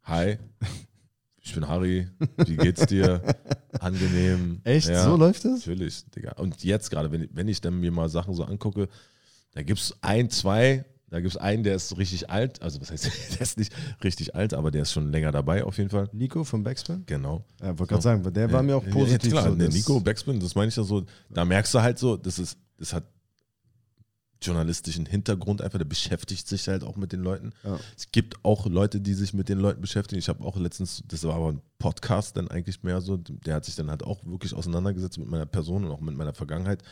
Hi, 0.04 0.38
ich 1.42 1.54
bin 1.54 1.66
Harry, 1.70 2.10
wie 2.46 2.58
geht's 2.58 2.86
dir? 2.88 3.22
Angenehm. 3.80 4.60
Echt? 4.66 4.90
Ja, 4.90 5.06
So 5.06 5.16
läuft 5.16 5.46
das? 5.46 5.66
Natürlich, 5.66 6.04
Digga. 6.10 6.34
Und 6.34 6.66
jetzt 6.66 6.90
gerade, 6.92 7.14
wenn, 7.14 7.30
wenn 7.32 7.48
ich 7.48 7.62
dann 7.62 7.80
mir 7.80 7.92
mal 7.94 8.10
Sachen 8.10 8.34
so 8.34 8.44
angucke, 8.44 8.90
da 9.54 9.64
gibt 9.64 9.80
es 9.80 9.96
ein, 10.02 10.30
zwei, 10.30 10.84
Da 11.10 11.22
gibt 11.22 11.32
es 11.32 11.38
einen, 11.38 11.64
der 11.64 11.76
ist 11.76 11.88
so 11.88 11.96
richtig 11.96 12.30
alt. 12.30 12.62
Also, 12.62 12.82
was 12.82 12.92
heißt, 12.92 13.06
der 13.36 13.42
ist 13.42 13.58
nicht 13.58 13.72
richtig 14.04 14.36
alt, 14.36 14.54
aber 14.54 14.70
der 14.70 14.82
ist 14.82 14.92
schon 14.92 15.14
länger 15.14 15.32
dabei 15.32 15.64
auf 15.64 15.78
jeden 15.78 15.90
Fall. 15.90 16.10
Nico 16.12 16.44
vom 16.44 16.62
Backspin? 16.62 17.04
Genau. 17.06 17.46
Ja, 17.62 17.68
wollte 17.80 17.92
gerade 17.92 18.04
sagen, 18.04 18.34
der 18.34 18.52
war 18.52 18.62
mir 18.64 18.76
auch 18.76 18.86
positiv. 18.86 19.32
Ja, 19.32 19.44
klar, 19.44 19.52
so, 19.52 19.56
Nico 19.56 20.02
Backspin, 20.02 20.42
das 20.42 20.56
meine 20.56 20.68
ich 20.68 20.76
ja 20.76 20.84
so. 20.84 21.06
Da 21.30 21.46
merkst 21.46 21.74
du 21.74 21.82
halt 21.82 21.98
so, 21.98 22.18
das 22.18 22.38
ist, 22.38 22.58
das 22.78 22.92
hat 22.92 23.06
journalistischen 24.42 25.06
Hintergrund 25.06 25.62
einfach, 25.62 25.78
der 25.78 25.86
beschäftigt 25.86 26.48
sich 26.48 26.68
halt 26.68 26.84
auch 26.84 26.96
mit 26.96 27.12
den 27.12 27.22
Leuten. 27.22 27.54
Ja. 27.64 27.80
Es 27.96 28.12
gibt 28.12 28.44
auch 28.44 28.66
Leute, 28.68 29.02
die 29.02 29.14
sich 29.14 29.34
mit 29.34 29.50
den 29.50 29.60
Leuten 29.60 29.82
beschäftigen. 29.82 30.20
Ich 30.20 30.30
habe 30.30 30.44
auch 30.44 30.58
letztens, 30.58 31.04
das 31.08 31.24
war 31.24 31.36
aber 31.36 31.54
ein 31.54 31.62
Podcast 31.80 32.38
dann 32.38 32.48
eigentlich 32.50 32.84
mehr 32.84 33.02
so, 33.02 33.18
der 33.18 33.56
hat 33.56 33.66
sich 33.66 33.76
dann 33.76 33.90
halt 33.90 34.04
auch 34.04 34.26
wirklich 34.26 34.54
auseinandergesetzt 34.54 35.18
mit 35.18 35.28
meiner 35.28 35.46
Person 35.46 35.86
und 35.86 35.92
auch 35.92 36.02
mit 36.02 36.16
meiner 36.16 36.34
Vergangenheit. 36.34 36.84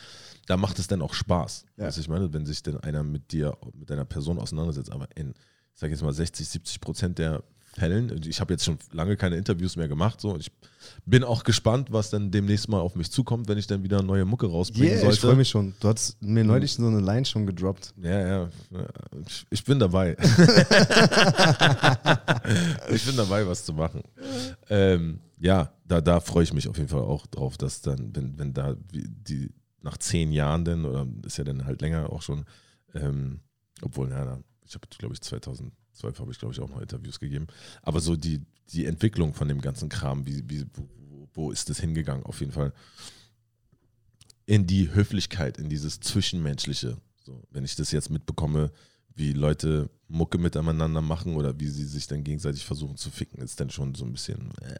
Da 0.46 0.56
macht 0.56 0.78
es 0.78 0.88
dann 0.88 1.02
auch 1.02 1.14
Spaß. 1.14 1.66
Ja. 1.76 1.86
Was 1.86 1.98
ich 1.98 2.08
meine, 2.08 2.32
wenn 2.32 2.46
sich 2.46 2.62
dann 2.62 2.78
einer 2.80 3.02
mit 3.02 3.32
dir, 3.32 3.56
mit 3.74 3.90
deiner 3.90 4.04
Person 4.04 4.38
auseinandersetzt. 4.38 4.92
Aber 4.92 5.08
in, 5.16 5.30
ich 5.74 5.80
sage 5.80 5.92
jetzt 5.92 6.02
mal 6.02 6.12
60, 6.12 6.48
70 6.48 6.80
Prozent 6.80 7.18
der 7.18 7.42
Fällen, 7.78 8.20
ich 8.26 8.40
habe 8.40 8.54
jetzt 8.54 8.64
schon 8.64 8.78
lange 8.92 9.16
keine 9.16 9.36
Interviews 9.36 9.76
mehr 9.76 9.88
gemacht, 9.88 10.20
so 10.20 10.36
ich 10.38 10.50
bin 11.04 11.22
auch 11.24 11.44
gespannt, 11.44 11.92
was 11.92 12.08
dann 12.10 12.30
demnächst 12.30 12.68
mal 12.68 12.80
auf 12.80 12.94
mich 12.96 13.10
zukommt, 13.10 13.48
wenn 13.48 13.58
ich 13.58 13.66
dann 13.66 13.82
wieder 13.82 14.02
neue 14.02 14.24
Mucke 14.24 14.46
rausbringen 14.46 14.92
Yeah, 14.92 15.00
sollte. 15.00 15.14
ich 15.14 15.20
freue 15.20 15.36
mich 15.36 15.48
schon. 15.50 15.74
Du 15.80 15.88
hast 15.88 16.16
mir 16.22 16.44
neulich 16.44 16.72
so 16.72 16.86
eine 16.86 17.00
Line 17.00 17.24
schon 17.26 17.44
gedroppt. 17.46 17.92
Ja, 18.02 18.26
ja. 18.26 18.48
Ich- 19.26 19.46
Ich 19.50 19.64
bin 19.64 19.78
dabei. 19.78 20.16
ich 22.90 23.04
bin 23.06 23.16
dabei, 23.16 23.46
was 23.46 23.64
zu 23.64 23.72
machen. 23.72 24.02
Ähm, 24.68 25.20
ja, 25.38 25.72
da, 25.86 26.00
da 26.00 26.20
freue 26.20 26.44
ich 26.44 26.52
mich 26.52 26.68
auf 26.68 26.76
jeden 26.76 26.88
Fall 26.88 27.02
auch 27.02 27.26
drauf, 27.26 27.56
dass 27.58 27.80
dann, 27.82 28.14
wenn, 28.14 28.38
wenn 28.38 28.52
da 28.54 28.74
die 28.90 29.52
nach 29.82 29.98
zehn 29.98 30.32
Jahren 30.32 30.64
denn, 30.64 30.84
oder 30.84 31.06
ist 31.24 31.36
ja 31.38 31.44
dann 31.44 31.64
halt 31.66 31.80
länger 31.82 32.10
auch 32.12 32.22
schon, 32.22 32.44
ähm, 32.94 33.40
obwohl, 33.82 34.10
ja, 34.10 34.38
ich 34.64 34.74
habe, 34.74 34.86
glaube 34.98 35.14
ich, 35.14 35.20
2012 35.96 36.20
habe 36.20 36.32
ich, 36.32 36.38
glaube 36.38 36.54
ich, 36.54 36.60
auch 36.60 36.68
noch 36.68 36.80
Interviews 36.80 37.18
gegeben. 37.20 37.46
Aber 37.82 38.00
so 38.00 38.16
die, 38.16 38.40
die 38.72 38.86
Entwicklung 38.86 39.34
von 39.34 39.48
dem 39.48 39.60
ganzen 39.60 39.88
Kram, 39.88 40.26
wie, 40.26 40.42
wie, 40.48 40.64
wo, 40.74 41.28
wo 41.34 41.50
ist 41.50 41.68
das 41.70 41.80
hingegangen, 41.80 42.24
auf 42.24 42.40
jeden 42.40 42.52
Fall 42.52 42.72
in 44.46 44.66
die 44.66 44.92
Höflichkeit, 44.94 45.58
in 45.58 45.68
dieses 45.68 46.00
Zwischenmenschliche. 46.00 46.96
So, 47.24 47.42
wenn 47.50 47.64
ich 47.64 47.74
das 47.74 47.90
jetzt 47.90 48.10
mitbekomme, 48.10 48.70
wie 49.14 49.32
Leute 49.32 49.90
Mucke 50.08 50.38
miteinander 50.38 51.00
machen 51.00 51.34
oder 51.34 51.58
wie 51.58 51.68
sie 51.68 51.84
sich 51.84 52.06
dann 52.06 52.22
gegenseitig 52.22 52.64
versuchen 52.64 52.96
zu 52.96 53.10
ficken, 53.10 53.42
ist 53.42 53.58
dann 53.58 53.70
schon 53.70 53.94
so 53.94 54.04
ein 54.04 54.12
bisschen. 54.12 54.52
Äh. 54.62 54.78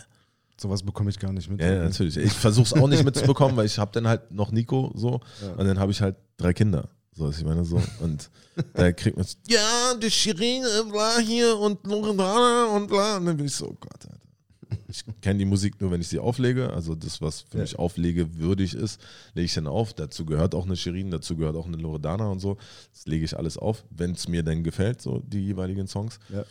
Sowas 0.59 0.83
bekomme 0.83 1.11
ich 1.11 1.19
gar 1.19 1.33
nicht 1.33 1.51
mit. 1.51 1.61
Ja, 1.61 1.73
ja, 1.75 1.83
natürlich. 1.85 2.17
Ich 2.17 2.33
versuche 2.33 2.67
es 2.67 2.73
auch 2.73 2.89
nicht 2.89 3.05
mitzubekommen, 3.05 3.57
weil 3.57 3.67
ich 3.67 3.79
habe 3.79 3.91
dann 3.93 4.07
halt 4.07 4.31
noch 4.31 4.53
Nico 4.53 4.93
so 4.95 5.21
Ja. 5.43 5.53
und 5.53 5.67
dann 5.67 5.79
habe 5.79 5.93
ich 5.93 6.01
halt 6.01 6.17
drei 6.37 6.53
Kinder. 6.53 6.89
So, 7.17 7.25
was 7.29 7.39
ich 7.39 7.45
meine, 7.45 7.65
so. 7.65 7.81
Und 8.01 8.31
da 8.75 8.93
kriegt 8.93 9.17
man 9.17 9.27
ja, 9.49 9.95
die 9.95 10.11
Shirin 10.11 10.63
bla 10.91 11.19
hier 11.19 11.57
und 11.59 11.85
Loredana 11.87 12.67
und 12.77 12.89
bla. 12.89 13.17
Und 13.17 13.27
dann 13.27 13.37
bin 13.37 13.47
ich 13.47 13.55
so, 13.55 13.69
oh 13.69 13.77
Gott, 13.81 14.05
Alter. 14.05 14.17
Ich 14.89 15.05
kenne 15.21 15.39
die 15.39 15.45
Musik 15.45 15.81
nur, 15.81 15.91
wenn 15.91 16.01
ich 16.01 16.09
sie 16.09 16.19
auflege. 16.19 16.73
Also 16.73 16.95
das, 16.95 17.21
was 17.21 17.43
für 17.43 17.59
Ja. 17.59 17.63
mich 17.63 17.79
auflegewürdig 17.79 18.75
ist, 18.75 19.01
lege 19.35 19.47
ich 19.47 19.55
dann 19.55 19.67
auf. 19.67 19.95
Dazu 19.95 20.25
gehört 20.27 20.55
auch 20.55 20.65
eine 20.67 20.77
Shirin, 20.77 21.11
dazu 21.11 21.37
gehört 21.37 21.57
auch 21.57 21.67
eine 21.67 21.77
Loredana 21.77 22.29
und 22.29 22.41
so. 22.41 22.57
Das 22.93 23.07
lege 23.07 23.25
ich 23.25 23.37
alles 23.37 23.57
auf, 23.57 23.85
wenn 23.91 24.13
es 24.13 24.29
mir 24.29 24.43
denn 24.43 24.63
gefällt, 24.63 25.01
so 25.01 25.21
die 25.27 25.41
jeweiligen 25.45 25.87
Songs. 25.87 26.19
Ja. 26.29 26.45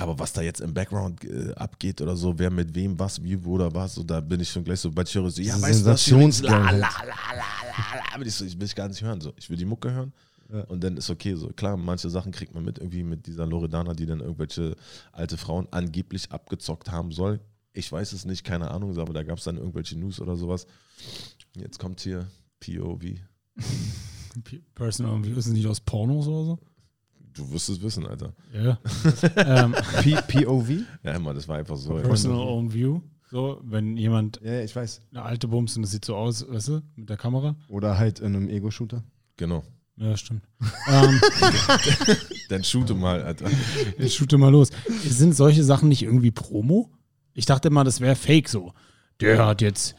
Aber 0.00 0.16
was 0.18 0.32
da 0.32 0.42
jetzt 0.42 0.60
im 0.60 0.72
Background 0.72 1.24
äh, 1.24 1.52
abgeht 1.54 2.00
oder 2.00 2.16
so, 2.16 2.38
wer 2.38 2.50
mit 2.50 2.72
wem 2.74 2.96
was, 2.98 3.20
wie, 3.22 3.44
wo 3.44 3.54
oder 3.54 3.74
was, 3.74 3.94
so, 3.96 4.04
da 4.04 4.20
bin 4.20 4.40
ich 4.40 4.48
schon 4.48 4.62
gleich 4.62 4.78
so, 4.78 4.92
bei 4.92 5.02
ich 5.02 5.12
höre 5.14 5.28
so, 5.28 5.42
ja, 5.42 5.54
weißt 5.54 5.62
du 5.84 5.90
was, 5.90 6.04
Sensationsgeil 6.04 6.50
la, 6.52 6.70
la, 6.70 6.70
la, 6.70 6.78
la, 6.78 7.04
la, 7.04 7.36
la. 7.36 8.14
Aber 8.14 8.24
ich 8.24 8.32
so, 8.34 8.44
ich 8.44 8.56
will 8.56 8.64
ich 8.66 8.76
gar 8.76 8.86
nicht 8.88 9.02
hören. 9.02 9.20
So. 9.20 9.32
Ich 9.36 9.50
will 9.50 9.56
die 9.56 9.64
Mucke 9.64 9.90
hören 9.90 10.12
Ja. 10.52 10.60
und 10.64 10.84
dann 10.84 10.96
ist 10.96 11.10
okay. 11.10 11.34
So. 11.34 11.48
Klar, 11.48 11.76
manche 11.76 12.10
Sachen 12.10 12.30
kriegt 12.30 12.54
man 12.54 12.64
mit, 12.64 12.78
irgendwie 12.78 13.02
mit 13.02 13.26
dieser 13.26 13.44
Loredana, 13.46 13.94
die 13.94 14.06
dann 14.06 14.20
irgendwelche 14.20 14.76
alte 15.10 15.36
Frauen 15.36 15.66
angeblich 15.72 16.30
abgezockt 16.30 16.90
haben 16.92 17.10
soll. 17.10 17.40
Ich 17.72 17.90
weiß 17.90 18.12
es 18.12 18.24
nicht, 18.24 18.44
keine 18.44 18.70
Ahnung, 18.70 18.96
aber 18.98 19.12
da 19.12 19.24
gab 19.24 19.38
es 19.38 19.44
dann 19.44 19.56
irgendwelche 19.56 19.98
News 19.98 20.20
oder 20.20 20.36
sowas. 20.36 20.66
Jetzt 21.56 21.78
kommt 21.78 22.00
hier 22.00 22.28
POV. 22.60 23.02
Personal 24.74 25.24
View 25.24 25.36
ist 25.36 25.46
es 25.46 25.52
nicht 25.52 25.66
aus 25.66 25.80
Pornos 25.80 26.26
oder 26.28 26.44
so? 26.44 26.58
Du 27.34 27.50
wirst 27.50 27.68
es 27.68 27.80
wissen, 27.82 28.06
Alter. 28.06 28.32
Ja. 28.52 28.78
ähm, 29.36 29.74
P 30.02 30.16
POV? 30.44 30.70
Ja, 31.02 31.12
immer, 31.12 31.34
das 31.34 31.46
war 31.48 31.56
einfach 31.58 31.76
so. 31.76 31.94
Personal 31.94 32.38
Own 32.40 32.72
View. 32.72 33.00
So, 33.30 33.60
wenn 33.62 33.96
jemand 33.96 34.40
Ja, 34.42 34.60
ich 34.62 34.74
weiß. 34.74 35.02
eine 35.10 35.22
alte 35.22 35.48
Bums 35.48 35.76
und 35.76 35.82
das 35.82 35.90
sieht 35.90 36.04
so 36.04 36.16
aus, 36.16 36.48
weißt 36.48 36.68
du, 36.68 36.82
mit 36.96 37.10
der 37.10 37.16
Kamera. 37.18 37.56
Oder 37.68 37.98
halt 37.98 38.20
in 38.20 38.34
einem 38.34 38.48
Ego-Shooter. 38.48 39.04
Genau. 39.36 39.62
Ja, 39.96 40.16
stimmt. 40.16 40.42
ähm, 40.88 41.20
Dann 42.48 42.64
shoote 42.64 42.94
mal, 42.94 43.22
Alter. 43.22 43.46
jetzt 43.98 44.14
shoote 44.14 44.38
mal 44.38 44.50
los. 44.50 44.70
Sind 45.04 45.34
solche 45.36 45.64
Sachen 45.64 45.88
nicht 45.88 46.02
irgendwie 46.02 46.30
Promo? 46.30 46.90
Ich 47.34 47.46
dachte 47.46 47.68
immer, 47.68 47.84
das 47.84 48.00
wäre 48.00 48.16
fake 48.16 48.48
so. 48.48 48.72
Der 49.20 49.44
hat 49.44 49.60
jetzt, 49.60 49.94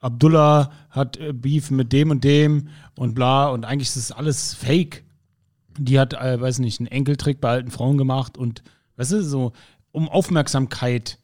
Abdullah 0.00 0.70
hat 0.88 1.16
äh, 1.18 1.32
Beef 1.32 1.70
mit 1.70 1.92
dem 1.92 2.10
und 2.10 2.24
dem 2.24 2.68
und 2.96 3.14
bla 3.14 3.48
und 3.50 3.64
eigentlich 3.64 3.88
ist 3.88 3.96
das 3.96 4.12
alles 4.12 4.54
fake. 4.54 5.04
Die 5.78 5.98
hat, 5.98 6.14
äh, 6.14 6.40
weiß 6.40 6.58
nicht, 6.60 6.80
einen 6.80 6.86
Enkeltrick 6.86 7.40
bei 7.40 7.50
alten 7.50 7.70
Frauen 7.70 7.98
gemacht 7.98 8.38
und, 8.38 8.62
weißt 8.96 9.12
du, 9.12 9.22
so, 9.22 9.52
um 9.92 10.08
Aufmerksamkeit 10.08 11.18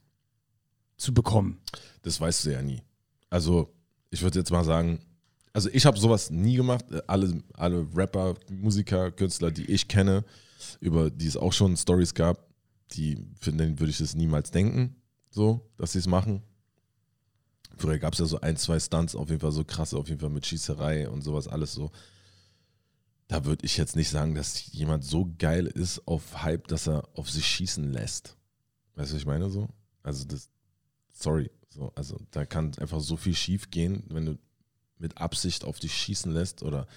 zu 0.97 1.15
bekommen. 1.15 1.59
Das 2.03 2.21
weißt 2.21 2.47
du 2.47 2.53
ja 2.53 2.63
nie. 2.63 2.83
Also, 3.29 3.73
ich 4.11 4.23
würde 4.23 4.39
jetzt 4.39 4.51
mal 4.51 4.65
sagen, 4.65 5.01
also 5.53 5.69
ich 5.73 5.87
habe 5.87 5.99
sowas 5.99 6.31
nie 6.31 6.57
gemacht. 6.57 6.85
Alle, 7.07 7.43
alle 7.55 7.87
Rapper, 7.95 8.35
Musiker, 8.51 9.11
Künstler, 9.11 9.51
die 9.51 9.67
ich 9.67 9.89
kenne, 9.89 10.25
über 10.81 11.11
die 11.11 11.27
es 11.27 11.37
auch 11.37 11.53
schon 11.53 11.77
Stories 11.77 12.15
gab, 12.15 12.47
die 12.93 13.19
für 13.41 13.57
würde 13.57 13.91
ich 13.91 13.99
das 13.99 14.15
niemals 14.15 14.51
denken, 14.51 14.97
so, 15.31 15.69
dass 15.77 15.93
sie 15.93 15.99
es 15.99 16.07
machen. 16.07 16.43
Früher 17.77 17.99
gab 17.99 18.13
es 18.13 18.19
ja 18.19 18.27
so 18.27 18.41
ein, 18.41 18.57
zwei 18.57 18.79
Stunts, 18.79 19.15
auf 19.15 19.29
jeden 19.31 19.41
Fall 19.41 19.53
so 19.53 19.65
krasse, 19.65 19.97
auf 19.97 20.09
jeden 20.09 20.21
Fall 20.21 20.31
mit 20.31 20.47
Schießerei 20.47 21.09
und 21.09 21.23
sowas, 21.23 21.49
alles 21.49 21.73
so. 21.73 21.91
Da 23.31 23.45
würde 23.45 23.65
ich 23.65 23.77
jetzt 23.77 23.95
nicht 23.95 24.11
sagen, 24.11 24.35
dass 24.35 24.73
jemand 24.73 25.05
so 25.05 25.33
geil 25.39 25.67
ist 25.67 26.05
auf 26.09 26.43
Hype, 26.43 26.67
dass 26.67 26.89
er 26.89 27.09
auf 27.15 27.31
sich 27.31 27.47
schießen 27.47 27.93
lässt. 27.93 28.37
Weißt 28.97 29.13
du, 29.13 29.15
was 29.15 29.21
ich 29.21 29.27
meine 29.27 29.49
so? 29.49 29.69
Also 30.03 30.25
das, 30.25 30.51
sorry, 31.13 31.49
so, 31.69 31.93
also 31.95 32.19
da 32.33 32.45
kann 32.45 32.73
einfach 32.79 32.99
so 32.99 33.17
viel 33.17 33.37
schief 33.37 33.71
gehen, 33.71 34.03
wenn 34.09 34.27
du 34.27 34.39
mit 34.99 35.19
Absicht 35.19 35.63
auf 35.63 35.79
dich 35.79 35.95
schießen 35.95 36.33
lässt 36.33 36.65
oder 36.65 36.89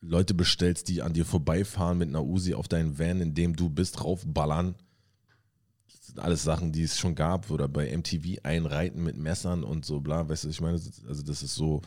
Leute 0.00 0.32
bestellst, 0.32 0.88
die 0.88 1.02
an 1.02 1.12
dir 1.12 1.26
vorbeifahren 1.26 1.98
mit 1.98 2.08
einer 2.08 2.24
Uzi 2.24 2.54
auf 2.54 2.66
deinen 2.66 2.98
Van, 2.98 3.20
in 3.20 3.34
dem 3.34 3.54
du 3.54 3.68
bist, 3.68 4.00
draufballern. 4.00 4.74
Das 5.92 6.06
sind 6.06 6.20
alles 6.20 6.42
Sachen, 6.42 6.72
die 6.72 6.84
es 6.84 6.98
schon 6.98 7.14
gab. 7.14 7.50
Oder 7.50 7.68
bei 7.68 7.94
MTV 7.94 8.42
einreiten 8.44 9.02
mit 9.02 9.18
Messern 9.18 9.62
und 9.62 9.84
so, 9.84 10.00
bla. 10.00 10.26
Weißt 10.26 10.44
du, 10.44 10.48
ich 10.48 10.62
meine, 10.62 10.80
also 11.06 11.22
das 11.22 11.42
ist 11.42 11.54
so, 11.54 11.82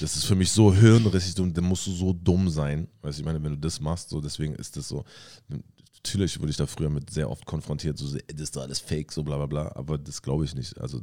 das 0.00 0.16
ist 0.16 0.24
für 0.24 0.34
mich 0.34 0.50
so 0.50 0.72
hirnrissig 0.72 1.34
dann 1.34 1.64
musst 1.64 1.86
du 1.86 1.92
so 1.92 2.12
dumm 2.12 2.48
sein. 2.48 2.88
Weißt 3.02 3.18
du, 3.18 3.22
ich 3.22 3.26
meine, 3.26 3.42
wenn 3.42 3.52
du 3.52 3.58
das 3.58 3.80
machst, 3.80 4.10
so, 4.10 4.20
deswegen 4.20 4.54
ist 4.54 4.76
das 4.76 4.88
so. 4.88 5.04
Natürlich 5.48 6.38
wurde 6.38 6.50
ich 6.50 6.56
da 6.56 6.66
früher 6.66 6.90
mit 6.90 7.10
sehr 7.10 7.28
oft 7.28 7.44
konfrontiert, 7.46 7.98
so, 7.98 8.06
das 8.06 8.40
ist 8.40 8.56
doch 8.56 8.62
alles 8.62 8.78
fake, 8.78 9.12
so 9.12 9.22
bla 9.22 9.36
bla 9.36 9.46
bla, 9.46 9.72
aber 9.74 9.98
das 9.98 10.22
glaube 10.22 10.44
ich 10.44 10.54
nicht. 10.54 10.78
Also 10.80 11.00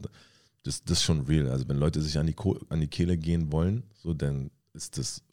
das, 0.64 0.84
das 0.84 1.00
ist 1.00 1.04
schon 1.04 1.22
real. 1.22 1.50
Also 1.50 1.68
wenn 1.68 1.78
Leute 1.78 2.02
sich 2.02 2.18
an 2.18 2.28
die, 2.28 2.36
an 2.70 2.80
die 2.80 2.88
Kehle 2.88 3.18
gehen 3.18 3.52
wollen, 3.52 3.84
so, 4.02 4.14
dann 4.14 4.50
ist 4.74 4.98
das 4.98 5.24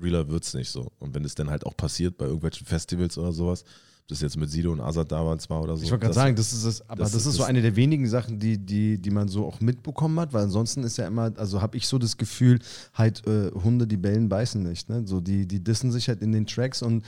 realer 0.00 0.28
wird 0.28 0.44
es 0.44 0.54
nicht 0.54 0.70
so. 0.70 0.92
Und 0.98 1.14
wenn 1.14 1.24
es 1.24 1.34
dann 1.34 1.50
halt 1.50 1.66
auch 1.66 1.76
passiert 1.76 2.16
bei 2.16 2.24
irgendwelchen 2.24 2.66
Festivals 2.66 3.18
oder 3.18 3.32
sowas, 3.32 3.64
das 4.10 4.20
jetzt 4.20 4.36
mit 4.36 4.50
Sido 4.50 4.72
und 4.72 4.80
Azad 4.80 5.10
damals 5.12 5.48
war 5.50 5.62
oder 5.62 5.76
so. 5.76 5.84
Ich 5.84 5.90
wollte 5.90 6.02
gerade 6.04 6.14
sagen, 6.14 6.36
das 6.36 6.52
ist 6.52 6.64
es, 6.64 6.88
aber 6.88 7.02
das 7.02 7.12
das, 7.12 7.26
ist 7.26 7.32
so 7.34 7.38
das- 7.40 7.48
eine 7.48 7.62
der 7.62 7.76
wenigen 7.76 8.06
Sachen, 8.08 8.38
die, 8.38 8.58
die, 8.58 8.98
die 8.98 9.10
man 9.10 9.28
so 9.28 9.46
auch 9.46 9.60
mitbekommen 9.60 10.18
hat, 10.20 10.32
weil 10.32 10.44
ansonsten 10.44 10.82
ist 10.84 10.96
ja 10.98 11.06
immer, 11.06 11.32
also 11.36 11.60
habe 11.62 11.76
ich 11.76 11.86
so 11.86 11.98
das 11.98 12.16
Gefühl, 12.16 12.58
halt 12.94 13.26
äh, 13.26 13.50
Hunde, 13.52 13.86
die 13.86 13.96
bellen, 13.96 14.28
beißen 14.28 14.62
nicht. 14.62 14.88
Ne? 14.88 15.02
So, 15.06 15.20
die, 15.20 15.46
die 15.46 15.62
dissen 15.62 15.90
sich 15.92 16.08
halt 16.08 16.22
in 16.22 16.32
den 16.32 16.46
Tracks 16.46 16.82
und 16.82 17.04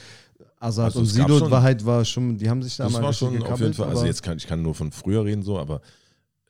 Azad 0.58 0.86
Also 0.86 1.00
und 1.00 1.06
Sido 1.06 1.38
schon- 1.38 1.50
war 1.50 1.62
halt, 1.62 1.84
war 1.84 2.04
schon, 2.04 2.38
die 2.38 2.48
haben 2.48 2.62
sich 2.62 2.76
da 2.76 2.84
Das 2.84 2.92
mal 2.92 3.02
war 3.02 3.12
schon 3.12 3.28
auf 3.28 3.32
jeden 3.34 3.44
gekabbelt, 3.44 3.76
Fall, 3.76 3.88
also 3.88 4.04
jetzt 4.06 4.22
kann 4.22 4.36
ich 4.36 4.46
kann 4.46 4.62
nur 4.62 4.74
von 4.74 4.92
früher 4.92 5.24
reden 5.24 5.42
so, 5.42 5.58
aber 5.58 5.80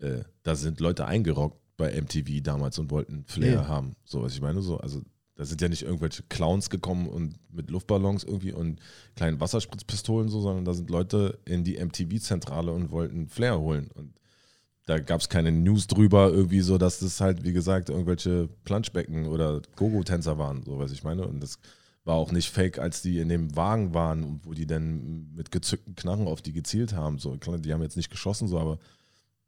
äh, 0.00 0.18
da 0.42 0.54
sind 0.54 0.80
Leute 0.80 1.06
eingerockt 1.06 1.58
bei 1.76 1.98
MTV 2.00 2.42
damals 2.42 2.78
und 2.78 2.90
wollten 2.90 3.24
Flair 3.26 3.54
Ja. 3.54 3.68
haben, 3.68 3.94
so 4.04 4.22
was 4.22 4.34
ich 4.34 4.40
meine 4.42 4.60
so, 4.60 4.76
also 4.78 5.00
da 5.34 5.44
sind 5.44 5.60
ja 5.60 5.68
nicht 5.68 5.82
irgendwelche 5.82 6.22
Clowns 6.24 6.70
gekommen 6.70 7.08
und 7.08 7.36
mit 7.50 7.70
Luftballons 7.70 8.24
irgendwie 8.24 8.52
und 8.52 8.80
kleinen 9.16 9.40
Wasserspritzpistolen 9.40 10.28
so, 10.28 10.40
sondern 10.40 10.64
da 10.64 10.74
sind 10.74 10.90
Leute 10.90 11.38
in 11.44 11.64
die 11.64 11.82
MTV-Zentrale 11.82 12.72
und 12.72 12.90
wollten 12.90 13.28
Flair 13.28 13.58
holen 13.58 13.90
und 13.94 14.14
da 14.86 14.98
gab 14.98 15.20
es 15.20 15.28
keine 15.28 15.52
News 15.52 15.86
drüber, 15.86 16.30
irgendwie 16.30 16.60
so, 16.60 16.76
dass 16.76 16.98
das 16.98 17.20
halt, 17.20 17.44
wie 17.44 17.52
gesagt, 17.52 17.88
irgendwelche 17.88 18.48
Planschbecken 18.64 19.26
oder 19.26 19.62
Gogo-Tänzer 19.76 20.38
waren, 20.38 20.64
so 20.64 20.78
was 20.78 20.90
ich 20.90 21.04
meine. 21.04 21.26
Und 21.26 21.40
das 21.40 21.58
war 22.04 22.16
auch 22.16 22.32
nicht 22.32 22.50
fake, 22.50 22.78
als 22.78 23.00
die 23.00 23.20
in 23.20 23.28
dem 23.28 23.54
Wagen 23.54 23.94
waren 23.94 24.24
und 24.24 24.44
wo 24.44 24.54
die 24.54 24.66
dann 24.66 25.32
mit 25.34 25.52
gezückten 25.52 25.94
Knarren 25.94 26.26
auf 26.26 26.42
die 26.42 26.52
gezielt 26.52 26.94
haben. 26.94 27.18
So, 27.18 27.36
die 27.36 27.72
haben 27.72 27.82
jetzt 27.82 27.96
nicht 27.96 28.10
geschossen, 28.10 28.48
so, 28.48 28.58
aber 28.58 28.78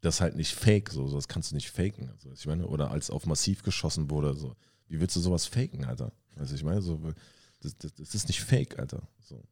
das 0.00 0.16
ist 0.16 0.20
halt 0.20 0.36
nicht 0.36 0.54
fake, 0.54 0.90
so 0.90 1.12
das 1.12 1.26
kannst 1.26 1.50
du 1.50 1.56
nicht 1.56 1.70
faken. 1.70 2.10
Also, 2.10 2.30
ich 2.32 2.46
meine, 2.46 2.66
oder 2.68 2.90
als 2.92 3.10
auf 3.10 3.26
massiv 3.26 3.62
geschossen 3.62 4.10
wurde, 4.10 4.34
so. 4.34 4.54
Wie 4.88 5.00
willst 5.00 5.16
du 5.16 5.20
sowas 5.20 5.46
faken, 5.46 5.84
Alter? 5.84 6.12
Also 6.36 6.54
ich 6.54 6.62
meine, 6.64 6.82
so, 6.82 7.00
das, 7.60 7.76
das, 7.78 7.94
das 7.94 8.14
ist 8.14 8.28
nicht 8.28 8.40
fake, 8.42 8.78
Alter. 8.78 9.02
So. 9.20 9.42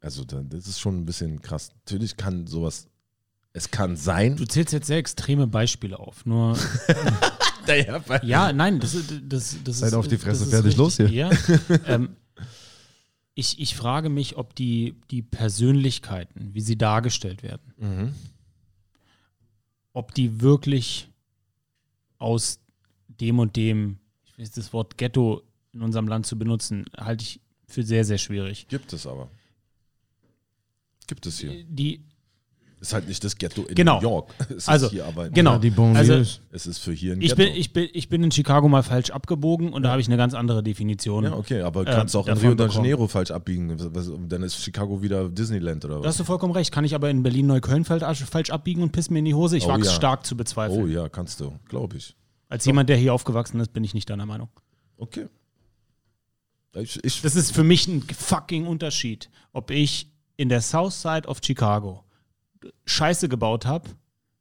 Also 0.00 0.24
da- 0.24 0.42
das 0.42 0.66
ist 0.66 0.80
schon 0.80 0.98
ein 0.98 1.04
bisschen 1.06 1.40
krass. 1.40 1.70
Natürlich 1.74 2.16
kann 2.16 2.46
sowas, 2.46 2.88
es 3.52 3.70
kann 3.70 3.96
sein. 3.96 4.36
Du 4.36 4.44
zählst 4.44 4.72
jetzt 4.72 4.86
sehr 4.88 4.98
extreme 4.98 5.46
Beispiele 5.46 5.98
auf. 5.98 6.26
Nur, 6.26 6.58
ja, 8.22 8.52
nein, 8.52 8.80
das, 8.80 8.94
ist- 8.94 9.12
das, 9.24 9.56
das 9.64 9.78
Seid 9.78 9.88
ist. 9.88 9.94
auf 9.94 10.08
die 10.08 10.18
Fresse, 10.18 10.46
fertig, 10.46 10.76
los 10.76 10.98
richtig. 10.98 11.16
Ja. 11.16 11.30
ähm, 11.86 12.16
ich, 13.34 13.58
ich 13.60 13.74
frage 13.76 14.08
mich, 14.10 14.36
ob 14.36 14.54
die, 14.54 15.00
die 15.10 15.22
Persönlichkeiten, 15.22 16.52
wie 16.54 16.60
sie 16.60 16.76
dargestellt 16.76 17.42
werden, 17.42 17.72
Mhm. 17.78 18.14
ob 19.92 20.14
die 20.14 20.40
wirklich 20.40 21.08
aus 22.18 22.58
dem 23.08 23.38
und 23.38 23.56
dem, 23.56 23.98
das 24.50 24.72
Wort 24.72 24.98
Ghetto 24.98 25.42
in 25.72 25.82
unserem 25.82 26.08
Land 26.08 26.26
zu 26.26 26.38
benutzen, 26.38 26.84
halte 26.98 27.22
ich 27.22 27.40
für 27.66 27.82
sehr, 27.82 28.04
sehr 28.04 28.18
schwierig. 28.18 28.66
Gibt 28.68 28.92
es 28.92 29.06
aber. 29.06 29.28
Gibt 31.06 31.26
es 31.26 31.38
hier. 31.38 31.64
Die, 31.68 32.00
Ist 32.80 32.92
halt 32.94 33.06
nicht 33.08 33.22
das 33.22 33.36
Ghetto 33.36 33.62
in 33.62 33.74
Genau. 33.74 33.96
New 33.96 34.02
York. 34.02 34.34
Es 34.56 34.68
Also, 34.68 34.86
ist 34.86 34.92
hier 34.92 35.04
aber 35.06 35.30
genau. 35.30 35.58
Die. 35.58 35.72
Also, 35.94 36.14
Es 36.50 36.66
ist 36.66 36.78
für 36.78 36.92
hier 36.92 37.12
ein 37.14 37.20
ich 37.22 37.34
Ghetto. 37.34 37.36
bin, 37.50 37.54
ich, 37.54 37.72
bin, 37.72 37.88
ich 37.92 38.08
bin 38.08 38.22
in 38.24 38.30
Chicago 38.30 38.68
mal 38.68 38.82
falsch 38.82 39.10
abgebogen 39.10 39.72
und 39.72 39.82
da 39.84 39.90
habe 39.92 40.00
ich 40.00 40.06
eine 40.08 40.16
ganz 40.16 40.34
andere 40.34 40.62
Definition. 40.62 41.24
ja, 41.24 41.32
okay, 41.34 41.62
aber 41.62 41.82
äh, 41.82 41.84
kannst 41.84 42.14
auch 42.16 42.26
in 42.28 42.36
Rio 42.36 42.54
de. 42.54 42.68
Janeiro 42.68 43.06
falsch 43.08 43.30
abbiegen. 43.30 43.78
Was- 43.78 43.94
was- 43.94 44.10
Dann 44.28 44.42
ist 44.42 44.56
Chicago 44.56 45.00
wieder 45.02 45.28
Disneyland 45.28 45.84
oder 45.84 45.94
Da 45.94 46.00
was? 46.00 46.06
hast 46.08 46.20
du 46.20 46.24
vollkommen 46.24 46.52
recht. 46.52 46.72
Kann 46.72 46.84
ich 46.84 46.94
aber 46.94 47.08
in 47.10 47.22
Berlin-Neukölln 47.22 47.84
falsch 47.84 48.24
falsch 48.24 48.50
abbiegen 48.50 48.82
und 48.82 48.92
piss 48.92 49.10
mir 49.10 49.20
in 49.20 49.24
die 49.26 49.34
Hose? 49.34 49.56
Ich 49.56 49.64
Oh, 49.64 49.68
wage 49.68 49.82
es 49.82 49.88
ja. 49.88 49.94
stark 49.94 50.26
zu 50.26 50.36
bezweifeln. 50.36 50.82
Oh 50.82 50.86
ja, 50.86 51.08
kannst 51.08 51.40
du, 51.40 51.58
glaube 51.68 51.96
ich. 51.98 52.16
Als 52.52 52.66
jemand, 52.66 52.90
der 52.90 52.98
hier 52.98 53.14
aufgewachsen 53.14 53.60
ist, 53.60 53.72
bin 53.72 53.82
ich 53.82 53.94
nicht 53.94 54.10
deiner 54.10 54.26
Meinung. 54.26 54.50
Okay. 54.98 55.26
Ich, 56.74 57.02
ich, 57.02 57.22
Das 57.22 57.34
ist 57.34 57.52
für 57.54 57.64
mich 57.64 57.88
ein 57.88 58.02
fucking 58.02 58.66
Unterschied, 58.66 59.30
ob 59.54 59.70
ich 59.70 60.12
in 60.36 60.50
der 60.50 60.60
South 60.60 61.00
Side 61.00 61.26
of 61.28 61.40
Chicago 61.42 62.04
Scheiße 62.84 63.30
gebaut 63.30 63.64
habe, 63.64 63.88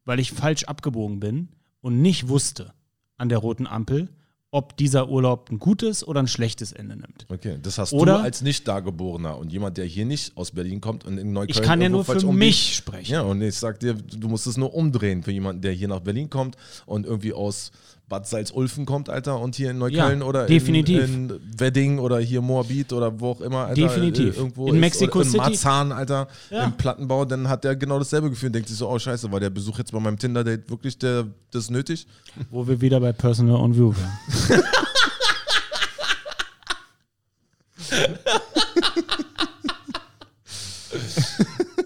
weil 0.04 0.20
ich 0.20 0.34
falsch 0.34 0.66
abgebogen 0.66 1.22
bin 1.22 1.48
und 1.80 2.02
nicht 2.02 2.28
wusste 2.28 2.74
an 3.16 3.30
der 3.30 3.38
roten 3.38 3.66
Ampel, 3.66 4.10
ob 4.54 4.76
dieser 4.76 5.08
Urlaub 5.08 5.50
ein 5.50 5.60
gutes 5.60 6.06
oder 6.06 6.20
ein 6.20 6.28
schlechtes 6.28 6.74
Ende 6.74 6.98
nimmt. 6.98 7.26
okay, 7.30 7.58
das 7.62 7.78
hast 7.78 7.94
Oder- 7.94 8.18
du 8.18 8.24
als 8.24 8.42
Nicht-Dageborener 8.42 9.38
und 9.38 9.54
jemand, 9.54 9.78
der 9.78 9.86
hier 9.86 10.06
nicht 10.06 10.36
aus 10.36 10.52
Berlin 10.52 10.82
kommt 10.82 11.06
und 11.06 11.18
in 11.18 11.32
Neukölln 11.32 11.58
Ich 11.58 11.62
kann 11.66 11.82
ja 11.82 11.88
nur 11.88 12.04
für 12.04 12.16
umbiegt. 12.18 12.34
mich 12.34 12.76
sprechen. 12.76 13.14
Ja, 13.14 13.22
und 13.22 13.42
ich 13.42 13.56
sag 13.56 13.80
dir, 13.80 13.94
du 13.94 14.28
musst 14.28 14.48
es 14.48 14.58
nur 14.58 14.74
umdrehen 14.74 15.24
für 15.24 15.32
jemanden, 15.32 15.62
der 15.62 15.72
hier 15.72 15.88
nach 15.88 16.02
Berlin 16.02 16.30
kommt 16.30 16.58
und 16.86 17.06
irgendwie 17.06 17.32
aus 17.32 17.72
Bad 18.12 18.28
Salzulfen 18.28 18.86
kommt, 18.86 19.10
Alter, 19.10 19.40
und 19.40 19.56
hier 19.56 19.72
in 19.72 19.78
Neukölln 19.78 20.20
Ja, 20.20 20.26
oder 20.26 20.46
definitiv. 20.46 21.06
In, 21.06 21.30
in 21.30 21.40
Wedding 21.58 21.98
oder 21.98 22.20
hier 22.20 22.42
Moabit 22.42 22.92
oder 22.92 23.18
wo 23.20 23.30
auch 23.32 23.42
immer, 23.42 23.68
Alter. 23.68 23.82
Definitiv. 23.82 24.36
äh, 24.36 24.40
Irgendwo 24.40 24.68
In 24.68 24.76
ist, 24.76 24.82
Mexico 24.82 25.20
in 25.22 25.26
City. 25.26 25.38
Marzahn, 25.38 25.92
Alter, 25.94 26.28
Ja. 26.50 26.66
im 26.66 26.74
Plattenbau, 26.74 27.24
dann 27.24 27.48
hat 27.48 27.64
der 27.64 27.78
genau 27.78 27.98
dasselbe 28.00 28.30
Gefühl 28.30 28.48
und 28.48 28.54
denkt 28.54 28.68
sich 28.68 28.78
so, 28.78 28.90
oh 28.90 29.00
scheiße, 29.00 29.32
war 29.32 29.40
der 29.40 29.50
Besuch 29.50 29.78
jetzt 29.78 29.94
bei 29.94 30.00
meinem 30.02 30.20
Tinder-Date 30.20 30.70
wirklich 30.70 30.98
der, 31.00 31.26
das 31.52 31.70
nötig? 31.70 32.06
Wo 32.50 32.68
wir 32.68 32.82
wieder 32.82 33.00
bei 33.00 33.14
Personal 33.14 33.56
on 33.56 33.74
View 33.76 33.94
wären. 33.96 34.64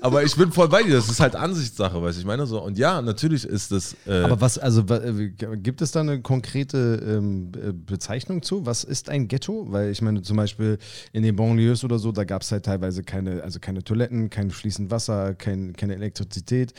Aber 0.05 0.23
ich 0.23 0.35
bin 0.35 0.51
voll 0.51 0.69
bei 0.69 0.83
dir, 0.83 0.93
das 0.93 1.09
ist 1.09 1.19
halt 1.19 1.35
Ansichtssache, 1.35 1.99
weißt 1.99 2.17
du, 2.17 2.19
ich 2.19 2.27
meine 2.27 2.45
so. 2.45 2.61
Und 2.61 2.77
ja, 2.77 3.01
natürlich 3.01 3.43
ist 3.43 3.71
das. 3.71 3.95
Äh, 4.05 4.21
Aber 4.21 4.39
was, 4.39 4.59
also 4.59 4.81
äh, 4.81 5.31
gibt 5.57 5.81
es 5.81 5.91
da 5.91 6.01
eine 6.01 6.21
konkrete 6.21 7.01
ähm, 7.03 7.51
äh, 7.55 7.71
Bezeichnung 7.73 8.43
zu? 8.43 8.67
Was 8.67 8.83
ist 8.83 9.09
ein 9.09 9.27
Ghetto? 9.27 9.65
Weil 9.71 9.89
ich 9.89 10.03
meine, 10.03 10.21
zum 10.21 10.37
Beispiel 10.37 10.77
in 11.11 11.23
den 11.23 11.35
Banlieues 11.35 11.83
oder 11.83 11.97
so, 11.97 12.11
da 12.11 12.23
gab 12.23 12.43
es 12.43 12.51
halt 12.51 12.65
teilweise 12.65 13.01
keine, 13.01 13.41
also 13.41 13.59
keine 13.59 13.83
Toiletten, 13.83 14.29
kein 14.29 14.51
fließend 14.51 14.91
Wasser, 14.91 15.33
kein, 15.33 15.73
keine 15.73 15.95
Elektrizität. 15.95 16.73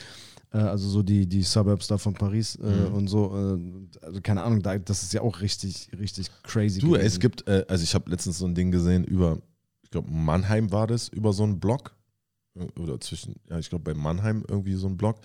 Äh, 0.53 0.59
also 0.59 0.89
so 0.89 1.03
die, 1.03 1.27
die 1.27 1.43
Suburbs 1.43 1.89
da 1.89 1.99
von 1.99 2.14
Paris 2.14 2.57
äh, 2.62 2.89
und 2.93 3.09
so. 3.09 3.35
Äh, 3.35 4.07
also 4.07 4.20
keine 4.22 4.45
Ahnung, 4.45 4.62
da, 4.62 4.79
das 4.79 5.03
ist 5.03 5.12
ja 5.12 5.22
auch 5.22 5.41
richtig, 5.41 5.91
richtig 5.99 6.29
crazy. 6.45 6.79
Du, 6.79 6.91
gewesen. 6.91 7.07
es 7.07 7.18
gibt, 7.18 7.49
äh, 7.49 7.64
also 7.66 7.83
ich 7.83 7.93
habe 7.93 8.09
letztens 8.09 8.39
so 8.39 8.47
ein 8.47 8.55
Ding 8.55 8.70
gesehen 8.70 9.03
über, 9.03 9.39
ich 9.83 9.91
glaube 9.91 10.09
Mannheim 10.12 10.70
war 10.70 10.87
das, 10.87 11.09
über 11.09 11.33
so 11.33 11.43
einen 11.43 11.59
Blog. 11.59 11.96
Oder 12.79 13.01
zwischen, 13.01 13.37
ja, 13.49 13.59
ich 13.59 13.69
glaube 13.69 13.93
bei 13.93 13.99
Mannheim 13.99 14.45
irgendwie 14.49 14.75
so 14.75 14.87
ein 14.87 14.97
Blog. 14.97 15.19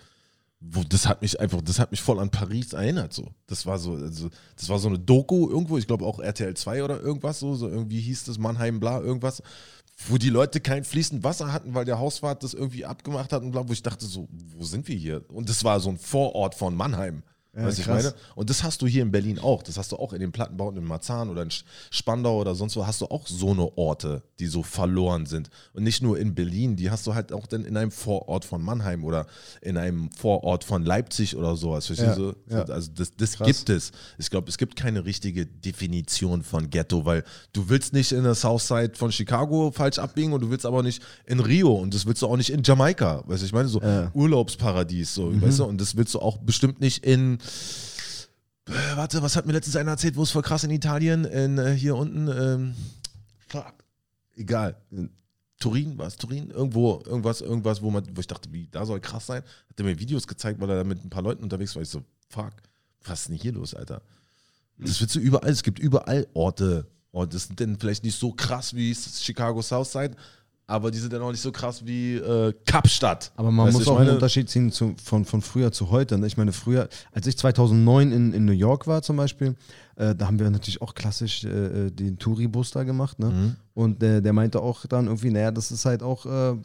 Wo, 0.60 0.84
das 0.84 1.08
hat 1.08 1.24
mich 1.24 1.40
einfach, 1.40 1.62
das 1.62 1.80
hat 1.80 1.90
mich 1.90 2.02
voll 2.02 2.20
an 2.20 2.30
Paris 2.30 2.74
erinnert. 2.74 3.14
So. 3.14 3.30
Das 3.48 3.66
war 3.66 3.80
so, 3.80 3.94
also, 3.94 4.30
das 4.56 4.70
war 4.70 4.78
so 4.78 4.90
eine 4.90 5.00
Doku 5.00 5.50
irgendwo, 5.50 5.78
ich 5.78 5.88
glaube 5.88 6.06
auch 6.06 6.20
RTL 6.20 6.56
2 6.56 6.84
oder 6.84 7.02
irgendwas, 7.02 7.40
so, 7.40 7.56
so 7.56 7.68
irgendwie 7.68 8.00
hieß 8.00 8.26
das 8.26 8.38
Mannheim, 8.38 8.80
bla, 8.80 9.00
irgendwas, 9.00 9.42
wo 10.08 10.18
die 10.18 10.30
Leute 10.30 10.60
kein 10.60 10.84
fließend 10.84 11.24
Wasser 11.24 11.52
hatten, 11.52 11.74
weil 11.74 11.86
der 11.86 11.98
Hauswart 12.00 12.44
das 12.44 12.54
irgendwie 12.54 12.86
abgemacht 12.86 13.34
hat 13.34 13.42
und 13.42 13.52
bla, 13.52 13.68
wo 13.68 13.74
ich 13.74 13.82
dachte 13.82 14.06
so, 14.06 14.28
wo 14.32 14.64
sind 14.64 14.88
wir 14.88 14.96
hier? 14.96 15.24
Und 15.32 15.50
das 15.50 15.64
war 15.64 15.80
so 15.80 15.90
ein 15.90 15.98
Vorort 15.98 16.54
von 16.54 16.76
Mannheim. 16.76 17.24
Ja, 17.54 17.66
weißt 17.66 17.80
du, 17.80 17.82
ich 17.82 17.88
meine? 17.89 18.14
Und 18.36 18.49
das 18.49 18.64
hast 18.64 18.82
du 18.82 18.88
hier 18.88 19.02
in 19.02 19.12
Berlin 19.12 19.38
auch. 19.38 19.62
Das 19.62 19.78
hast 19.78 19.91
du 19.91 19.97
auch 19.97 20.14
in 20.14 20.22
den 20.22 20.32
Plattenbauten 20.32 20.80
in 20.80 20.86
Marzahn 20.86 21.30
oder 21.30 21.41
in 21.43 21.49
Spandau 21.89 22.39
oder 22.39 22.56
sonst 22.56 22.78
wo. 22.78 22.88
Hast 22.88 23.02
du 23.02 23.08
auch 23.08 23.28
so 23.28 23.52
eine 23.52 23.78
Orte, 23.78 24.24
die 24.39 24.47
so 24.47 24.64
verloren 24.64 25.26
sind. 25.26 25.49
Und 25.74 25.84
nicht 25.84 26.02
nur 26.02 26.18
in 26.18 26.34
Berlin, 26.34 26.78
die 26.78 26.89
hast 26.91 27.06
du 27.08 27.14
halt 27.14 27.34
auch 27.34 27.47
dann 27.47 27.66
in 27.66 27.76
einem 27.76 27.91
Vorort 27.91 28.45
von 28.45 28.62
Mannheim 28.62 29.04
oder 29.04 29.26
in 29.62 29.76
einem 29.76 30.10
Vorort 30.12 30.64
von 30.64 30.86
Leipzig 30.86 31.36
oder 31.36 31.58
sowas. 31.58 31.88
Verstehst 31.88 32.18
Ja, 32.18 32.32
du? 32.32 32.34
ja. 32.49 32.64
Also 32.64 32.89
das, 32.95 33.12
das 33.18 33.38
gibt 33.38 33.70
es. 33.70 33.91
Ich 34.18 34.30
glaube, 34.30 34.47
es 34.47 34.58
gibt 34.58 34.78
keine 34.78 35.04
richtige 35.04 35.45
Definition 35.45 36.43
von 36.43 36.70
Ghetto, 36.70 37.04
weil 37.06 37.26
du 37.52 37.68
willst 37.68 37.91
nicht 37.91 38.14
in 38.14 38.24
der 38.24 38.36
Southside 38.36 38.93
von 38.95 39.12
Chicago 39.12 39.72
falsch 39.72 39.99
abbiegen 39.99 40.32
und 40.32 40.39
du 40.41 40.49
willst 40.52 40.66
aber 40.66 40.84
nicht 40.84 41.04
in 41.26 41.41
Rio 41.41 41.74
und 41.74 41.93
das 41.93 42.06
willst 42.06 42.22
du 42.22 42.28
auch 42.28 42.38
nicht 42.38 42.49
in 42.49 42.64
Jamaika. 42.64 43.24
Weißt 43.28 43.41
du, 43.41 43.45
ich 43.45 43.52
meine, 43.54 43.68
so. 43.68 43.82
Urlaubsparadies, 44.14 45.14
so, 45.14 45.41
weißt 45.41 45.60
du, 45.60 45.66
und 45.66 45.82
das 45.82 45.97
willst 45.97 46.14
du 46.14 46.20
auch 46.20 46.38
bestimmt 46.38 46.80
nicht 46.80 47.06
in 47.06 47.39
äh, 48.68 48.96
warte, 48.96 49.22
was 49.22 49.36
hat 49.36 49.46
mir 49.46 49.54
letztens 49.54 49.76
einer 49.76 49.92
erzählt, 49.92 50.16
wo 50.16 50.24
es 50.24 50.32
voll 50.32 50.42
krass 50.42 50.64
in 50.64 50.72
Italien, 50.72 51.26
in, 51.26 51.58
äh, 51.58 51.74
hier 51.74 51.96
unten, 51.96 52.28
ähm, 52.28 52.76
fuck, 53.48 53.74
egal, 54.36 54.76
in 54.92 55.10
Turin, 55.60 55.98
war 55.98 56.08
es 56.08 56.18
Turin? 56.18 56.50
Irgendwo, 56.50 57.02
irgendwas, 57.06 57.42
irgendwas, 57.42 57.82
wo 57.82 57.92
man, 57.92 58.06
wo 58.16 58.20
ich 58.20 58.28
dachte, 58.28 58.52
wie, 58.52 58.68
da 58.68 58.86
soll 58.86 59.00
krass 59.00 59.28
sein. 59.28 59.44
Hat 59.70 59.80
er 59.80 59.86
mir 59.86 60.00
Videos 60.00 60.28
gezeigt, 60.28 60.60
weil 60.60 60.70
er 60.70 60.78
da 60.78 60.84
mit 60.84 61.06
ein 61.06 61.10
paar 61.10 61.22
Leuten 61.22 61.44
unterwegs 61.44 61.76
war. 61.76 61.84
Ich 61.84 61.89
so, 61.89 62.04
fuck, 62.30 62.54
was 63.04 63.22
ist 63.22 63.30
denn 63.30 63.38
hier 63.38 63.54
los, 63.54 63.74
Alter? 63.76 64.02
Das 64.78 65.00
willst 65.00 65.16
du 65.16 65.20
überall, 65.20 65.52
es 65.52 65.64
gibt 65.64 65.80
überall 65.80 66.28
Orte. 66.34 66.88
Und 67.12 67.34
das 67.34 67.44
sind 67.44 67.60
dann 67.60 67.78
vielleicht 67.78 68.04
nicht 68.04 68.18
so 68.18 68.32
krass 68.32 68.74
wie 68.74 68.96
Chicago 68.96 69.62
Southside, 69.62 70.16
aber 70.72 70.90
die 70.90 71.00
sind 71.00 71.12
dann 71.12 71.22
auch 71.22 71.32
nicht 71.32 71.42
so 71.42 71.52
krass 71.52 71.86
wie 71.86 72.16
äh, 72.16 72.54
Kapstadt. 72.66 73.34
Aber 73.36 73.52
man 73.52 73.68
Weißt 73.68 73.78
muss 73.78 73.88
auch 73.88 74.00
einen 74.00 74.12
Unterschied 74.12 74.50
ziehen 74.50 74.72
zu, 74.72 74.96
von, 75.04 75.26
von 75.26 75.42
früher 75.42 75.72
zu 75.72 75.92
heute. 75.92 76.18
Ne? 76.18 76.28
Ich 76.28 76.38
meine, 76.38 76.54
früher, 76.54 76.88
als 77.12 77.28
ich 77.28 77.38
2009 77.38 78.12
in, 78.12 78.34
in 78.34 78.46
New 78.46 78.54
York 78.54 78.88
war 78.88 79.02
zum 79.02 79.18
Beispiel, 79.18 79.56
äh, 80.02 80.16
da 80.16 80.28
haben 80.28 80.39
wir 80.39 80.49
natürlich 80.49 80.82
auch 80.82 80.95
klassisch 80.95 81.43
äh, 81.43 81.49
äh, 81.88 81.91
den 81.91 82.18
Touri-Bus 82.18 82.72
da 82.72 82.84
gemacht. 82.84 83.20
Ne? 83.20 83.28
Mhm. 83.28 83.56
Und 83.74 84.02
der, 84.02 84.20
der 84.20 84.34
meinte 84.34 84.60
auch 84.62 84.86
dann 84.86 85.06
irgendwie, 85.06 85.30
naja, 85.30 85.52
das 85.52 85.72
ist 85.72 85.86
halt 85.86 86.02
auch 86.02 86.26
äh, 86.26 86.49
äh, 86.52 86.56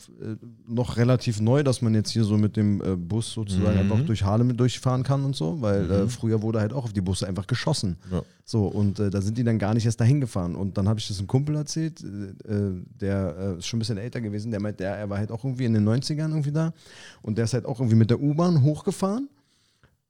noch 0.66 0.96
relativ 0.96 1.40
neu, 1.40 1.62
dass 1.62 1.82
man 1.82 1.94
jetzt 1.94 2.10
hier 2.10 2.24
so 2.24 2.36
mit 2.36 2.56
dem 2.56 2.80
äh, 2.80 2.96
Bus 2.96 3.32
sozusagen 3.32 3.74
Mhm. 3.74 3.92
einfach 3.92 4.00
durch 4.06 4.24
Harlem 4.24 4.56
durchfahren 4.56 5.02
kann 5.02 5.24
und 5.24 5.36
so, 5.36 5.60
weil 5.60 5.90
äh, 5.90 6.08
früher 6.08 6.40
wurde 6.42 6.60
halt 6.60 6.72
auch 6.72 6.84
auf 6.84 6.92
die 6.92 7.00
Busse 7.00 7.26
einfach 7.26 7.46
geschossen. 7.46 7.96
Ja. 8.10 8.22
So, 8.44 8.66
und 8.66 8.98
äh, 9.00 9.10
da 9.10 9.20
sind 9.20 9.36
die 9.36 9.44
dann 9.44 9.58
gar 9.58 9.74
nicht 9.74 9.84
erst 9.84 10.00
dahin 10.00 10.20
gefahren. 10.20 10.54
Und 10.56 10.78
dann 10.78 10.88
habe 10.88 10.98
ich 10.98 11.08
das 11.08 11.18
einem 11.18 11.26
Kumpel 11.26 11.56
erzählt, 11.56 12.02
äh, 12.02 12.52
äh, 12.52 12.72
der 13.00 13.36
äh, 13.38 13.58
ist 13.58 13.66
schon 13.66 13.76
ein 13.76 13.80
bisschen 13.80 13.98
älter 13.98 14.20
gewesen, 14.20 14.50
der 14.50 14.60
meint, 14.60 14.80
der, 14.80 14.96
er 14.96 15.10
war 15.10 15.18
halt 15.18 15.30
auch 15.30 15.44
irgendwie 15.44 15.64
in 15.66 15.74
den 15.74 15.86
90ern 15.86 16.30
irgendwie 16.30 16.52
da. 16.52 16.72
Und 17.22 17.36
der 17.38 17.44
ist 17.44 17.54
halt 17.54 17.66
auch 17.66 17.80
irgendwie 17.80 17.96
mit 17.96 18.08
der 18.10 18.20
U-Bahn 18.20 18.62
hochgefahren 18.62 19.28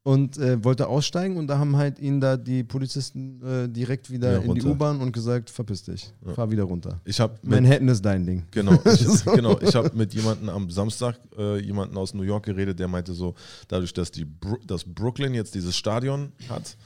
und 0.07 0.37
äh, 0.37 0.63
wollte 0.63 0.87
aussteigen 0.87 1.35
und 1.35 1.47
da 1.47 1.57
haben 1.57 1.75
halt 1.75 1.99
ihn 1.99 2.21
da 2.21 2.37
die 2.37 2.63
Polizisten 2.63 3.41
äh, 3.45 3.67
direkt 3.67 4.09
wieder 4.09 4.35
Ja, 4.35 4.39
in 4.39 4.53
die. 4.55 4.63
U-Bahn 4.65 5.01
und 5.01 5.11
gesagt, 5.11 5.49
verpiss 5.49 5.83
dich, 5.83 6.13
fahr 6.33 6.49
wieder 6.49 6.63
runter. 6.63 7.01
Ich 7.03 7.19
habe 7.19 7.33
mit 7.41 7.51
Manhattan 7.51 7.89
ist 7.89 8.05
dein 8.05 8.25
Ding. 8.25 8.43
Genau, 8.51 8.79
ich, 8.85 9.25
genau. 9.35 9.59
Ich 9.59 9.75
habe 9.75 9.91
mit 9.93 10.13
jemandem 10.13 10.47
am 10.47 10.69
Samstag, 10.71 11.19
äh, 11.37 11.59
jemanden 11.59 11.97
aus 11.97 12.13
New 12.13 12.23
York 12.23 12.45
geredet, 12.45 12.79
der 12.79 12.87
meinte 12.87 13.11
so, 13.13 13.35
dadurch, 13.67 13.91
dass 13.93 14.09
die 14.09 14.23
Bru 14.23 14.55
dass 14.65 14.85
Brooklyn 14.85 15.33
jetzt 15.33 15.53
dieses 15.55 15.75
Stadion 15.75 16.31
hat, 16.47 16.77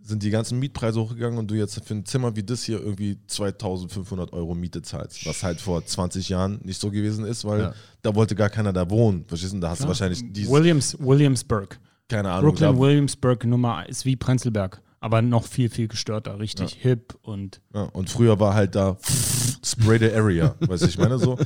sind 0.00 0.22
die 0.22 0.30
ganzen 0.30 0.58
Mietpreise 0.58 0.98
hochgegangen 1.02 1.38
und 1.38 1.50
du 1.50 1.54
jetzt 1.56 1.84
für 1.84 1.94
ein 1.94 2.06
Zimmer 2.06 2.34
wie 2.34 2.42
das 2.44 2.62
hier 2.64 2.80
irgendwie 2.80 3.18
2500 3.26 4.32
Euro 4.32 4.54
Miete 4.54 4.80
zahlst, 4.80 5.26
was 5.26 5.42
halt 5.42 5.60
vor 5.60 5.84
20 5.84 6.30
Jahren 6.30 6.60
nicht 6.64 6.80
so 6.80 6.90
gewesen 6.90 7.26
ist, 7.26 7.44
weil 7.44 7.60
Ja. 7.60 7.74
da 8.00 8.14
wollte 8.14 8.34
gar 8.34 8.48
keiner 8.48 8.72
da 8.72 8.88
wohnen. 8.88 9.26
Verstehst 9.26 9.52
du? 9.52 9.60
Da 9.60 9.68
hast 9.68 9.82
du 9.82 9.88
wahrscheinlich 9.88 10.22
dieses, 10.32 10.50
Williams, 10.50 10.96
Williamsburg. 10.98 11.78
Keine 12.08 12.30
Ahnung, 12.30 12.50
Brooklyn 12.50 12.72
da, 12.74 12.78
Williamsburg 12.78 13.44
Nummer 13.44 13.88
ist 13.88 14.04
wie 14.04 14.16
Prenzlberg, 14.16 14.80
aber 15.00 15.22
noch 15.22 15.46
viel, 15.46 15.68
viel 15.68 15.88
gestörter, 15.88 16.38
richtig 16.38 16.74
hip 16.74 17.16
und 17.22 17.60
ja, 17.74 17.82
und 17.92 18.10
früher 18.10 18.38
war 18.40 18.54
halt 18.54 18.74
da 18.74 18.96
spray 19.64 19.98
the 19.98 20.12
area. 20.14 20.54
weißt 20.60 20.82
du, 20.82 20.88
ich 20.88 20.98
meine 20.98 21.18
so. 21.18 21.38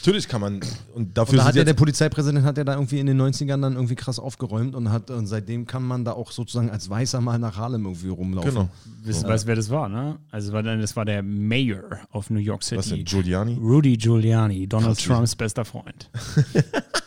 Natürlich 0.00 0.28
kann 0.28 0.42
man, 0.42 0.60
und 0.94 1.16
dafür 1.16 1.32
Und 1.32 1.38
da 1.38 1.44
hat 1.46 1.54
ja 1.54 1.64
der 1.64 1.72
Polizeipräsident 1.72 2.44
hat 2.44 2.58
ja 2.58 2.64
da 2.64 2.74
irgendwie 2.74 2.98
in 3.00 3.06
den 3.06 3.18
90ern 3.20 3.60
dann 3.62 3.74
irgendwie 3.74 3.94
krass 3.94 4.18
aufgeräumt 4.18 4.74
und 4.74 4.90
hat 4.92 5.10
und 5.10 5.26
seitdem 5.26 5.66
kann 5.66 5.82
man 5.82 6.04
da 6.04 6.12
auch 6.12 6.32
sozusagen 6.32 6.70
als 6.70 6.90
Weißer 6.90 7.20
mal 7.22 7.38
nach 7.38 7.56
Harlem 7.56 7.86
irgendwie 7.86 8.08
rumlaufen. 8.08 8.50
genau. 8.52 8.68
Wissen, 9.02 9.26
weißt, 9.28 9.46
wer 9.46 9.56
das 9.56 9.70
war, 9.70 9.88
ne? 9.88 10.18
Also 10.30 10.52
war 10.52 10.62
dann- 10.62 10.80
das 10.82 10.94
war 10.96 11.06
der 11.06 11.22
Mayor 11.22 11.98
of 12.12 12.28
New 12.30 12.38
York 12.40 12.60
Was 12.60 12.68
denn, 12.68 12.82
City. 12.82 13.04
Giuliani? 13.04 13.54
Rudy 13.54 13.96
Giuliani, 13.96 14.66
Donald 14.66 14.96
Krass, 14.98 15.04
Trumps 15.06 15.34
bester 15.36 15.64
Freund. 15.64 16.10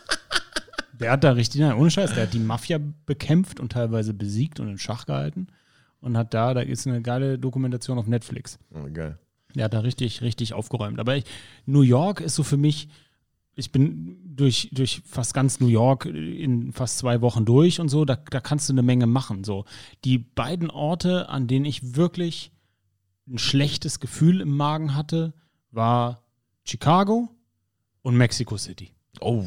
der 1.00 1.12
hat 1.12 1.24
da 1.24 1.32
richtig, 1.32 1.60
nein, 1.60 1.76
ohne 1.76 1.90
Scheiß, 1.90 2.14
der 2.14 2.24
hat 2.24 2.34
die 2.34 2.38
Mafia 2.38 2.78
bekämpft 3.06 3.60
und 3.60 3.72
teilweise 3.72 4.14
besiegt 4.14 4.60
und 4.60 4.68
in 4.68 4.78
Schach 4.78 5.06
gehalten. 5.06 5.48
Und 6.00 6.16
hat 6.16 6.34
da, 6.34 6.54
da 6.54 6.60
ist 6.60 6.86
eine 6.86 7.02
geile 7.02 7.38
Dokumentation 7.38 7.98
auf 7.98 8.06
Netflix. 8.06 8.58
Oh, 8.72 8.86
geil. 8.92 9.18
Der 9.54 9.64
hat 9.64 9.74
da 9.74 9.80
richtig, 9.80 10.20
richtig 10.20 10.52
aufgeräumt. 10.52 11.00
Aber 11.00 11.16
ich, 11.16 11.24
New 11.64 11.80
York 11.80 12.20
ist 12.20 12.34
so 12.34 12.42
für 12.42 12.58
mich, 12.58 12.88
ich 13.54 13.72
bin 13.72 14.18
durch, 14.24 14.68
durch 14.72 15.02
fast 15.06 15.32
ganz 15.32 15.58
New 15.58 15.68
York 15.68 16.04
in 16.04 16.72
fast 16.72 16.98
zwei 16.98 17.22
Wochen 17.22 17.46
durch 17.46 17.80
und 17.80 17.88
so, 17.88 18.04
da, 18.04 18.16
da 18.16 18.40
kannst 18.40 18.68
du 18.68 18.74
eine 18.74 18.82
Menge 18.82 19.06
machen. 19.06 19.44
So. 19.44 19.64
Die 20.04 20.18
beiden 20.18 20.70
Orte, 20.70 21.28
an 21.30 21.46
denen 21.46 21.64
ich 21.64 21.96
wirklich 21.96 22.52
ein 23.26 23.38
schlechtes 23.38 23.98
Gefühl 23.98 24.42
im 24.42 24.54
Magen 24.56 24.94
hatte, 24.94 25.32
war 25.70 26.22
Chicago 26.64 27.28
und 28.02 28.16
Mexico 28.16 28.56
City. 28.58 28.92
Oh, 29.20 29.44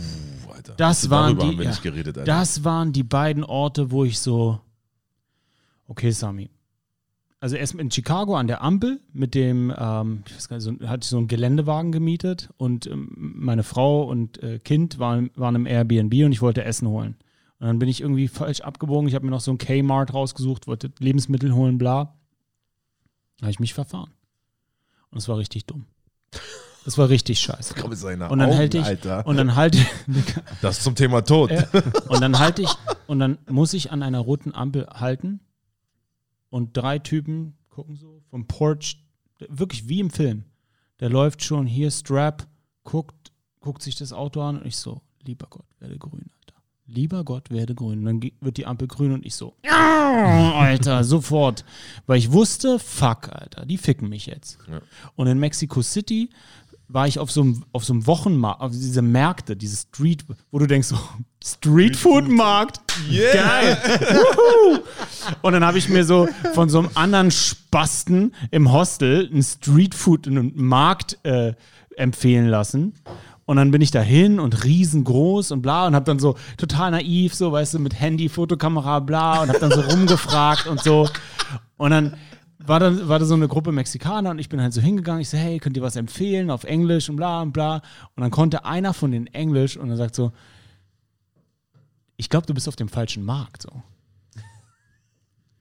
Alter. 0.59 0.73
Das 0.75 1.09
waren 1.09 1.37
Darüber 1.37 1.43
die- 1.43 1.47
haben 1.49 1.57
wir 1.59 1.65
ja. 1.65 1.77
geredet. 1.81 2.17
Das 2.27 2.63
waren 2.63 2.91
die 2.93 3.03
beiden 3.03 3.43
Orte, 3.43 3.91
wo 3.91 4.03
ich 4.03 4.19
so, 4.19 4.59
okay, 5.87 6.11
Sami. 6.11 6.49
Also 7.41 7.55
erst 7.55 7.75
in 7.75 7.89
Chicago 7.89 8.35
an 8.35 8.47
der 8.47 8.61
Ampel 8.61 8.99
mit 9.13 9.33
dem, 9.33 9.73
ähm, 9.77 10.23
ich 10.27 10.35
weiß 10.35 10.49
gar 10.49 10.57
nicht, 10.57 10.65
so, 10.65 10.73
hatte 10.87 11.03
ich 11.05 11.09
so 11.09 11.17
einen 11.17 11.29
Geländewagen 11.29 11.93
gemietet 11.93 12.49
und 12.57 12.85
ähm, 12.87 13.09
meine 13.15 13.63
Frau 13.63 14.03
und 14.03 14.43
äh, 14.43 14.59
Kind 14.59 14.99
waren, 14.99 15.31
waren 15.35 15.55
im 15.55 15.65
Airbnb 15.65 16.13
und 16.25 16.33
ich 16.33 16.41
wollte 16.41 16.65
Essen 16.65 16.89
holen. 16.89 17.15
Und 17.59 17.67
dann 17.67 17.79
bin 17.79 17.87
ich 17.87 18.01
irgendwie 18.01 18.27
falsch 18.27 18.59
abgebogen. 18.61 19.07
Ich 19.07 19.15
habe 19.15 19.23
mir 19.25 19.31
noch 19.31 19.39
so 19.41 19.51
ein 19.51 19.57
Kmart 19.57 20.13
rausgesucht, 20.13 20.67
wollte 20.67 20.91
Lebensmittel 20.99 21.53
holen, 21.53 21.77
bla. 21.77 22.13
Da 23.37 23.43
habe 23.43 23.51
ich 23.51 23.59
mich 23.59 23.73
verfahren. 23.73 24.11
Und 25.11 25.17
es 25.19 25.27
war 25.29 25.37
richtig 25.37 25.65
dumm. 25.65 25.85
Das 26.85 26.97
war 26.97 27.09
richtig 27.09 27.39
scheiße. 27.39 27.75
Komm, 27.79 27.91
ist 27.91 28.03
Und 28.03 28.19
dann 28.19 28.41
Augen, 28.41 28.55
halte 28.55 28.77
ich, 28.79 28.85
Alter. 28.85 29.25
und 29.27 29.37
dann 29.37 29.55
halte 29.55 29.77
das 30.61 30.81
zum 30.81 30.95
Thema 30.95 31.21
Tod. 31.21 31.51
ja. 31.51 31.63
Und 32.07 32.21
dann 32.21 32.39
halte 32.39 32.61
ich, 32.61 32.69
und 33.07 33.19
dann 33.19 33.37
muss 33.47 33.73
ich 33.73 33.91
an 33.91 34.01
einer 34.03 34.19
roten 34.19 34.53
Ampel 34.55 34.87
halten 34.87 35.39
und 36.49 36.75
drei 36.75 36.99
Typen 36.99 37.57
gucken 37.69 37.95
so 37.95 38.21
vom 38.29 38.47
Porch, 38.47 39.03
wirklich 39.47 39.87
wie 39.87 39.99
im 39.99 40.09
Film. 40.09 40.45
Der 40.99 41.09
läuft 41.09 41.43
schon 41.43 41.65
hier, 41.65 41.91
Strap, 41.91 42.47
guckt, 42.83 43.31
guckt 43.59 43.81
sich 43.81 43.95
das 43.95 44.11
Auto 44.13 44.41
an 44.41 44.57
und 44.59 44.65
ich 44.65 44.77
so, 44.77 45.01
lieber 45.23 45.47
Gott, 45.49 45.65
werde 45.79 45.97
grün, 45.97 46.25
Alter. 46.41 46.59
Lieber 46.87 47.23
Gott, 47.23 47.51
werde 47.51 47.75
grün. 47.75 47.99
Und 47.99 48.05
dann 48.05 48.31
wird 48.41 48.57
die 48.57 48.65
Ampel 48.65 48.87
grün 48.87 49.11
und 49.13 49.25
ich 49.25 49.35
so, 49.35 49.55
"Ja, 49.63 50.53
Alter, 50.55 51.03
sofort. 51.05 51.63
Weil 52.07 52.17
ich 52.17 52.31
wusste, 52.31 52.79
fuck, 52.79 53.29
Alter, 53.29 53.65
die 53.65 53.77
ficken 53.77 54.09
mich 54.09 54.25
jetzt. 54.25 54.57
Ja. 54.67 54.81
Und 55.15 55.27
in 55.27 55.37
Mexico 55.39 55.81
City 55.83 56.31
war 56.89 57.07
ich 57.07 57.19
auf 57.19 57.31
so 57.31 57.41
einem, 57.41 57.63
auf 57.71 57.85
so 57.85 57.93
einem 57.93 58.07
Wochenmarkt, 58.07 58.61
auf 58.61 58.71
diese 58.71 59.01
Märkte, 59.01 59.55
diese 59.55 59.77
Street, 59.77 60.25
wo 60.51 60.57
du 60.59 60.65
denkst, 60.65 60.87
so, 60.87 60.97
Streetfood-Markt, 61.41 62.81
geil. 63.33 63.77
Wuhu. 64.11 64.79
Und 65.41 65.53
dann 65.53 65.63
habe 65.63 65.77
ich 65.77 65.87
mir 65.87 66.03
so 66.03 66.27
von 66.53 66.67
so 66.67 66.79
einem 66.79 66.89
anderen 66.95 67.31
Spasten 67.31 68.33
im 68.51 68.71
Hostel 68.73 69.29
einen 69.31 69.43
Streetfood, 69.43 70.27
einen 70.27 70.51
Markt 70.55 71.19
äh, 71.23 71.53
empfehlen 71.95 72.47
lassen. 72.47 72.93
Und 73.45 73.57
dann 73.57 73.71
bin 73.71 73.81
ich 73.81 73.91
dahin 73.91 74.39
und 74.39 74.63
riesengroß 74.63 75.51
und 75.51 75.61
bla 75.61 75.87
und 75.87 75.95
habe 75.95 76.05
dann 76.05 76.19
so 76.19 76.35
total 76.57 76.91
naiv, 76.91 77.33
so, 77.33 77.51
weißt 77.51 77.75
du, 77.75 77.79
mit 77.79 77.99
Handy, 77.99 78.29
Fotokamera, 78.29 78.99
bla 78.99 79.41
und 79.41 79.49
habe 79.49 79.59
dann 79.59 79.71
so 79.71 79.81
rumgefragt 79.81 80.67
und 80.67 80.81
so. 80.81 81.07
Und 81.77 81.91
dann 81.91 82.15
war, 82.59 82.79
dann 82.79 83.07
war 83.07 83.19
da 83.19 83.25
so 83.25 83.33
eine 83.33 83.47
Gruppe 83.47 83.71
Mexikaner 83.71 84.31
und 84.31 84.39
ich 84.39 84.49
bin 84.49 84.61
halt 84.61 84.73
so 84.73 84.81
hingegangen. 84.81 85.21
Ich 85.21 85.29
so, 85.29 85.37
hey, 85.37 85.59
könnt 85.59 85.77
ihr 85.77 85.83
was 85.83 85.95
empfehlen 85.95 86.51
auf 86.51 86.65
Englisch 86.65 87.09
und 87.09 87.15
bla 87.15 87.41
und 87.41 87.53
bla. 87.53 87.75
Und 88.15 88.21
dann 88.21 88.31
konnte 88.31 88.65
einer 88.65 88.93
von 88.93 89.11
den 89.11 89.27
Englisch 89.27 89.77
und 89.77 89.89
er 89.89 89.97
sagt 89.97 90.15
so, 90.15 90.31
ich 92.17 92.29
glaube, 92.29 92.45
du 92.47 92.53
bist 92.53 92.67
auf 92.67 92.75
dem 92.75 92.89
falschen 92.89 93.23
Markt. 93.23 93.61
So. 93.61 93.69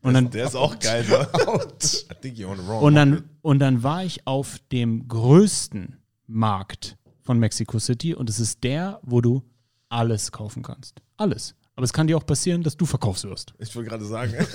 Und 0.03 0.15
dann, 0.15 0.31
Der 0.31 0.47
ist 0.47 0.57
auch 0.57 0.79
geil, 0.79 1.05
ne? 1.09 1.29
Und, 2.81 2.95
dann, 2.95 3.25
und 3.43 3.59
dann 3.59 3.83
war 3.83 4.05
ich 4.05 4.27
auf 4.27 4.59
dem 4.73 5.07
größten 5.07 5.97
Markt 6.27 6.97
von 7.23 7.39
Mexico 7.39 7.79
City 7.79 8.15
und 8.15 8.31
es 8.31 8.41
ist 8.41 8.65
der, 8.65 9.01
wo 9.03 9.21
du 9.21 9.43
alles 9.89 10.33
kaufen 10.33 10.63
kannst. 10.63 11.01
Alles. 11.17 11.55
Aber 11.77 11.85
es 11.85 11.93
kann 11.93 12.07
dir 12.07 12.17
auch 12.17 12.27
passieren, 12.27 12.63
dass 12.63 12.77
du 12.77 12.87
verkaufst 12.87 13.25
wirst. 13.25 13.55
Ich 13.59 13.75
wollte 13.77 13.91
gerade 13.91 14.05
sagen, 14.05 14.33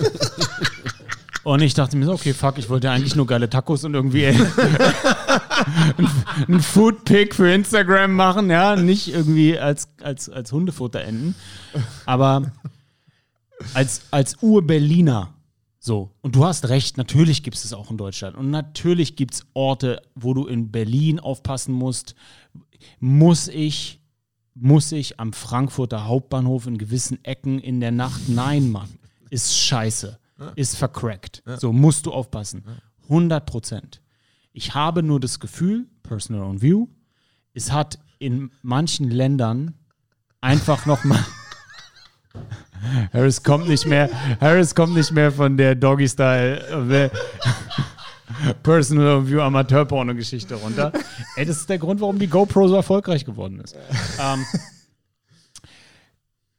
Und 1.43 1.61
ich 1.61 1.73
dachte 1.73 1.97
mir 1.97 2.05
so, 2.05 2.13
okay, 2.13 2.33
fuck, 2.33 2.57
ich 2.57 2.69
wollte 2.69 2.89
eigentlich 2.89 3.15
nur 3.15 3.27
geile 3.27 3.49
Tacos 3.49 3.83
und 3.83 3.93
irgendwie 3.93 4.27
ein 4.27 4.35
ein 6.47 6.61
Foodpick 6.61 7.35
für 7.35 7.51
Instagram 7.51 8.13
machen, 8.13 8.49
ja, 8.49 8.75
nicht 8.75 9.13
irgendwie 9.13 9.59
als, 9.59 9.89
als, 10.01 10.29
als 10.29 10.51
Hundefutter 10.51 11.01
enden. 11.01 11.35
Aber 12.05 12.51
als, 13.73 14.03
als 14.11 14.37
Ur-Berliner 14.41 15.33
so. 15.85 16.11
Und 16.21 16.37
du 16.37 16.45
hast 16.45 16.69
recht, 16.69 16.95
natürlich 16.95 17.43
gibt 17.43 17.57
es 17.57 17.65
es 17.65 17.73
auch 17.73 17.91
in 17.91 17.97
Deutschland. 17.97 18.37
Und 18.37 18.49
natürlich 18.49 19.17
gibt 19.17 19.33
es 19.33 19.45
Orte, 19.53 20.01
wo 20.15 20.33
du 20.33 20.47
in 20.47 20.71
Berlin 20.71 21.19
aufpassen 21.19 21.73
musst. 21.73 22.15
Muss 23.01 23.49
ich, 23.49 23.99
muss 24.53 24.93
ich 24.93 25.19
am 25.19 25.33
Frankfurter 25.33 26.07
Hauptbahnhof 26.07 26.67
in 26.67 26.77
gewissen 26.77 27.21
Ecken 27.25 27.59
in 27.59 27.81
der 27.81 27.91
Nacht? 27.91 28.29
Nein, 28.29 28.71
Mann. 28.71 28.87
Ist 29.29 29.57
scheiße. 29.57 30.17
Ist 30.55 30.77
vercrackt. 30.77 31.43
So 31.57 31.71
musst 31.71 32.05
du 32.05 32.11
aufpassen. 32.11 32.63
100 33.03 33.45
Prozent. 33.45 34.01
Ich 34.51 34.73
habe 34.73 35.03
nur 35.03 35.19
das 35.19 35.39
Gefühl, 35.39 35.87
personal 36.03 36.43
on 36.43 36.61
view, 36.61 36.87
es 37.53 37.71
hat 37.71 37.99
in 38.19 38.51
manchen 38.61 39.09
Ländern 39.09 39.73
einfach 40.41 40.85
noch 40.85 41.03
mal 41.03 41.23
Harris 43.13 43.43
kommt 43.43 43.67
nicht 43.67 43.85
mehr. 43.85 44.09
Harris 44.39 44.75
kommt 44.75 44.95
nicht 44.95 45.11
mehr 45.11 45.31
von 45.31 45.55
der 45.57 45.75
Doggy 45.75 46.07
Style 46.07 46.59
äh, 46.91 47.09
Personal 48.61 49.27
View 49.27 49.41
Amateur 49.41 49.85
Geschichte 50.13 50.55
runter. 50.55 50.91
Ey, 51.35 51.45
das 51.45 51.57
ist 51.57 51.69
der 51.69 51.77
Grund, 51.77 52.01
warum 52.01 52.19
die 52.19 52.27
GoPro 52.27 52.67
so 52.67 52.75
erfolgreich 52.75 53.25
geworden 53.25 53.59
ist. 53.59 53.75
Ähm, 54.19 54.45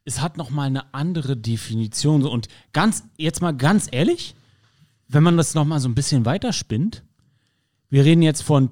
es 0.05 0.21
hat 0.21 0.37
noch 0.37 0.51
mal 0.51 0.67
eine 0.67 0.93
andere 0.93 1.35
Definition 1.35 2.23
und 2.23 2.47
ganz 2.73 3.03
jetzt 3.17 3.41
mal 3.41 3.53
ganz 3.53 3.87
ehrlich, 3.91 4.35
wenn 5.07 5.23
man 5.23 5.35
das 5.35 5.55
noch 5.55 5.65
mal 5.65 5.79
so 5.79 5.89
ein 5.89 5.95
bisschen 5.95 6.25
weiterspinnt, 6.25 7.03
wir 7.89 8.05
reden 8.05 8.21
jetzt 8.21 8.43
von 8.43 8.69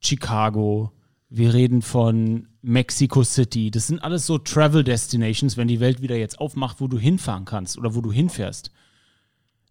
Chicago, 0.00 0.92
wir 1.28 1.54
reden 1.54 1.82
von 1.82 2.48
Mexico 2.62 3.24
City. 3.24 3.70
Das 3.70 3.88
sind 3.88 4.00
alles 4.00 4.26
so 4.26 4.38
Travel 4.38 4.84
Destinations, 4.84 5.56
wenn 5.56 5.68
die 5.68 5.80
Welt 5.80 6.02
wieder 6.02 6.16
jetzt 6.16 6.38
aufmacht, 6.38 6.80
wo 6.80 6.86
du 6.86 6.98
hinfahren 6.98 7.44
kannst 7.44 7.78
oder 7.78 7.94
wo 7.94 8.00
du 8.00 8.12
hinfährst. 8.12 8.70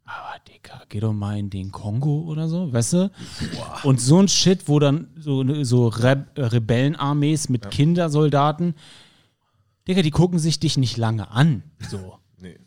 Aber 0.05 0.36
Digga, 0.47 0.84
geh 0.89 0.99
doch 0.99 1.13
mal 1.13 1.38
in 1.38 1.49
den 1.49 1.72
Kongo 1.72 2.26
oder 2.28 2.47
so, 2.47 2.72
weißt 2.72 2.93
du? 2.93 3.11
Und 3.84 3.99
so 3.99 4.20
ein 4.20 4.28
Shit, 4.28 4.68
wo 4.68 4.80
dann 4.80 5.07
so, 5.18 5.63
so 5.63 5.88
Re 5.88 6.28
Rebellenarmees 6.38 7.49
mit 7.49 7.72
Kindersoldaten, 7.72 8.76
Digga, 9.88 10.01
die 10.01 10.11
gucken 10.11 10.39
sich 10.39 10.59
dich 10.59 10.77
nicht 10.77 10.97
lange 10.97 11.29
an. 11.31 11.63
So. 11.89 12.17
nee. 12.41 12.57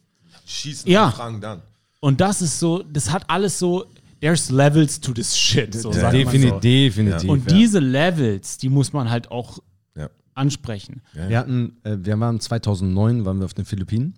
Schießen 0.46 0.90
Ja. 0.90 1.06
und 1.06 1.12
fragen 1.14 1.40
dann. 1.40 1.62
Und 2.00 2.20
das 2.20 2.42
ist 2.42 2.58
so, 2.58 2.82
das 2.82 3.10
hat 3.10 3.28
alles 3.28 3.58
so, 3.58 3.84
there's 4.20 4.50
levels 4.50 5.00
to 5.00 5.12
this 5.12 5.36
shit. 5.36 5.74
So, 5.74 5.90
man 5.90 6.12
Defini 6.12 6.48
so. 6.50 6.60
Definitiv. 6.60 7.28
Und 7.28 7.50
ja. 7.50 7.56
diese 7.56 7.80
Levels, 7.80 8.56
die 8.58 8.68
muss 8.68 8.92
man 8.92 9.10
halt 9.10 9.30
auch 9.32 9.58
Ja. 9.96 10.08
ansprechen. 10.34 11.02
Wir 11.12 11.38
hatten, 11.38 11.76
äh, 11.82 11.96
wir 12.00 12.18
waren 12.20 12.38
2009, 12.40 13.24
waren 13.24 13.38
wir 13.38 13.46
auf 13.46 13.54
den 13.54 13.64
Philippinen 13.64 14.14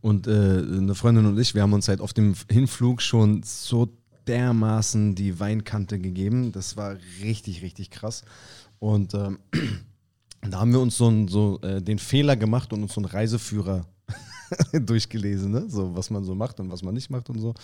und 0.00 0.26
äh, 0.26 0.30
eine 0.30 0.94
Freundin 0.94 1.26
und 1.26 1.38
ich, 1.38 1.54
wir 1.54 1.60
haben 1.62 1.74
uns 1.74 1.88
halt 1.88 2.00
auf 2.00 2.14
dem 2.14 2.34
Hinflug 2.50 3.02
schon 3.02 3.42
so 3.42 3.92
dermaßen 4.26 5.14
die 5.14 5.38
Weinkante 5.40 5.98
gegeben. 5.98 6.52
Das 6.52 6.76
war 6.76 6.96
richtig, 7.22 7.62
richtig 7.62 7.90
krass. 7.90 8.22
Und 8.78 9.12
ähm, 9.14 9.38
da 10.42 10.60
haben 10.60 10.72
wir 10.72 10.80
uns 10.80 10.96
so, 10.96 11.08
ein, 11.08 11.28
so 11.28 11.60
äh, 11.62 11.82
den 11.82 11.98
Fehler 11.98 12.36
gemacht 12.36 12.72
und 12.72 12.82
uns 12.82 12.94
so 12.94 13.00
einen 13.00 13.10
Reiseführer 13.10 13.86
durchgelesen, 14.72 15.52
ne? 15.52 15.64
so 15.68 15.94
was 15.94 16.10
man 16.10 16.24
so 16.24 16.34
macht 16.34 16.60
und 16.60 16.70
was 16.70 16.82
man 16.82 16.94
nicht 16.94 17.10
macht 17.10 17.28
und 17.30 17.38
so. 17.38 17.54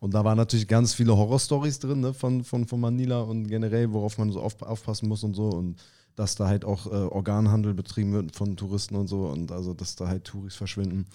Und 0.00 0.14
da 0.14 0.24
waren 0.24 0.36
natürlich 0.36 0.68
ganz 0.68 0.94
viele 0.94 1.16
Horrorstories 1.16 1.78
drin 1.78 2.00
ne? 2.00 2.14
von, 2.14 2.44
von, 2.44 2.66
von 2.66 2.80
Manila 2.80 3.20
und 3.20 3.48
generell, 3.48 3.92
worauf 3.92 4.18
man 4.18 4.30
so 4.30 4.40
auf, 4.40 4.60
aufpassen 4.62 5.08
muss 5.08 5.24
und 5.24 5.34
so. 5.34 5.48
Und 5.48 5.82
dass 6.16 6.34
da 6.34 6.46
halt 6.46 6.64
auch 6.64 6.86
äh, 6.86 6.90
Organhandel 6.90 7.74
betrieben 7.74 8.12
wird 8.12 8.36
von 8.36 8.56
Touristen 8.56 8.96
und 8.96 9.08
so 9.08 9.26
und 9.26 9.50
also 9.50 9.72
dass 9.74 9.96
da 9.96 10.08
halt 10.08 10.24
Touris 10.24 10.54
verschwinden. 10.54 11.06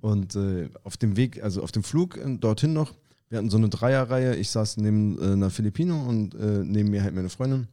Und 0.00 0.36
äh, 0.36 0.68
auf 0.84 0.96
dem 0.96 1.16
Weg, 1.16 1.42
also 1.42 1.62
auf 1.62 1.72
dem 1.72 1.82
Flug 1.82 2.16
äh, 2.16 2.36
dorthin 2.36 2.72
noch, 2.72 2.92
wir 3.28 3.38
hatten 3.38 3.50
so 3.50 3.56
eine 3.56 3.68
Dreierreihe, 3.68 4.36
ich 4.36 4.50
saß 4.50 4.76
neben 4.76 5.20
äh, 5.20 5.32
einer 5.32 5.50
Filipino 5.50 6.00
und 6.00 6.34
äh, 6.34 6.62
neben 6.62 6.90
mir 6.90 7.02
halt 7.02 7.14
meine 7.14 7.28
Freundin. 7.28 7.66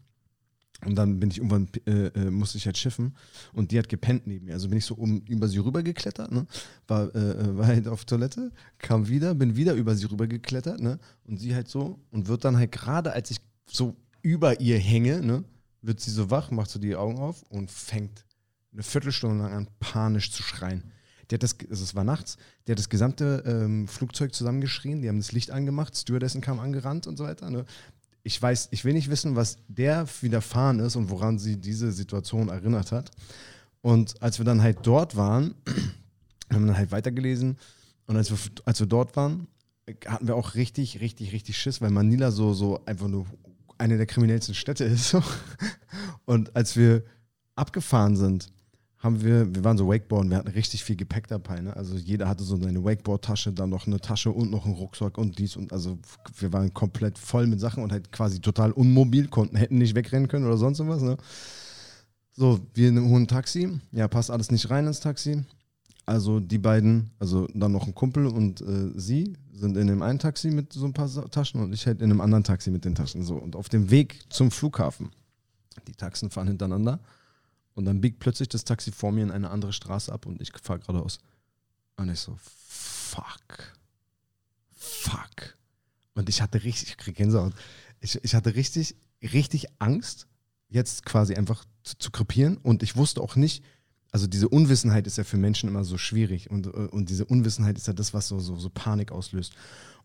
Und 0.86 0.96
dann 0.96 1.20
bin 1.20 1.32
ich 1.32 1.38
irgendwann, 1.38 1.68
äh, 1.86 2.08
äh, 2.08 2.30
musste 2.30 2.58
ich 2.58 2.66
halt 2.66 2.78
schiffen 2.78 3.16
und 3.54 3.72
die 3.72 3.80
hat 3.80 3.90
gepennt 3.90 4.28
neben 4.28 4.46
mir. 4.46 4.54
Also 4.54 4.70
bin 4.70 4.78
ich 4.78 4.86
so 4.86 4.96
um, 4.96 5.22
über 5.28 5.48
sie 5.48 5.60
rüber 5.60 5.84
geklettert, 5.84 6.32
ne? 6.32 6.46
war, 6.88 7.14
äh, 7.16 7.58
war 7.58 7.68
halt 7.68 7.88
auf 7.88 8.06
Toilette, 8.06 8.52
kam 8.78 9.08
wieder, 9.08 9.34
bin 9.34 9.56
wieder 9.56 9.74
über 9.74 9.96
sie 9.96 10.06
rüber 10.06 10.28
geklettert 10.28 10.80
ne? 10.80 11.00
und 11.26 11.38
sie 11.38 11.56
halt 11.56 11.68
so 11.68 12.00
und 12.12 12.28
wird 12.28 12.46
dann 12.46 12.58
halt 12.58 12.72
gerade, 12.72 13.14
als 13.14 13.32
ich 13.32 13.40
so 13.66 13.96
über 14.22 14.60
ihr 14.60 14.78
hänge, 14.78 15.22
ne? 15.22 15.44
wird 15.82 16.00
sie 16.00 16.12
so 16.12 16.30
wach, 16.30 16.52
macht 16.52 16.70
so 16.70 16.80
die 16.80 16.96
Augen 16.96 17.18
auf 17.18 17.44
und 17.44 17.72
fängt 17.72 18.26
eine 18.72 18.84
Viertelstunde 18.84 19.44
lang 19.44 19.54
an, 19.54 19.68
panisch 19.80 20.32
zu 20.32 20.44
schreien. 20.44 20.92
Die 21.30 21.36
hat 21.36 21.44
das, 21.44 21.56
also 21.70 21.84
es 21.84 21.96
war 21.96 22.04
nachts, 22.04 22.38
die 22.68 22.72
hat 22.72 22.80
das 22.80 22.90
gesamte 22.90 23.44
ähm, 23.46 23.88
Flugzeug 23.88 24.34
zusammengeschrien, 24.34 25.02
die 25.02 25.10
haben 25.10 25.20
das 25.20 25.32
Licht 25.32 25.52
angemacht, 25.52 25.98
Stewardessen 25.98 26.42
kam 26.42 26.60
angerannt 26.60 27.08
und 27.08 27.18
so 27.18 27.24
weiter. 27.24 27.50
Ne? 27.50 27.66
Ich 28.24 28.42
weiß, 28.42 28.70
ich 28.72 28.86
will 28.86 28.94
nicht 28.94 29.10
wissen, 29.10 29.36
was 29.36 29.58
der 29.68 30.08
widerfahren 30.22 30.80
ist 30.80 30.96
und 30.96 31.10
woran 31.10 31.38
sie 31.38 31.58
diese 31.58 31.92
Situation 31.92 32.50
erinnert 32.50 32.92
hat. 32.92 33.12
Und 33.82 34.22
als 34.22 34.40
wir 34.40 34.46
dann 34.46 34.62
halt 34.62 34.80
dort 34.84 35.16
waren, 35.18 35.56
haben 36.52 36.62
wir 36.62 36.68
dann 36.68 36.78
halt 36.78 36.92
weitergelesen. 36.92 37.58
Und 38.08 38.16
als 38.16 38.32
wir, 38.32 38.38
als 38.66 38.80
wir 38.80 38.88
dort 38.88 39.16
waren, 39.18 39.48
hatten 40.06 40.28
wir 40.28 40.36
auch 40.36 40.56
richtig, 40.56 41.02
richtig, 41.02 41.34
richtig 41.34 41.58
Schiss, 41.58 41.82
weil 41.82 41.92
Manila 41.92 42.32
so, 42.32 42.54
so 42.54 42.84
einfach 42.86 43.10
nur 43.10 43.26
eine 43.78 43.98
der 43.98 44.06
kriminellsten 44.06 44.56
Städte 44.56 44.84
ist. 44.86 45.16
Und 46.26 46.56
als 46.56 46.78
wir 46.78 47.04
abgefahren 47.56 48.16
sind, 48.16 48.48
haben 49.04 49.22
wir, 49.22 49.54
wir 49.54 49.66
waren 49.66 49.78
so 49.78 49.90
Wakeboarden, 49.90 50.32
wir 50.32 50.38
hatten 50.38 50.48
richtig 50.48 50.86
viel 50.86 50.96
Gepäck 50.96 51.28
dabei. 51.28 51.60
Ne? 51.60 51.76
Also 51.76 51.98
jeder 51.98 52.30
hatte 52.30 52.46
so 52.46 52.56
eine 52.56 52.84
Wakeboard-Tasche, 52.84 53.52
dann 53.52 53.70
noch 53.70 53.86
eine 53.86 54.00
Tasche 54.00 54.32
und 54.32 54.50
noch 54.50 54.66
einen 54.66 54.76
Rucksack 54.76 55.18
und 55.18 55.38
dies 55.38 55.58
und 55.58 55.74
also 55.74 56.00
wir 56.40 56.54
waren 56.54 56.74
komplett 56.74 57.20
voll 57.20 57.46
mit 57.46 57.60
Sachen 57.60 57.84
und 57.84 57.92
halt 57.92 58.14
quasi 58.14 58.40
total 58.40 58.72
unmobil, 58.72 59.28
konnten, 59.28 59.58
hätten 59.58 59.78
nicht 59.78 59.94
wegrennen 59.94 60.30
können 60.30 60.46
oder 60.46 60.56
sonst 60.56 60.80
was. 60.88 61.02
Ne? 61.02 61.18
So, 62.32 62.62
wir 62.74 62.88
in 62.88 62.98
einem 62.98 63.10
hohen 63.10 63.28
Taxi, 63.28 63.78
ja, 63.92 64.08
passt 64.08 64.32
alles 64.32 64.52
nicht 64.52 64.70
rein 64.70 64.88
ins 64.88 65.02
Taxi. 65.02 65.44
Also 66.06 66.40
die 66.40 66.58
beiden, 66.58 67.12
also 67.20 67.48
dann 67.54 67.74
noch 67.74 67.86
ein 67.86 67.96
Kumpel 67.96 68.26
und 68.26 68.62
äh, 68.62 68.92
sie 68.96 69.34
sind 69.54 69.76
in 69.76 69.88
dem 69.88 70.02
einen 70.02 70.20
Taxi 70.20 70.50
mit 70.50 70.72
so 70.72 70.86
ein 70.86 70.94
paar 70.94 71.10
Taschen 71.30 71.62
und 71.62 71.74
ich 71.74 71.86
halt 71.88 72.02
in 72.02 72.10
einem 72.10 72.22
anderen 72.22 72.44
Taxi 72.46 72.72
mit 72.72 72.86
den 72.86 72.96
Taschen. 72.96 73.24
So, 73.24 73.36
und 73.36 73.58
auf 73.58 73.68
dem 73.68 73.92
Weg 73.92 74.20
zum 74.30 74.50
Flughafen, 74.50 75.12
die 75.88 75.94
Taxen 75.94 76.30
fahren 76.30 76.48
hintereinander 76.48 77.02
und 77.76 77.86
dann 77.86 78.02
biegt 78.02 78.20
plötzlich 78.20 78.50
das 78.50 78.64
Taxi 78.64 78.92
vor 78.92 79.12
mir 79.12 79.24
in 79.24 79.32
eine 79.32 79.50
andere 79.50 79.74
Straße 79.74 80.12
ab 80.12 80.26
und 80.26 80.42
ich 80.42 80.52
fahre 80.62 80.80
geradeaus. 80.80 81.20
Und 81.98 82.10
ich 82.10 82.20
so, 82.20 82.38
fuck. 82.40 83.74
Fuck. 84.72 85.58
Und 86.16 86.30
ich 86.30 86.42
hatte 86.42 86.64
richtig, 86.64 86.90
ich 86.90 86.98
krieg 86.98 87.16
Gänsehaut. 87.16 87.54
Ich, 88.00 88.24
ich 88.24 88.36
hatte 88.36 88.56
richtig, 88.56 88.96
richtig 89.22 89.68
Angst, 89.80 90.28
jetzt 90.70 91.06
quasi 91.06 91.36
einfach 91.36 91.66
zu, 91.84 91.98
zu 91.98 92.12
krepieren. 92.12 92.58
Und 92.58 92.84
ich 92.84 92.96
wusste 92.96 93.22
auch 93.22 93.36
nicht, 93.36 93.64
also 94.12 94.28
diese 94.28 94.50
Unwissenheit 94.50 95.08
ist 95.08 95.18
ja 95.18 95.24
für 95.24 95.38
Menschen 95.38 95.70
immer 95.70 95.84
so 95.84 95.98
schwierig. 95.98 96.52
Und, 96.52 96.68
und 96.68 97.10
diese 97.10 97.26
Unwissenheit 97.26 97.78
ist 97.78 97.88
ja 97.88 97.94
das, 97.94 98.14
was 98.14 98.28
so, 98.28 98.40
so, 98.40 98.56
so 98.58 98.70
Panik 98.70 99.12
auslöst. 99.12 99.54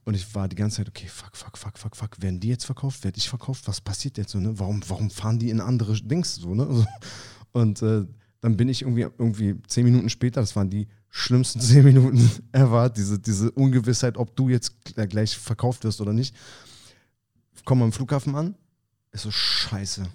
Und 0.04 0.14
ich 0.14 0.34
war 0.34 0.48
die 0.48 0.56
ganze 0.56 0.78
Zeit, 0.78 0.88
okay, 0.88 1.06
fuck, 1.06 1.36
fuck, 1.36 1.58
fuck, 1.58 1.78
fuck, 1.78 1.96
fuck. 1.96 2.22
Werden 2.22 2.40
die 2.40 2.48
jetzt 2.48 2.64
verkauft? 2.64 3.04
Werde 3.04 3.18
ich 3.18 3.28
verkauft? 3.28 3.68
Was 3.68 3.80
passiert 3.82 4.16
jetzt 4.16 4.30
so, 4.30 4.38
ne? 4.38 4.58
Warum, 4.58 4.82
warum 4.88 5.10
fahren 5.10 5.38
die 5.38 5.50
in 5.50 5.60
andere 5.60 6.00
Dings 6.00 6.36
so, 6.36 6.54
ne? 6.54 6.66
Also, 6.66 6.86
und 7.52 7.82
äh, 7.82 8.04
dann 8.40 8.56
bin 8.56 8.68
ich 8.68 8.82
irgendwie, 8.82 9.02
irgendwie 9.02 9.60
zehn 9.66 9.84
Minuten 9.84 10.08
später, 10.10 10.40
das 10.40 10.54
waren 10.56 10.70
die 10.70 10.88
schlimmsten 11.10 11.60
zehn 11.60 11.84
Minuten 11.84 12.30
ever, 12.52 12.88
diese, 12.90 13.18
diese 13.18 13.50
Ungewissheit, 13.52 14.16
ob 14.16 14.36
du 14.36 14.48
jetzt 14.48 14.76
gleich 14.84 15.36
verkauft 15.36 15.84
wirst 15.84 16.00
oder 16.00 16.12
nicht. 16.12 16.34
Komm 17.64 17.82
am 17.82 17.92
Flughafen 17.92 18.34
an, 18.34 18.54
ist 19.12 19.22
so 19.22 19.30
scheiße. 19.30 20.06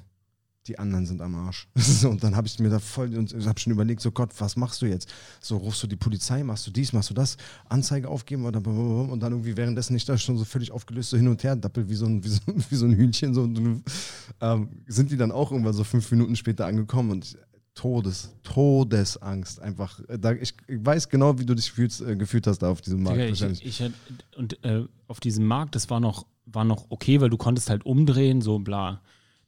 Die 0.68 0.80
anderen 0.80 1.06
sind 1.06 1.22
am 1.22 1.36
Arsch. 1.36 1.68
und 2.04 2.24
dann 2.24 2.36
habe 2.36 2.48
ich 2.48 2.58
mir 2.60 2.70
da 2.70 2.80
voll 2.80 3.16
und 3.18 3.34
habe 3.46 3.60
schon 3.60 3.74
überlegt, 3.74 4.02
so 4.02 4.12
Gott, 4.12 4.30
was 4.40 4.56
machst 4.56 4.82
du 4.82 4.86
jetzt? 4.86 5.14
So 5.42 5.58
rufst 5.58 5.84
du 5.84 5.88
die 5.88 5.98
Polizei, 5.98 6.44
machst 6.44 6.66
du 6.68 6.72
dies, 6.72 6.94
machst 6.94 7.10
du 7.10 7.14
das, 7.14 7.38
Anzeige 7.68 8.08
aufgeben 8.08 8.46
oder 8.46 8.66
und 8.66 9.20
dann 9.20 9.34
irgendwie 9.34 9.58
währenddessen 9.58 9.94
nicht 9.94 10.08
da 10.08 10.18
schon 10.18 10.38
so 10.38 10.46
völlig 10.46 10.72
aufgelöst 10.72 11.10
so 11.10 11.18
hin 11.18 11.28
und 11.28 11.44
her 11.44 11.56
dappelt 11.56 11.90
wie 11.90 11.96
so 11.96 12.06
ein, 12.06 12.24
wie 12.24 12.30
so, 12.30 12.42
wie 12.46 12.76
so 12.76 12.86
ein 12.86 12.94
Hühnchen. 12.94 13.34
So, 13.34 13.44
ähm, 14.42 14.70
sind 14.88 15.12
die 15.12 15.18
dann 15.18 15.32
auch 15.32 15.52
irgendwann 15.52 15.74
so 15.74 15.84
fünf 15.84 16.10
Minuten 16.12 16.36
später 16.36 16.66
angekommen 16.66 17.12
und 17.12 17.26
ich, 17.26 17.38
Todes, 17.76 18.36
Todesangst 18.44 19.60
einfach. 19.60 20.00
Da, 20.20 20.34
ich, 20.34 20.54
ich, 20.68 20.86
weiß 20.86 21.10
genau, 21.10 21.40
wie 21.40 21.46
du 21.46 21.56
dich 21.56 21.72
fühlst, 21.72 22.02
äh, 22.02 22.16
gefühlt 22.16 22.46
hast 22.46 22.60
da 22.60 22.70
auf 22.70 22.82
diesem 22.82 23.02
Markt. 23.02 23.20
Digga, 23.20 23.50
ich, 23.50 23.66
ich, 23.66 23.92
und 24.38 24.64
äh, 24.64 24.86
auf 25.08 25.20
diesem 25.20 25.46
Markt, 25.46 25.76
das 25.76 25.90
war 25.90 26.00
noch, 26.00 26.28
war 26.46 26.66
noch 26.66 26.86
okay, 26.90 27.20
weil 27.20 27.30
du 27.30 27.38
konntest 27.38 27.70
halt 27.70 27.86
umdrehen, 27.86 28.42
so 28.42 28.60
bla. 28.60 29.02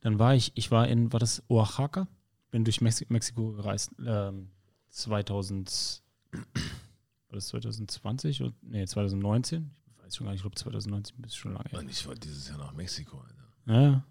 Dann 0.06 0.20
war 0.20 0.36
ich, 0.36 0.52
ich 0.54 0.70
war 0.70 0.88
in, 0.88 1.12
war 1.12 1.20
das 1.20 1.42
Oaxaca? 1.48 2.08
Bin 2.52 2.64
durch 2.64 2.80
Mexi 2.80 3.08
Mexiko 3.10 3.54
gereist. 3.54 3.90
Ähm, 4.06 4.50
2000, 4.92 6.04
war 6.32 6.42
das 7.32 7.48
2020? 7.48 8.44
Und, 8.44 8.54
nee, 8.62 8.86
2019? 8.86 9.72
Ich 9.98 10.04
weiß 10.04 10.16
schon 10.16 10.26
gar 10.26 10.32
nicht, 10.34 10.42
ich 10.42 10.44
glaube 10.44 10.58
2019 10.58 11.24
ist 11.24 11.36
schon 11.36 11.54
lange 11.54 11.68
her. 11.72 11.80
Und 11.80 11.90
ich 11.90 12.08
war 12.08 12.14
dieses 12.14 12.48
Jahr 12.48 12.60
nach 12.60 12.74
Mexiko, 12.74 13.18
Alter. 13.18 13.82
Ja. 13.82 14.04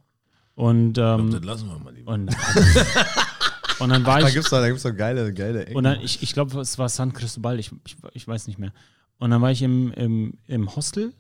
Und, 0.57 0.99
ähm, 0.99 1.27
ich 1.27 1.31
glaub, 1.31 1.31
das 1.31 1.45
lassen 1.45 1.69
wir 1.69 1.79
mal 1.79 1.95
lieber. 1.95 2.13
Und, 2.13 2.29
und 3.79 3.89
dann 3.89 4.05
war 4.05 4.15
Ach, 4.15 4.19
ich. 4.19 4.25
Da 4.25 4.31
gibt 4.31 4.45
es 4.47 4.51
doch, 4.51 4.59
da 4.59 4.67
gibt's 4.67 4.83
doch 4.83 4.97
geile, 4.97 5.33
geile 5.33 5.67
Ecken. 5.67 5.77
Und 5.77 5.85
dann, 5.85 6.01
ich, 6.01 6.25
ich 6.25 6.33
glaube, 6.33 6.61
es 6.61 6.77
war 6.77 6.89
San 6.89 7.13
Cristobal, 7.13 7.61
ich, 7.61 7.71
ich, 7.87 7.97
ich 8.15 8.27
weiß 8.27 8.49
nicht 8.49 8.59
mehr. 8.59 8.73
Und 9.19 9.31
dann 9.31 9.41
war 9.41 9.53
ich 9.53 9.63
im, 9.63 9.93
im, 9.93 10.39
im 10.49 10.75
Hostel 10.75 11.15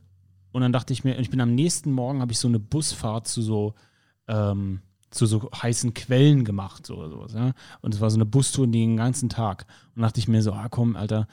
und 0.51 0.63
dann 0.63 0.73
dachte 0.73 0.93
ich 0.93 1.05
mir, 1.05 1.17
ich 1.21 1.31
bin 1.31 1.41
am 1.41 1.55
nächsten 1.55 1.93
Morgen, 1.93 2.21
habe 2.21 2.33
ich 2.33 2.41
so 2.41 2.49
eine 2.49 2.59
Busfahrt 2.59 3.29
zu 3.29 3.41
so 3.41 3.77
ähm, 4.29 4.81
zu 5.11 5.27
so 5.27 5.49
heißen 5.51 5.95
Quellen 5.95 6.45
gemacht 6.45 6.91
oder 6.91 7.09
sowas. 7.09 7.33
Ja? 7.35 7.53
Und 7.81 7.95
es 7.95 8.01
war 8.01 8.11
so 8.11 8.17
eine 8.17 8.27
Bustour 8.27 8.67
den 8.67 8.97
ganzen 8.97 9.29
Tag. 9.29 9.67
Und 9.95 10.03
dachte 10.03 10.21
ich 10.21 10.29
mir 10.29 10.43
so, 10.43 10.53
ah 10.53 10.69
komm, 10.69 10.97
Alter, 10.97 11.29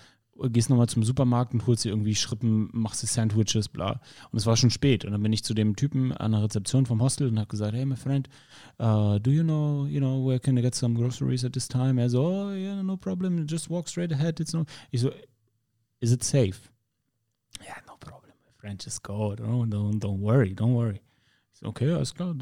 gehst 0.49 0.69
nochmal 0.69 0.87
zum 0.87 1.03
Supermarkt 1.03 1.53
und 1.53 1.65
holst 1.67 1.85
dir 1.85 1.89
irgendwie 1.89 2.15
Schrippen, 2.15 2.69
machst 2.73 3.03
dir 3.03 3.07
Sandwiches, 3.07 3.69
bla. 3.69 4.01
Und 4.31 4.39
es 4.39 4.45
war 4.45 4.55
schon 4.55 4.69
spät. 4.69 5.05
Und 5.05 5.11
dann 5.11 5.21
bin 5.21 5.33
ich 5.33 5.43
zu 5.43 5.53
dem 5.53 5.75
Typen 5.75 6.11
an 6.13 6.31
der 6.31 6.43
Rezeption 6.43 6.85
vom 6.85 7.01
Hostel 7.01 7.27
und 7.27 7.37
habe 7.37 7.47
gesagt, 7.47 7.73
hey, 7.73 7.85
my 7.85 7.95
friend, 7.95 8.29
uh, 8.79 9.19
do 9.19 9.31
you 9.31 9.43
know, 9.43 9.85
you 9.85 9.99
know, 9.99 10.25
where 10.25 10.39
can 10.39 10.57
I 10.57 10.61
get 10.61 10.75
some 10.75 10.95
groceries 10.95 11.43
at 11.45 11.53
this 11.53 11.67
time? 11.67 11.99
Er 11.99 12.09
so, 12.09 12.25
oh, 12.25 12.51
yeah, 12.53 12.81
no 12.81 12.97
problem, 12.97 13.45
just 13.47 13.69
walk 13.69 13.87
straight 13.87 14.11
ahead. 14.11 14.39
It's 14.39 14.53
no. 14.53 14.65
Ich 14.91 15.01
so, 15.01 15.11
is 15.99 16.11
it 16.11 16.23
safe? 16.23 16.71
Yeah, 17.63 17.77
no 17.87 17.95
problem, 17.99 18.31
my 18.45 18.51
friend, 18.57 18.79
just 18.83 19.03
go. 19.03 19.35
Don't, 19.35 19.69
don't, 19.69 19.99
don't 19.99 20.21
worry, 20.21 20.53
don't 20.53 20.73
worry. 20.73 21.01
Okay, 21.63 21.91
alles 21.91 22.15
klar. 22.15 22.35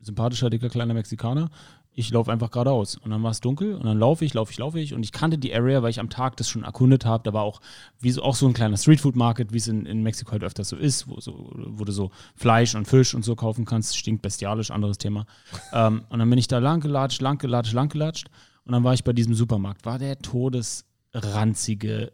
Sympathischer, 0.00 0.50
dicker, 0.50 0.68
kleiner 0.68 0.94
Mexikaner. 0.94 1.50
Ich 1.92 2.10
laufe 2.10 2.30
einfach 2.30 2.50
geradeaus. 2.50 2.96
Und 2.96 3.10
dann 3.10 3.22
war 3.22 3.30
es 3.30 3.40
dunkel 3.40 3.74
und 3.74 3.84
dann 3.84 3.98
laufe 3.98 4.24
ich, 4.24 4.32
laufe 4.34 4.52
ich, 4.52 4.58
laufe 4.58 4.78
ich. 4.78 4.94
Und 4.94 5.02
ich 5.02 5.12
kannte 5.12 5.38
die 5.38 5.54
Area, 5.54 5.82
weil 5.82 5.90
ich 5.90 6.00
am 6.00 6.08
Tag 6.08 6.36
das 6.36 6.48
schon 6.48 6.62
erkundet 6.62 7.04
habe. 7.04 7.22
Da 7.24 7.32
war 7.32 7.42
auch, 7.42 7.60
wie 7.98 8.10
so, 8.10 8.22
auch 8.22 8.34
so 8.34 8.46
ein 8.46 8.52
kleiner 8.52 8.76
Streetfood-Market, 8.76 9.52
wie 9.52 9.58
es 9.58 9.68
in, 9.68 9.86
in 9.86 10.02
Mexiko 10.02 10.32
halt 10.32 10.44
öfters 10.44 10.68
so 10.68 10.76
ist, 10.76 11.08
wo, 11.08 11.20
so, 11.20 11.50
wo 11.54 11.84
du 11.84 11.92
so 11.92 12.10
Fleisch 12.36 12.74
und 12.74 12.86
Fisch 12.86 13.14
und 13.14 13.24
so 13.24 13.34
kaufen 13.36 13.64
kannst. 13.64 13.96
Stinkt 13.96 14.22
bestialisch, 14.22 14.70
anderes 14.70 14.98
Thema. 14.98 15.26
ähm, 15.72 16.04
und 16.08 16.18
dann 16.18 16.30
bin 16.30 16.38
ich 16.38 16.48
da 16.48 16.58
lang 16.58 16.80
gelatscht, 16.80 17.20
lang 17.20 17.38
gelatscht, 17.38 17.72
lang 17.72 17.88
gelatscht. 17.88 18.28
Und 18.64 18.72
dann 18.72 18.84
war 18.84 18.94
ich 18.94 19.04
bei 19.04 19.12
diesem 19.12 19.34
Supermarkt. 19.34 19.84
War 19.84 19.98
der 19.98 20.18
todesranzige 20.18 22.12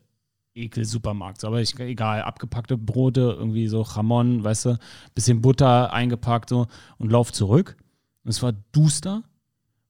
Ekel-Supermarkt. 0.57 1.41
So, 1.41 1.49
aber 1.49 1.61
ich, 1.61 1.79
egal, 1.79 2.23
abgepackte 2.23 2.77
Brote, 2.77 3.35
irgendwie 3.39 3.69
so 3.69 3.85
Jamon, 3.85 4.43
weißt 4.43 4.67
du, 4.67 4.79
bisschen 5.15 5.43
Butter 5.43 5.93
eingepackt 5.93 6.49
so 6.49 6.67
und 6.99 7.13
lauf 7.13 7.33
zurück. 7.33 7.77
Und 8.25 8.31
es 8.31 8.43
war 8.43 8.53
duster 8.73 9.23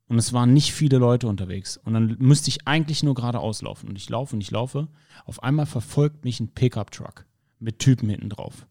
und 0.09 0.19
es 0.19 0.33
waren 0.33 0.53
nicht 0.53 0.73
viele 0.73 0.99
Leute 0.99 1.27
unterwegs. 1.27 1.77
Und 1.79 1.95
dann 1.95 2.17
müsste 2.19 2.49
ich 2.49 2.67
eigentlich 2.67 3.03
nur 3.03 3.14
geradeaus 3.14 3.62
laufen. 3.62 3.89
Und 3.89 3.97
ich 3.97 4.09
laufe 4.09 4.35
und 4.35 4.41
ich 4.41 4.51
laufe. 4.51 4.89
Auf 5.25 5.43
einmal 5.43 5.67
verfolgt 5.67 6.25
mich 6.25 6.41
ein 6.41 6.53
Pickup-Truck 6.53 7.25
mit 7.59 7.79
Typen 7.79 8.09
hinten 8.09 8.29
drauf. 8.29 8.67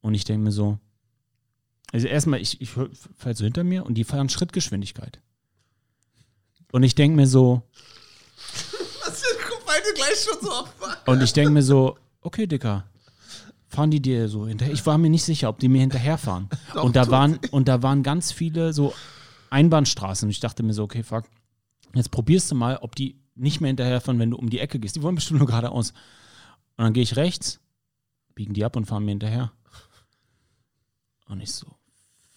Und 0.00 0.14
ich 0.14 0.24
denke 0.24 0.44
mir 0.44 0.52
so, 0.52 0.78
also 1.92 2.06
erstmal, 2.06 2.40
ich, 2.40 2.60
ich 2.60 2.70
fahre 2.70 3.34
so 3.34 3.44
hinter 3.44 3.64
mir 3.64 3.84
und 3.84 3.94
die 3.94 4.04
fahren 4.04 4.30
Schrittgeschwindigkeit. 4.30 5.20
Und 6.72 6.82
ich 6.82 6.94
denke 6.94 7.16
mir 7.16 7.26
so, 7.26 7.62
beide 9.82 9.94
gleich 9.94 10.18
schon 10.18 10.38
so. 10.40 11.12
Und 11.12 11.22
ich 11.22 11.32
denke 11.32 11.50
mir 11.50 11.62
so, 11.62 11.96
okay, 12.20 12.46
Dicker, 12.46 12.84
fahren 13.68 13.90
die 13.90 14.00
dir 14.00 14.28
so 14.28 14.46
hinterher? 14.46 14.74
Ich 14.74 14.84
war 14.86 14.98
mir 14.98 15.10
nicht 15.10 15.24
sicher, 15.24 15.48
ob 15.48 15.58
die 15.58 15.68
mir 15.68 15.80
hinterherfahren. 15.80 16.48
und 16.74 16.96
da 16.96 17.08
waren 17.10 17.38
und 17.50 17.68
da 17.68 17.82
waren 17.82 18.02
ganz 18.02 18.32
viele 18.32 18.72
so 18.72 18.94
Einbahnstraßen 19.50 20.26
und 20.26 20.30
ich 20.30 20.40
dachte 20.40 20.62
mir 20.62 20.74
so, 20.74 20.84
okay, 20.84 21.02
fuck, 21.02 21.24
jetzt 21.94 22.10
probierst 22.10 22.50
du 22.50 22.54
mal, 22.54 22.78
ob 22.78 22.94
die 22.94 23.16
nicht 23.34 23.60
mehr 23.60 23.68
hinterherfahren, 23.68 24.18
wenn 24.18 24.30
du 24.30 24.36
um 24.36 24.50
die 24.50 24.58
Ecke 24.58 24.78
gehst. 24.78 24.96
Die 24.96 25.02
wollen 25.02 25.14
bestimmt 25.14 25.40
nur 25.40 25.46
geradeaus. 25.46 25.90
Und 26.76 26.84
dann 26.84 26.92
gehe 26.92 27.02
ich 27.02 27.16
rechts, 27.16 27.60
biegen 28.34 28.54
die 28.54 28.64
ab 28.64 28.76
und 28.76 28.86
fahren 28.86 29.04
mir 29.04 29.12
hinterher. 29.12 29.52
Und 31.28 31.40
ich 31.40 31.52
so, 31.52 31.66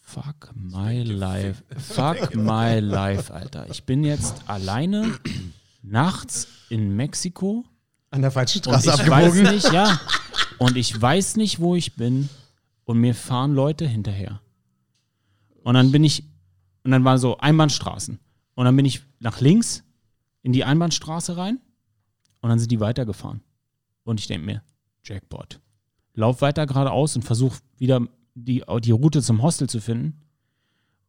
fuck 0.02 0.52
my 0.56 1.04
life. 1.04 1.64
Fuck 1.78 2.36
my 2.36 2.80
life, 2.80 3.34
Alter. 3.34 3.70
Ich 3.70 3.84
bin 3.84 4.06
jetzt 4.06 4.48
alleine 4.48 5.20
nachts 5.88 6.48
in 6.70 6.96
Mexiko. 6.96 7.66
An 8.12 8.22
der 8.22 8.32
falschen 8.32 8.60
Straße 8.60 8.90
und 8.90 8.96
ich 8.96 9.02
abgebogen. 9.02 9.46
Weiß 9.46 9.54
nicht, 9.54 9.74
ja. 9.74 10.00
Und 10.58 10.78
ich 10.78 11.00
weiß 11.02 11.38
nicht, 11.38 11.60
wo 11.60 11.76
ich 11.76 11.96
bin. 11.96 12.30
Und 12.86 13.00
mir 13.00 13.16
fahren 13.16 13.54
Leute 13.54 13.88
hinterher. 13.88 14.42
Und 15.64 15.74
dann 15.74 15.92
bin 15.92 16.04
ich 16.04 16.24
Und 16.84 16.92
dann 16.92 17.04
waren 17.04 17.18
so 17.18 17.38
Einbahnstraßen. 17.38 18.20
Und 18.54 18.66
dann 18.66 18.76
bin 18.76 18.86
ich 18.86 19.02
nach 19.20 19.42
links 19.42 19.84
in 20.44 20.54
die 20.54 20.64
Einbahnstraße 20.64 21.36
rein 21.36 21.60
und 22.42 22.50
dann 22.50 22.60
sind 22.60 22.72
die 22.72 22.80
weitergefahren. 22.80 23.42
Und 24.04 24.20
ich 24.20 24.28
denke 24.28 24.46
mir, 24.46 24.64
Jackpot. 25.04 25.60
Lauf 26.14 26.42
weiter 26.42 26.68
geradeaus 26.68 27.16
und 27.16 27.24
versuch 27.24 27.58
wieder 27.78 28.08
die, 28.36 28.64
die 28.82 28.92
Route 28.92 29.24
zum 29.24 29.42
Hostel 29.42 29.68
zu 29.68 29.82
finden. 29.82 30.22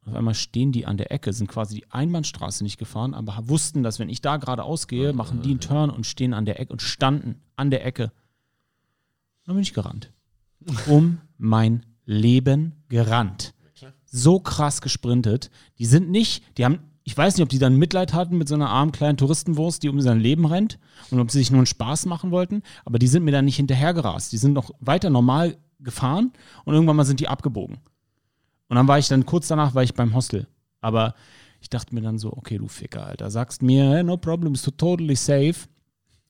Auf 0.07 0.15
einmal 0.15 0.35
stehen 0.35 0.71
die 0.71 0.87
an 0.87 0.97
der 0.97 1.11
Ecke, 1.11 1.33
sind 1.33 1.49
quasi 1.49 1.75
die 1.75 1.91
Einbahnstraße 1.91 2.63
nicht 2.63 2.79
gefahren, 2.79 3.13
aber 3.13 3.49
wussten, 3.49 3.83
dass 3.83 3.99
wenn 3.99 4.09
ich 4.09 4.21
da 4.21 4.37
geradeaus 4.37 4.87
gehe, 4.87 5.13
machen 5.13 5.43
die 5.43 5.51
einen 5.51 5.61
Turn 5.61 5.91
und 5.91 6.07
stehen 6.07 6.33
an 6.33 6.45
der 6.45 6.61
Ecke 6.61 6.73
und 6.73 6.81
standen 6.81 7.43
an 7.57 7.71
der 7.71 7.85
Ecke. 7.85 8.13
Dann 9.45 9.57
bin 9.57 9.63
ich 9.63 9.75
gerannt. 9.75 10.13
Um 10.87 11.19
mein 11.39 11.85
Leben 12.05 12.85
gerannt. 12.89 13.53
So 14.05 14.39
krass 14.39 14.81
gesprintet. 14.81 15.51
Die 15.79 15.85
sind 15.85 16.09
nicht, 16.11 16.57
die 16.57 16.65
haben, 16.65 16.79
ich 17.03 17.17
weiß 17.17 17.37
nicht, 17.37 17.43
ob 17.43 17.49
die 17.49 17.59
dann 17.59 17.77
Mitleid 17.77 18.15
hatten 18.15 18.39
mit 18.39 18.49
so 18.49 18.55
einer 18.55 18.71
armen 18.71 18.93
kleinen 18.93 19.19
Touristenwurst, 19.19 19.83
die 19.83 19.89
um 19.89 20.01
sein 20.01 20.21
Leben 20.21 20.47
rennt 20.47 20.79
und 21.11 21.21
ob 21.21 21.31
sie 21.31 21.39
sich 21.39 21.51
nur 21.51 21.59
einen 21.59 21.67
Spaß 21.67 22.07
machen 22.07 22.31
wollten, 22.31 22.63
aber 22.85 22.99
die 22.99 23.09
sind 23.09 23.25
mir 23.25 23.33
dann 23.33 23.45
nicht 23.45 23.57
hinterhergerast. 23.57 24.33
Die 24.33 24.39
sind 24.39 24.53
noch 24.53 24.71
weiter 24.79 25.11
normal 25.11 25.57
gefahren 25.81 26.33
und 26.65 26.75
irgendwann 26.75 26.97
mal 26.97 27.05
sind 27.05 27.21
die 27.21 27.29
abgebogen. 27.29 27.79
Und 28.69 28.77
dann 28.77 28.89
war 28.89 28.99
ich 28.99 29.09
dann 29.09 29.27
kurz 29.27 29.49
danach 29.49 29.75
war 29.75 29.83
ich 29.83 29.95
beim 29.95 30.15
Hostel. 30.15 30.47
Aber 30.81 31.15
ich 31.61 31.71
dachte 31.71 31.95
mir 31.95 32.01
dann 32.01 32.19
so, 32.19 32.33
okay, 32.33 32.59
du 32.59 32.69
Ficker, 32.69 33.07
Alter, 33.07 33.31
sagst 33.31 33.63
mir, 33.63 33.91
hey, 33.91 34.05
no 34.05 34.17
problem, 34.17 34.53
bist 34.53 34.67
du 34.67 34.71
totally 34.71 35.17
safe. 35.17 35.55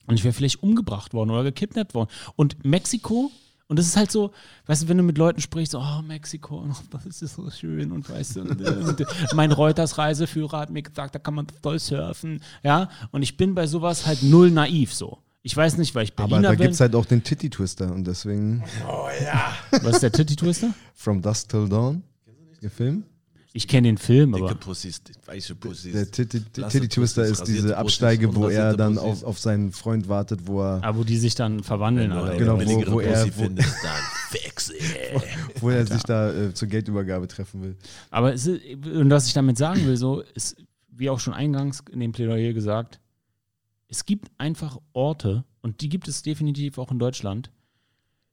Und 0.07 0.15
ich 0.15 0.23
wäre 0.23 0.33
vielleicht 0.33 0.63
umgebracht 0.63 1.13
worden 1.13 1.31
oder 1.31 1.43
gekidnappt 1.43 1.93
worden. 1.93 2.09
Und 2.35 2.63
Mexiko, 2.65 3.29
und 3.67 3.77
das 3.77 3.85
ist 3.85 3.97
halt 3.97 4.11
so, 4.11 4.31
weißt 4.67 4.83
du, 4.83 4.87
wenn 4.87 4.97
du 4.97 5.03
mit 5.03 5.17
Leuten 5.17 5.41
sprichst, 5.41 5.73
so, 5.73 5.79
oh, 5.79 6.01
Mexiko, 6.01 6.65
oh, 6.69 6.97
das 7.03 7.21
ist 7.21 7.35
so 7.35 7.49
schön 7.51 7.91
und 7.91 8.09
weißt 8.09 8.37
du, 8.37 8.41
und, 8.41 8.61
und, 8.61 9.05
mein 9.35 9.51
Reuters 9.51 9.97
Reiseführer 9.97 10.59
hat 10.59 10.69
mir 10.69 10.81
gesagt, 10.81 11.15
da 11.15 11.19
kann 11.19 11.35
man 11.35 11.47
voll 11.61 11.77
surfen, 11.77 12.41
ja, 12.63 12.89
und 13.11 13.21
ich 13.21 13.35
bin 13.35 13.53
bei 13.53 13.67
sowas 13.67 14.05
halt 14.05 14.23
null 14.23 14.51
naiv 14.51 14.93
so. 14.93 15.19
Ich 15.43 15.55
weiß 15.55 15.77
nicht, 15.77 15.95
weil 15.95 16.03
ich 16.03 16.13
Berliner 16.13 16.37
Aber 16.37 16.43
da 16.43 16.49
bin. 16.51 16.59
gibt 16.59 16.73
es 16.73 16.79
halt 16.81 16.93
auch 16.95 17.05
den 17.05 17.23
Titty 17.23 17.49
Twister 17.49 17.93
und 17.93 18.05
deswegen 18.05 18.63
Was 19.81 19.93
ist 19.93 20.03
der 20.03 20.11
Titty 20.11 20.35
Twister? 20.35 20.73
From 20.93 21.21
Dusk 21.21 21.49
Till 21.49 21.69
Dawn, 21.69 22.03
der 22.67 22.71
Film. 22.71 23.03
Ich 23.53 23.67
kenne 23.67 23.87
den 23.87 23.97
Film, 23.97 24.33
Dicke 24.33 24.45
aber 24.45 24.55
Pussys, 24.55 25.01
weiße 25.25 25.55
Pussys. 25.55 25.91
Der 25.93 26.11
Titty, 26.11 26.41
Twister 26.89 27.23
ist 27.25 27.43
diese 27.47 27.75
Absteige, 27.75 28.35
wo 28.35 28.49
er 28.49 28.75
dann 28.77 28.99
auf, 28.99 29.23
auf 29.23 29.39
seinen 29.39 29.71
Freund 29.71 30.07
wartet, 30.07 30.41
wo 30.45 30.61
er, 30.61 30.83
ah, 30.83 30.95
wo 30.95 31.03
die 31.03 31.17
sich 31.17 31.33
dann 31.33 31.63
verwandeln. 31.63 32.11
Eine 32.11 32.37
Genau, 32.37 32.59
wo- 32.59 32.91
wo 32.91 32.99
er- 32.99 33.25
wo- 33.25 33.31
findest, 33.31 33.75
dann 33.83 34.01
wo 35.61 35.69
er 35.69 35.87
sich 35.87 36.03
da 36.03 36.31
äh, 36.33 36.53
zur 36.53 36.67
Geldübergabe 36.67 37.27
treffen 37.27 37.63
will. 37.63 37.75
Aber 38.11 38.33
es 38.33 38.45
ist, 38.45 38.61
und 38.85 39.09
was 39.09 39.25
ich 39.27 39.33
damit 39.33 39.57
sagen 39.57 39.85
will, 39.87 39.97
so 39.97 40.21
ist, 40.35 40.57
wie 40.91 41.09
auch 41.09 41.19
schon 41.19 41.33
eingangs 41.33 41.83
in 41.91 41.99
dem 41.99 42.11
Plädoyer 42.11 42.53
gesagt, 42.53 42.99
es 43.87 44.05
gibt 44.05 44.29
einfach 44.37 44.77
Orte, 44.93 45.45
und 45.61 45.81
die 45.81 45.89
gibt 45.89 46.07
es 46.07 46.21
definitiv 46.21 46.77
auch 46.77 46.91
in 46.91 46.99
Deutschland, 46.99 47.49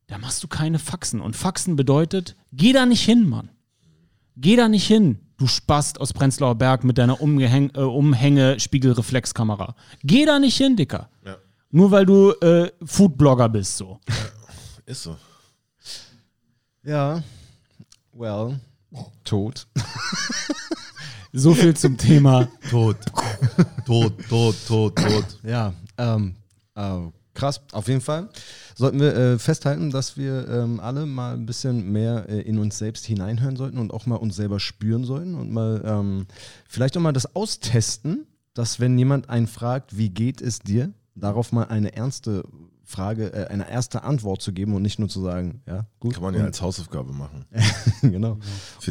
da 0.08 0.18
machst 0.18 0.42
du 0.42 0.48
keine 0.48 0.78
Faxen. 0.78 1.20
Und 1.20 1.34
Faxen 1.36 1.76
bedeutet, 1.76 2.36
geh 2.52 2.72
da 2.72 2.84
nicht 2.84 3.04
hin, 3.04 3.26
Mann. 3.28 3.48
Geh 4.36 4.56
da 4.56 4.68
nicht 4.68 4.86
hin, 4.86 5.18
du 5.36 5.46
Spast 5.46 6.00
aus 6.00 6.12
Prenzlauer 6.12 6.54
Berg 6.56 6.84
mit 6.84 6.98
deiner 6.98 7.20
Umgehäng 7.20 7.70
äh, 7.74 7.80
Umhänge-Spiegelreflexkamera. 7.80 9.74
Geh 10.02 10.24
da 10.24 10.38
nicht 10.38 10.56
hin, 10.56 10.76
Dicker. 10.76 11.08
Ja. 11.24 11.36
Nur 11.70 11.90
weil 11.90 12.06
du 12.06 12.32
äh, 12.40 12.70
Foodblogger 12.84 13.48
bist, 13.48 13.76
so. 13.76 14.00
Ist 14.86 15.02
so. 15.04 15.16
Ja, 16.82 17.22
well, 18.12 18.60
tot. 19.24 19.66
So 21.36 21.52
viel 21.52 21.74
zum 21.74 21.98
Thema. 21.98 22.46
Tot. 22.70 22.96
tot, 23.84 24.12
tot, 24.28 24.54
tot, 24.68 24.94
tot. 24.94 25.24
Ja, 25.42 25.74
ähm, 25.98 26.36
äh, 26.76 26.98
krass, 27.34 27.60
auf 27.72 27.88
jeden 27.88 28.00
Fall. 28.00 28.28
Sollten 28.74 29.00
wir 29.00 29.14
äh, 29.14 29.38
festhalten, 29.38 29.90
dass 29.90 30.16
wir 30.16 30.48
ähm, 30.48 30.80
alle 30.80 31.06
mal 31.06 31.34
ein 31.34 31.46
bisschen 31.46 31.92
mehr 31.92 32.28
äh, 32.28 32.40
in 32.40 32.58
uns 32.58 32.78
selbst 32.78 33.04
hineinhören 33.04 33.56
sollten 33.56 33.78
und 33.78 33.92
auch 33.92 34.06
mal 34.06 34.16
uns 34.16 34.36
selber 34.36 34.60
spüren 34.60 35.04
sollten 35.04 35.34
und 35.34 35.50
mal 35.50 35.82
ähm, 35.84 36.26
vielleicht 36.68 36.96
auch 36.96 37.02
mal 37.02 37.12
das 37.12 37.34
austesten, 37.36 38.26
dass 38.54 38.80
wenn 38.80 38.96
jemand 38.96 39.28
einen 39.28 39.46
fragt, 39.46 39.98
wie 39.98 40.10
geht 40.10 40.40
es 40.40 40.60
dir, 40.60 40.92
darauf 41.14 41.52
mal 41.52 41.64
eine 41.64 41.94
ernste 41.94 42.44
Frage, 42.84 43.32
äh, 43.32 43.46
eine 43.46 43.70
erste 43.70 44.04
Antwort 44.04 44.42
zu 44.42 44.52
geben 44.52 44.74
und 44.74 44.82
nicht 44.82 44.98
nur 44.98 45.08
zu 45.08 45.20
sagen, 45.22 45.62
ja, 45.66 45.86
gut. 46.00 46.14
Kann 46.14 46.22
man 46.22 46.34
ja 46.34 46.40
und- 46.40 46.46
als 46.46 46.60
Hausaufgabe 46.60 47.12
machen. 47.12 47.44
genau. 48.02 48.38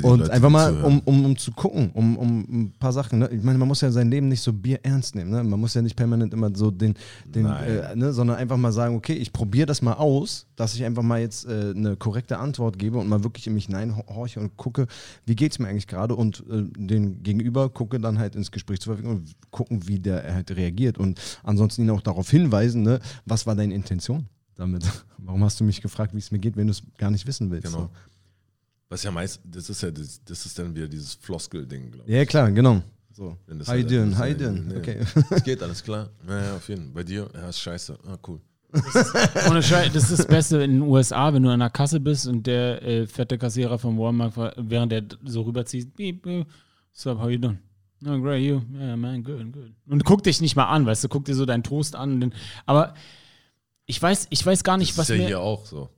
Und 0.01 0.19
Leute, 0.19 0.33
einfach 0.33 0.49
mal, 0.49 0.83
um, 0.83 0.99
um, 1.05 1.25
um 1.25 1.37
zu 1.37 1.51
gucken, 1.51 1.91
um, 1.93 2.17
um 2.17 2.39
ein 2.39 2.73
paar 2.79 2.91
Sachen. 2.91 3.19
Ne? 3.19 3.29
Ich 3.31 3.43
meine, 3.43 3.57
man 3.57 3.67
muss 3.67 3.81
ja 3.81 3.91
sein 3.91 4.09
Leben 4.09 4.27
nicht 4.27 4.41
so 4.41 4.51
Bier 4.51 4.79
ernst 4.83 5.15
nehmen. 5.15 5.31
Ne? 5.31 5.43
Man 5.43 5.59
muss 5.59 5.73
ja 5.73 5.81
nicht 5.81 5.95
permanent 5.95 6.33
immer 6.33 6.49
so 6.55 6.71
den, 6.71 6.95
den 7.25 7.45
äh, 7.45 7.95
ne? 7.95 8.13
sondern 8.13 8.37
einfach 8.37 8.57
mal 8.57 8.71
sagen, 8.71 8.95
okay, 8.95 9.13
ich 9.13 9.31
probiere 9.31 9.67
das 9.67 9.81
mal 9.81 9.93
aus, 9.93 10.47
dass 10.55 10.73
ich 10.75 10.83
einfach 10.83 11.03
mal 11.03 11.19
jetzt 11.19 11.45
äh, 11.45 11.73
eine 11.75 11.95
korrekte 11.95 12.39
Antwort 12.39 12.79
gebe 12.79 12.97
und 12.97 13.07
mal 13.07 13.23
wirklich 13.23 13.47
in 13.47 13.53
mich 13.53 13.65
hineinhorche 13.65 14.39
und 14.39 14.57
gucke, 14.57 14.87
wie 15.25 15.35
geht 15.35 15.51
es 15.51 15.59
mir 15.59 15.67
eigentlich 15.67 15.87
gerade 15.87 16.15
und 16.15 16.43
äh, 16.49 16.63
den 16.77 17.23
Gegenüber 17.23 17.69
gucke 17.69 17.99
dann 17.99 18.19
halt 18.19 18.35
ins 18.35 18.51
Gespräch 18.51 18.79
zu 18.79 18.89
verwickeln 18.89 19.11
und 19.17 19.31
gucken, 19.51 19.87
wie 19.87 19.99
der 19.99 20.33
halt 20.33 20.51
reagiert 20.55 20.97
und 20.97 21.19
ansonsten 21.43 21.83
ihn 21.83 21.89
auch 21.89 22.01
darauf 22.01 22.29
hinweisen, 22.29 22.83
ne? 22.83 22.99
was 23.25 23.45
war 23.45 23.55
deine 23.55 23.73
Intention 23.83 24.27
damit? 24.55 24.83
Warum 25.17 25.43
hast 25.43 25.59
du 25.59 25.63
mich 25.63 25.81
gefragt, 25.81 26.13
wie 26.13 26.17
es 26.19 26.31
mir 26.31 26.39
geht, 26.39 26.55
wenn 26.57 26.67
du 26.67 26.71
es 26.71 26.83
gar 26.97 27.11
nicht 27.11 27.25
wissen 27.27 27.51
willst? 27.51 27.65
Genau. 27.67 27.83
So. 27.85 27.89
Was 28.89 29.03
ja 29.03 29.11
meist, 29.11 29.41
das 29.45 29.69
ist 29.69 29.81
ja, 29.81 29.91
das, 29.91 30.21
das 30.23 30.45
ist 30.45 30.57
dann 30.59 30.75
wieder 30.75 30.87
dieses 30.87 31.15
Floskel-Ding, 31.15 31.91
glaube 31.91 32.09
ich. 32.09 32.15
Ja, 32.15 32.25
klar, 32.25 32.51
genau. 32.51 32.81
So. 33.11 33.37
Wenn 33.47 33.59
das 33.59 33.67
How 33.67 33.75
you 33.75 33.81
halt- 33.83 33.91
doing? 33.91 34.09
das 34.11 34.19
How 34.19 34.25
you 34.27 34.31
halt- 34.31 34.41
doing? 34.41 34.67
nee. 34.67 34.77
Okay. 34.77 34.99
Es 35.31 35.43
geht, 35.43 35.63
alles 35.63 35.83
klar. 35.83 36.09
Ja, 36.27 36.43
ja, 36.45 36.55
auf 36.55 36.67
jeden 36.69 36.83
Fall. 36.85 36.91
Bei 36.93 37.03
dir, 37.03 37.29
ja, 37.33 37.49
ist 37.49 37.59
scheiße. 37.59 37.97
Ah, 38.07 38.17
cool. 38.27 38.39
Ohne 39.49 39.61
Scheiß, 39.61 39.93
das 39.93 40.09
ist 40.09 40.19
das 40.19 40.27
Beste 40.27 40.57
in 40.63 40.71
den 40.71 40.81
USA, 40.81 41.31
wenn 41.33 41.43
du 41.43 41.49
an 41.49 41.59
der 41.59 41.69
Kasse 41.69 41.99
bist 41.99 42.25
und 42.27 42.47
der 42.47 42.81
äh, 42.81 43.05
fette 43.05 43.37
Kassierer 43.37 43.77
vom 43.77 43.97
Walmart, 43.99 44.33
während 44.57 44.91
der 44.91 45.03
so 45.25 45.41
rüberzieht, 45.41 45.95
beep, 45.95 46.23
beep, 46.23 46.47
so, 46.91 47.19
how 47.19 47.29
you 47.29 47.37
doing? 47.37 47.59
Oh, 48.05 48.19
great, 48.19 48.43
you? 48.43 48.61
Yeah, 48.73 48.97
man, 48.97 49.23
good, 49.23 49.53
good. 49.53 49.71
Und 49.87 50.03
guck 50.03 50.23
dich 50.23 50.41
nicht 50.41 50.55
mal 50.55 50.65
an, 50.65 50.85
weißt 50.85 51.03
du, 51.03 51.07
guck 51.07 51.23
dir 51.25 51.35
so 51.35 51.45
deinen 51.45 51.63
Toast 51.63 51.95
an. 51.95 52.19
Dann, 52.19 52.33
aber 52.65 52.95
ich 53.85 54.01
weiß, 54.01 54.27
ich 54.29 54.45
weiß 54.45 54.63
gar 54.63 54.77
nicht, 54.77 54.91
Das 54.91 54.97
was 54.99 55.09
ist 55.09 55.15
ja 55.17 55.21
mir, 55.21 55.27
hier 55.27 55.39
auch 55.39 55.65
so. 55.65 55.89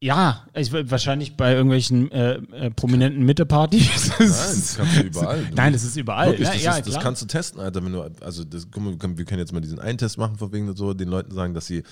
Ja, 0.00 0.48
ich, 0.56 0.72
wahrscheinlich 0.72 1.36
bei 1.36 1.52
irgendwelchen 1.52 2.10
äh, 2.10 2.32
äh, 2.34 2.70
prominenten 2.72 3.24
Mitte-Partys. 3.24 4.08
Nein, 4.18 4.28
das 4.28 4.76
kannst 4.76 4.96
du 4.96 5.02
überall. 5.02 5.44
Du- 5.44 5.54
Nein, 5.54 5.72
das 5.72 5.84
ist 5.84 5.96
überall. 5.96 6.26
Wirklich, 6.30 6.48
ja, 6.48 6.54
das, 6.54 6.62
ja, 6.64 6.76
ist, 6.78 6.88
das 6.88 6.98
kannst 7.00 7.22
du 7.22 7.26
testen, 7.26 7.60
Alter. 7.60 7.84
Wenn 7.84 7.92
du, 7.92 8.02
also 8.20 8.42
das, 8.42 8.66
guck 8.68 8.82
mal, 8.82 9.16
wir 9.16 9.24
können, 9.24 9.38
jetzt 9.38 9.52
mal 9.52 9.60
diesen 9.60 9.78
einen 9.78 9.98
Test 9.98 10.18
machen, 10.18 10.38
von 10.38 10.52
wegen 10.52 10.74
so, 10.74 10.92
den 10.92 11.06
Leuten 11.08 11.30
sagen, 11.32 11.54
dass 11.54 11.66
sie 11.68 11.84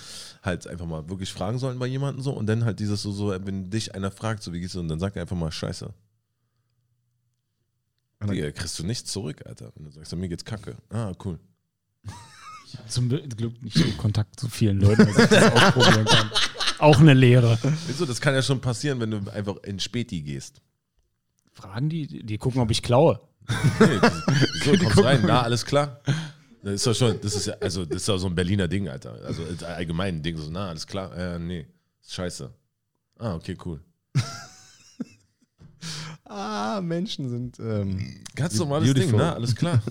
halt 0.42 0.66
einfach 0.66 0.86
mal 0.86 1.08
wirklich 1.08 1.32
fragen 1.32 1.58
sollen 1.60 1.78
bei 1.78 1.86
jemandem 1.86 2.20
so 2.24 2.32
und 2.32 2.46
dann 2.46 2.64
halt 2.64 2.80
dieses 2.80 3.00
so, 3.00 3.12
so 3.12 3.28
wenn 3.46 3.70
dich 3.70 3.94
einer 3.94 4.10
fragt, 4.10 4.42
so 4.42 4.52
wie 4.52 4.58
geht's 4.58 4.72
dir, 4.72 4.80
und 4.80 4.88
dann 4.88 4.98
sagt 4.98 5.14
er 5.14 5.22
einfach 5.22 5.36
mal 5.36 5.52
Scheiße. 5.52 5.94
dann- 8.18 8.30
Digga, 8.30 8.50
kriegst 8.50 8.76
du 8.76 8.84
nichts 8.84 9.12
zurück, 9.12 9.42
Alter. 9.46 9.70
Wenn 9.76 9.84
du 9.84 9.92
sagst, 9.92 10.14
mir 10.16 10.28
geht's 10.28 10.44
kacke. 10.44 10.76
Ah, 10.90 11.12
cool. 11.24 11.38
Zum 12.88 13.08
Glück 13.08 13.62
nicht 13.62 13.76
so 13.76 13.84
Kontakt 13.96 14.38
zu 14.38 14.48
vielen 14.48 14.80
Leuten, 14.80 15.06
dass 15.06 15.16
ich 15.18 15.28
das 15.28 15.52
ausprobieren 15.52 16.04
kann. 16.04 16.30
Auch 16.78 16.98
eine 17.00 17.14
Lehre. 17.14 17.58
Wieso, 17.86 18.06
das 18.06 18.20
kann 18.20 18.34
ja 18.34 18.42
schon 18.42 18.60
passieren, 18.60 19.00
wenn 19.00 19.10
du 19.10 19.30
einfach 19.32 19.56
in 19.64 19.78
Späti 19.78 20.22
gehst. 20.22 20.62
Fragen 21.52 21.88
die, 21.88 22.24
die 22.24 22.38
gucken, 22.38 22.60
ob 22.60 22.70
ich 22.70 22.82
klaue. 22.82 23.20
Nee, 23.48 23.86
wieso, 24.64 24.76
kommst 24.84 25.04
rein, 25.04 25.20
na, 25.26 25.42
alles 25.42 25.64
klar. 25.64 26.00
Das 26.62 26.74
ist 26.74 26.86
doch 26.86 26.94
schon, 26.94 27.20
das 27.20 27.34
ist 27.34 27.46
ja, 27.46 27.54
also 27.60 27.84
das 27.84 27.96
ist 27.98 28.08
doch 28.08 28.18
so 28.18 28.26
ein 28.26 28.34
Berliner 28.34 28.68
Ding, 28.68 28.88
Alter. 28.88 29.14
Also 29.24 29.42
äh, 29.42 29.64
allgemein 29.64 30.16
ein 30.16 30.22
Ding, 30.22 30.36
so, 30.36 30.50
na, 30.50 30.68
alles 30.68 30.86
klar, 30.86 31.16
äh, 31.16 31.38
nee, 31.38 31.66
scheiße. 32.06 32.50
Ah, 33.18 33.34
okay, 33.34 33.56
cool. 33.64 33.80
Ah, 36.24 36.80
Menschen 36.80 37.28
sind. 37.28 37.58
Ähm, 37.58 38.22
Ganz 38.36 38.56
normales 38.56 38.94
Ding, 38.94 39.10
na, 39.16 39.34
alles 39.34 39.56
klar. 39.56 39.82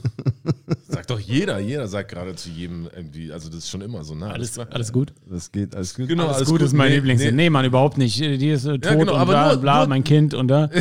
Sagt 0.99 1.11
doch 1.11 1.19
jeder, 1.21 1.59
jeder 1.59 1.87
sagt 1.87 2.11
gerade 2.11 2.35
zu 2.35 2.49
jedem 2.49 2.89
irgendwie, 2.93 3.31
also 3.31 3.47
das 3.47 3.59
ist 3.59 3.69
schon 3.69 3.79
immer 3.79 4.03
so, 4.03 4.15
na, 4.15 4.31
alles, 4.31 4.59
Alles, 4.59 4.71
alles 4.73 4.91
gut? 4.91 5.13
das 5.29 5.49
geht, 5.49 5.73
alles 5.73 5.93
gut. 5.95 6.09
Genau, 6.09 6.25
alles, 6.25 6.35
alles 6.37 6.49
gut, 6.49 6.59
gut. 6.59 6.67
ist 6.67 6.73
mein 6.73 6.89
Nee, 6.89 6.95
Lieblingssinn. 6.95 7.35
nee. 7.37 7.43
Nee. 7.43 7.49
Mann, 7.49 7.63
überhaupt 7.63 7.97
nicht. 7.97 8.19
Die 8.19 8.49
ist 8.49 8.65
äh, 8.65 8.77
tot 8.79 8.91
genau, 8.99 9.13
und 9.13 9.17
aber 9.19 9.31
bla, 9.31 9.47
nur- 9.53 9.61
bla, 9.61 9.77
nur- 9.79 9.87
mein 9.87 10.03
Kind 10.03 10.33
und 10.33 10.49
da. 10.49 10.69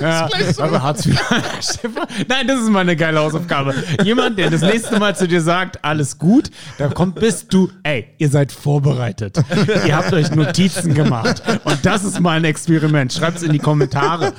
ja, 0.00 0.28
aber 0.58 0.82
Hartz 0.82 1.06
IV. 1.06 1.20
Nein, 2.28 2.46
das 2.46 2.60
ist 2.60 2.70
mal 2.70 2.80
eine 2.80 2.96
geile 2.96 3.20
Hausaufgabe. 3.20 3.74
Jemand, 4.02 4.38
der 4.38 4.50
das 4.50 4.62
nächste 4.62 4.98
Mal 4.98 5.16
zu 5.16 5.28
dir 5.28 5.40
sagt, 5.40 5.84
alles 5.84 6.18
gut, 6.18 6.50
da 6.78 6.88
kommt, 6.88 7.16
bist 7.16 7.52
du, 7.52 7.70
ey, 7.82 8.06
ihr 8.18 8.28
seid 8.28 8.52
vorbereitet. 8.52 9.38
ihr 9.86 9.96
habt 9.96 10.12
euch 10.12 10.30
Notizen 10.30 10.94
gemacht. 10.94 11.42
Und 11.64 11.84
das 11.84 12.04
ist 12.04 12.20
mal 12.20 12.36
ein 12.36 12.44
Experiment. 12.44 13.12
Schreibt 13.12 13.38
es 13.38 13.42
in 13.42 13.52
die 13.52 13.58
Kommentare. 13.58 14.32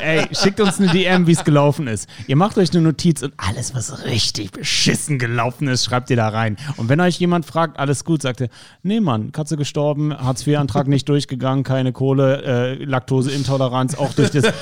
ey, 0.00 0.26
schickt 0.32 0.60
uns 0.60 0.78
eine 0.80 0.88
DM, 0.88 1.26
wie 1.26 1.32
es 1.32 1.44
gelaufen 1.44 1.86
ist. 1.86 2.08
Ihr 2.26 2.36
macht 2.36 2.58
euch 2.58 2.70
eine 2.72 2.82
Notiz 2.82 3.22
und 3.22 3.34
alles, 3.36 3.74
was 3.74 4.04
richtig 4.04 4.52
beschissen 4.52 5.18
gelaufen 5.18 5.68
ist, 5.68 5.84
schreibt 5.84 6.10
ihr 6.10 6.16
da 6.16 6.28
rein. 6.28 6.56
Und 6.76 6.88
wenn 6.88 7.00
euch 7.00 7.18
jemand 7.18 7.44
fragt, 7.46 7.78
alles 7.78 8.04
gut, 8.04 8.22
sagt 8.22 8.40
ihr, 8.40 8.48
nee, 8.82 9.00
Mann, 9.00 9.32
Katze 9.32 9.56
gestorben, 9.56 10.16
Hartz-IV-Antrag 10.16 10.88
nicht 10.88 11.08
durchgegangen, 11.08 11.64
keine 11.64 11.92
Kohle, 11.92 12.42
äh, 12.42 12.84
Laktoseintoleranz, 12.84 13.94
auch 13.96 14.05
durch 14.14 14.30
das, 14.30 14.44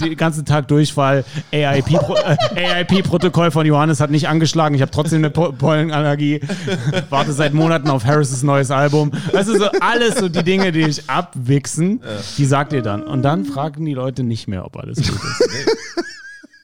den 0.00 0.16
ganzen 0.16 0.44
Tag 0.44 0.68
Durchfall. 0.68 1.24
AIP-Protokoll 1.52 3.48
äh, 3.48 3.50
von 3.50 3.66
Johannes 3.66 4.00
hat 4.00 4.10
nicht 4.10 4.28
angeschlagen. 4.28 4.74
Ich 4.74 4.82
habe 4.82 4.90
trotzdem 4.90 5.18
eine 5.18 5.30
po 5.30 5.52
Pollenallergie. 5.52 6.40
Warte 7.08 7.32
seit 7.32 7.54
Monaten 7.54 7.88
auf 7.88 8.04
Harris' 8.04 8.42
neues 8.42 8.70
Album. 8.70 9.12
Weißt 9.32 9.48
du, 9.48 9.58
so 9.58 9.66
alles 9.80 10.16
so 10.16 10.28
die 10.28 10.42
Dinge, 10.42 10.72
die 10.72 10.82
ich 10.82 11.08
abwichsen, 11.08 12.00
die 12.38 12.44
sagt 12.44 12.72
ihr 12.72 12.82
dann. 12.82 13.02
Und 13.02 13.22
dann 13.22 13.44
fragen 13.44 13.84
die 13.84 13.94
Leute 13.94 14.22
nicht 14.22 14.48
mehr, 14.48 14.64
ob 14.64 14.76
alles 14.76 14.98
gut 14.98 15.20
ist. 15.20 15.48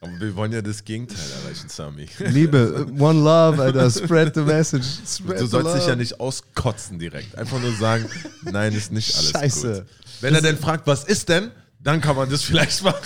Aber 0.01 0.21
wir 0.21 0.37
wollen 0.37 0.53
ja 0.53 0.63
das 0.63 0.85
Gegenteil 0.85 1.19
erreichen, 1.43 1.69
Sami. 1.69 2.07
Liebe, 2.19 2.87
one 2.99 3.21
love, 3.21 3.61
Alter, 3.61 3.91
spread 3.91 4.35
the 4.35 4.43
message. 4.43 4.85
Spread 5.07 5.41
Du 5.41 5.47
sollst 5.47 5.75
dich 5.75 5.87
ja 5.87 5.97
nicht 5.97 6.21
auskotzen 6.21 6.99
direkt. 6.99 7.37
Einfach 7.37 7.61
nur 7.61 7.73
sagen, 7.73 8.07
nein, 8.43 8.73
ist 8.73 8.93
nicht 8.93 9.17
alles 9.17 9.31
Scheiße. 9.31 9.75
gut. 9.81 9.87
Wenn 10.21 10.35
er 10.35 10.43
denn 10.43 10.57
fragt, 10.57 10.87
was 10.87 11.05
ist 11.05 11.29
denn, 11.29 11.51
dann 11.81 12.01
kann 12.01 12.17
man 12.17 12.29
das 12.31 12.43
vielleicht 12.43 12.83
machen. 12.83 13.01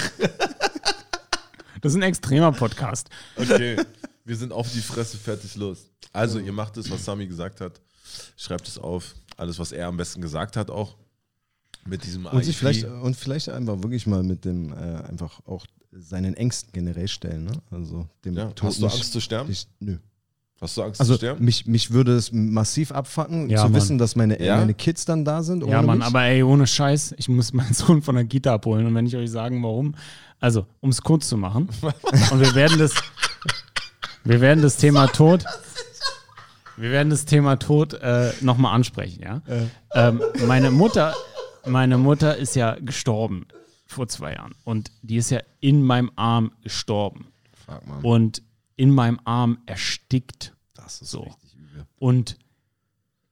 Das 1.80 1.92
ist 1.92 1.96
ein 1.96 2.02
extremer 2.02 2.52
Podcast. 2.52 3.08
Okay, 3.36 3.76
wir 4.24 4.36
sind 4.36 4.52
auf 4.52 4.70
die 4.72 4.80
Fresse, 4.80 5.16
fertig, 5.16 5.56
los. 5.56 5.86
Also, 6.12 6.38
ihr 6.38 6.52
macht 6.52 6.76
es, 6.76 6.90
was 6.90 7.04
Sami 7.04 7.26
gesagt 7.26 7.61
hat. 7.61 7.80
Schreibt 8.36 8.68
es 8.68 8.76
auf. 8.78 9.14
Alles, 9.36 9.58
was 9.58 9.72
er 9.72 9.86
am 9.86 9.96
besten 9.96 10.20
gesagt 10.20 10.56
hat, 10.56 10.70
auch. 10.70 10.96
Mit 11.86 12.04
diesem 12.04 12.26
Und 12.26 12.44
sich 12.44 12.56
IP. 12.56 12.58
vielleicht, 12.58 12.84
und 12.84 13.16
vielleicht 13.16 13.48
einfach 13.48 13.78
wirklich 13.82 14.06
mal 14.06 14.22
mit 14.22 14.44
dem, 14.44 14.72
äh, 14.72 14.76
einfach 15.08 15.40
auch 15.46 15.64
seinen 15.90 16.34
Ängsten 16.34 16.70
generell 16.72 17.08
stellen. 17.08 17.44
Ne? 17.44 17.52
Also 17.70 18.06
dem 18.24 18.34
Ja, 18.36 18.50
Tod 18.52 18.68
hast 18.68 18.82
du 18.82 18.86
Angst 18.86 19.12
zu 19.12 19.20
sterben? 19.20 19.48
nicht- 19.48 19.68
nö. 19.80 19.96
Hast 20.61 20.76
du 20.76 20.82
Angst 20.82 21.00
Also 21.00 21.14
zu 21.14 21.18
sterben? 21.18 21.44
mich, 21.44 21.66
mich 21.66 21.90
würde 21.90 22.12
es 22.14 22.32
massiv 22.32 22.92
abfacken, 22.92 23.48
Ja, 23.48 23.58
zu 23.58 23.62
Mann. 23.64 23.74
wissen, 23.74 23.98
dass 23.98 24.14
meine, 24.14 24.42
Ja? 24.42 24.58
meine 24.58 24.74
Kids 24.74 25.04
dann 25.06 25.24
da 25.24 25.42
sind. 25.42 25.64
Ja, 25.66 25.80
Mann, 25.80 25.98
mich. 25.98 26.06
aber 26.06 26.22
ey, 26.24 26.42
ohne 26.42 26.66
Scheiß, 26.66 27.14
ich 27.16 27.28
muss 27.28 27.52
meinen 27.54 27.72
Sohn 27.72 28.02
von 28.02 28.14
der 28.14 28.24
Kita 28.26 28.54
abholen. 28.54 28.86
Und 28.86 28.94
wenn 28.94 29.06
ich 29.06 29.16
euch 29.16 29.30
sagen, 29.30 29.62
warum, 29.62 29.94
also, 30.38 30.66
um 30.80 30.90
es 30.90 31.00
kurz 31.02 31.28
zu 31.28 31.36
machen, 31.38 31.68
und 32.30 32.40
wir 32.40 32.54
werden 32.54 32.78
das, 32.78 32.94
wir 34.24 34.40
werden 34.42 34.61
das 34.62 34.76
Thema 34.76 35.06
Tod, 35.12 35.44
wir 36.76 36.90
werden 36.90 37.11
das 37.11 37.24
Thema 37.24 37.56
Tod 37.56 37.94
äh, 37.94 38.32
nochmal 38.40 38.74
ansprechen, 38.74 39.22
ja. 39.22 39.42
Ähm, 39.94 40.22
meine 40.46 40.70
Mutter, 40.70 41.14
meine 41.66 41.98
Mutter 41.98 42.36
ist 42.36 42.54
ja 42.56 42.74
gestorben 42.80 43.46
vor 43.86 44.08
zwei 44.08 44.34
Jahren. 44.34 44.54
Und 44.64 44.90
die 45.02 45.16
ist 45.16 45.30
ja 45.30 45.40
in 45.61 45.82
meinem 45.82 46.11
Arm 46.16 46.52
gestorben. 46.62 47.26
Fuck, 47.66 47.86
Mann. 47.86 48.00
Und 48.02 48.42
in 48.81 48.95
meinem 48.95 49.20
Arm 49.26 49.59
erstickt. 49.66 50.57
das 50.72 51.03
ist 51.03 51.11
so. 51.11 51.24
richtig 51.24 51.55
übel. 51.55 51.87
Und, 51.99 52.39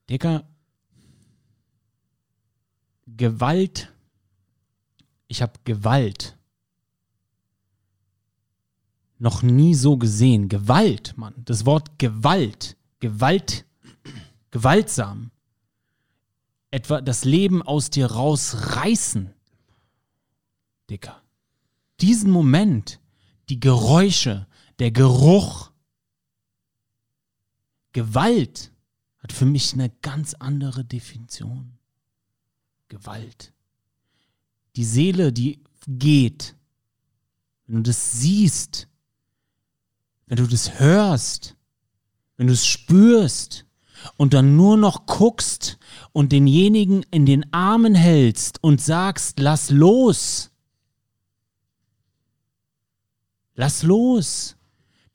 Dicker, 0.07 0.47
Gewalt, 3.07 3.91
ich 5.27 5.41
habe 5.41 5.53
Gewalt 5.63 6.37
noch 9.17 9.41
nie 9.41 9.73
so 9.73 9.97
gesehen. 9.97 10.49
Gewalt, 10.49 11.17
Mann. 11.17 11.33
Das 11.45 11.65
Wort 11.65 11.97
Gewalt, 11.97 12.77
Gewalt, 12.99 13.65
gewaltsam. 14.51 15.31
Etwa 16.69 17.01
das 17.01 17.25
Leben 17.25 17.63
aus 17.63 17.89
dir 17.89 18.05
rausreißen. 18.05 19.33
Dicker. 20.91 21.23
Diesen 22.01 22.29
Moment, 22.29 22.99
die 23.49 23.59
Geräusche, 23.59 24.45
der 24.79 24.91
Geruch, 24.91 25.71
Gewalt 27.91 28.71
hat 29.17 29.33
für 29.33 29.45
mich 29.45 29.73
eine 29.73 29.89
ganz 30.01 30.33
andere 30.35 30.85
Definition. 30.85 31.77
Gewalt. 32.87 33.53
Die 34.75 34.85
Seele, 34.85 35.33
die 35.33 35.61
geht. 35.87 36.55
Wenn 37.65 37.77
du 37.77 37.83
das 37.83 38.13
siehst, 38.13 38.87
wenn 40.27 40.37
du 40.37 40.47
das 40.47 40.79
hörst, 40.79 41.55
wenn 42.37 42.47
du 42.47 42.53
es 42.53 42.65
spürst 42.65 43.65
und 44.15 44.33
dann 44.33 44.55
nur 44.55 44.77
noch 44.77 45.05
guckst 45.05 45.77
und 46.13 46.31
denjenigen 46.31 47.03
in 47.11 47.25
den 47.25 47.51
Armen 47.51 47.95
hältst 47.95 48.63
und 48.63 48.81
sagst, 48.81 49.39
lass 49.39 49.71
los. 49.71 50.51
Lass 53.55 53.83
los. 53.83 54.55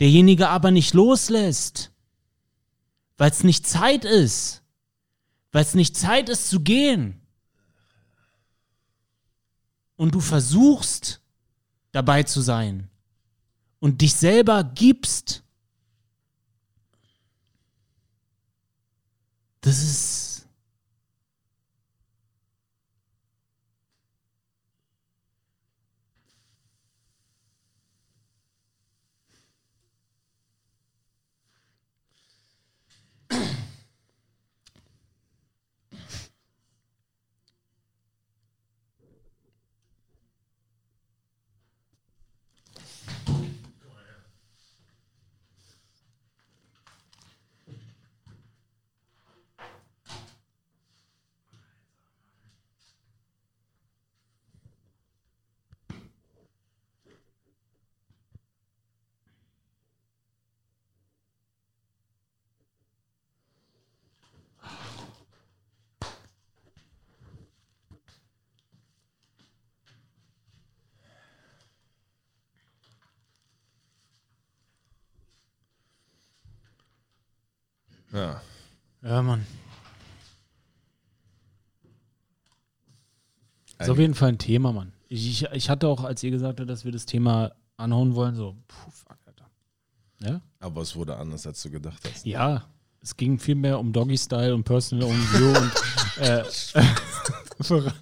Derjenige 0.05 0.50
aber 0.50 0.70
nicht 0.70 0.92
loslässt 0.92 1.90
weil 3.16 3.30
es 3.30 3.44
nicht 3.44 3.66
Zeit 3.66 4.05
ist. 4.05 4.62
Weil 5.52 5.62
es 5.62 5.74
nicht 5.74 5.96
Zeit 5.96 6.28
ist 6.28 6.48
zu 6.48 6.61
gehen. 6.61 7.20
Und 9.96 10.14
du 10.14 10.20
versuchst 10.20 11.20
dabei 11.92 12.24
zu 12.24 12.40
sein 12.40 12.90
und 13.78 14.00
dich 14.00 14.14
selber 14.14 14.64
gibst. 14.64 15.44
Das 19.61 19.80
ist. 19.82 20.34
Ja. 78.14 78.40
Ja, 79.14 79.22
Mann. 79.22 79.46
Ist 83.78 83.88
auf 83.88 83.98
jeden 84.00 84.14
Fall 84.14 84.30
ein 84.30 84.38
Thema, 84.38 84.72
Mann. 84.72 84.92
Ich, 85.08 85.44
ich, 85.52 85.70
hatte 85.70 85.86
auch, 85.86 86.02
als 86.02 86.20
ihr 86.24 86.32
gesagt 86.32 86.58
habt, 86.58 86.68
dass 86.68 86.84
wir 86.84 86.90
das 86.90 87.06
Thema 87.06 87.52
anhauen 87.76 88.16
wollen, 88.16 88.34
so, 88.34 88.56
puh, 88.66 88.90
fuck, 88.90 89.16
Alter. 89.24 89.48
Ja? 90.20 90.40
Aber 90.58 90.82
es 90.82 90.96
wurde 90.96 91.16
anders, 91.16 91.46
als 91.46 91.62
du 91.62 91.70
gedacht 91.70 92.02
hast. 92.12 92.26
Ja, 92.26 92.64
es 93.02 93.16
ging 93.16 93.38
viel 93.38 93.54
mehr 93.54 93.78
um 93.78 93.92
Doggy-Style 93.92 94.52
und 94.52 94.64
Personal 94.64 95.08
Review 95.08 95.60
und 95.60 95.72
äh, 96.20 96.42
Bere- 97.62 97.94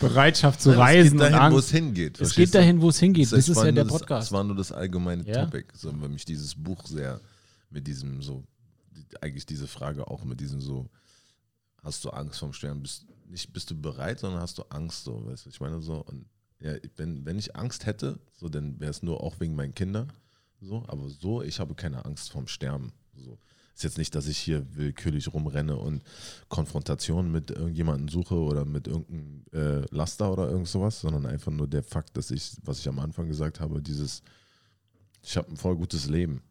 Bereitschaft 0.00 0.62
zu 0.62 0.70
reisen 0.70 1.20
es 1.20 1.28
geht 1.28 1.34
dahin, 1.34 1.52
wo 1.52 1.58
es 1.58 1.70
hingeht. 1.70 2.20
Es 2.22 2.34
geht 2.34 2.54
dahin, 2.54 2.80
wo 2.80 2.88
es 2.88 2.98
hingeht. 2.98 3.26
Das 3.26 3.38
Es 3.38 3.48
ist 3.50 3.56
war 3.56 3.66
ja 3.66 3.72
nur 3.72 3.74
der 3.74 3.84
das- 3.84 3.92
Podcast. 3.98 4.26
Es 4.28 4.32
war 4.32 4.44
nur 4.44 4.56
das 4.56 4.72
allgemeine 4.72 5.24
Ja. 5.28 5.44
Topic, 5.44 5.66
so, 5.74 5.92
weil 6.00 6.08
mich 6.08 6.24
dieses 6.24 6.54
Buch 6.54 6.86
sehr 6.86 7.20
mit 7.68 7.86
diesem 7.86 8.22
so, 8.22 8.42
eigentlich 9.20 9.46
diese 9.46 9.66
Frage 9.66 10.08
auch 10.08 10.24
mit 10.24 10.40
diesem 10.40 10.60
so, 10.60 10.88
hast 11.82 12.04
du 12.04 12.10
Angst 12.10 12.38
vom 12.38 12.52
Sterben? 12.52 12.82
Bist, 12.82 13.06
nicht 13.26 13.52
bist 13.52 13.70
du 13.70 13.80
bereit, 13.80 14.20
sondern 14.20 14.40
hast 14.40 14.58
du 14.58 14.62
Angst, 14.70 15.04
so, 15.04 15.26
weißt 15.26 15.46
du, 15.46 15.50
ich 15.50 15.60
meine 15.60 15.80
so, 15.80 15.96
und 16.04 16.26
ja, 16.60 16.74
wenn, 16.96 17.24
wenn 17.24 17.38
ich 17.38 17.56
Angst 17.56 17.86
hätte, 17.86 18.20
so, 18.32 18.48
dann 18.48 18.78
wäre 18.78 18.90
es 18.90 19.02
nur 19.02 19.22
auch 19.22 19.40
wegen 19.40 19.56
meinen 19.56 19.74
Kindern, 19.74 20.12
so, 20.60 20.84
aber 20.86 21.08
so, 21.08 21.42
ich 21.42 21.58
habe 21.58 21.74
keine 21.74 22.04
Angst 22.04 22.30
vom 22.30 22.46
Sterben, 22.46 22.92
so. 23.14 23.38
Ist 23.74 23.84
jetzt 23.84 23.98
nicht, 23.98 24.14
dass 24.14 24.26
ich 24.26 24.36
hier 24.36 24.66
willkürlich 24.76 25.32
rumrenne 25.32 25.76
und 25.76 26.02
Konfrontation 26.48 27.32
mit 27.32 27.50
irgendjemandem 27.50 28.08
suche 28.08 28.34
oder 28.34 28.66
mit 28.66 28.86
irgendeinem 28.86 29.44
äh, 29.52 29.94
Laster 29.94 30.30
oder 30.30 30.50
irgend 30.50 30.68
sowas, 30.68 31.00
sondern 31.00 31.24
einfach 31.24 31.50
nur 31.50 31.66
der 31.66 31.82
Fakt, 31.82 32.16
dass 32.18 32.30
ich, 32.30 32.52
was 32.64 32.80
ich 32.80 32.88
am 32.88 32.98
Anfang 32.98 33.28
gesagt 33.28 33.60
habe, 33.60 33.80
dieses, 33.80 34.22
ich 35.22 35.38
habe 35.38 35.50
ein 35.50 35.56
voll 35.56 35.76
gutes 35.76 36.06
Leben 36.06 36.42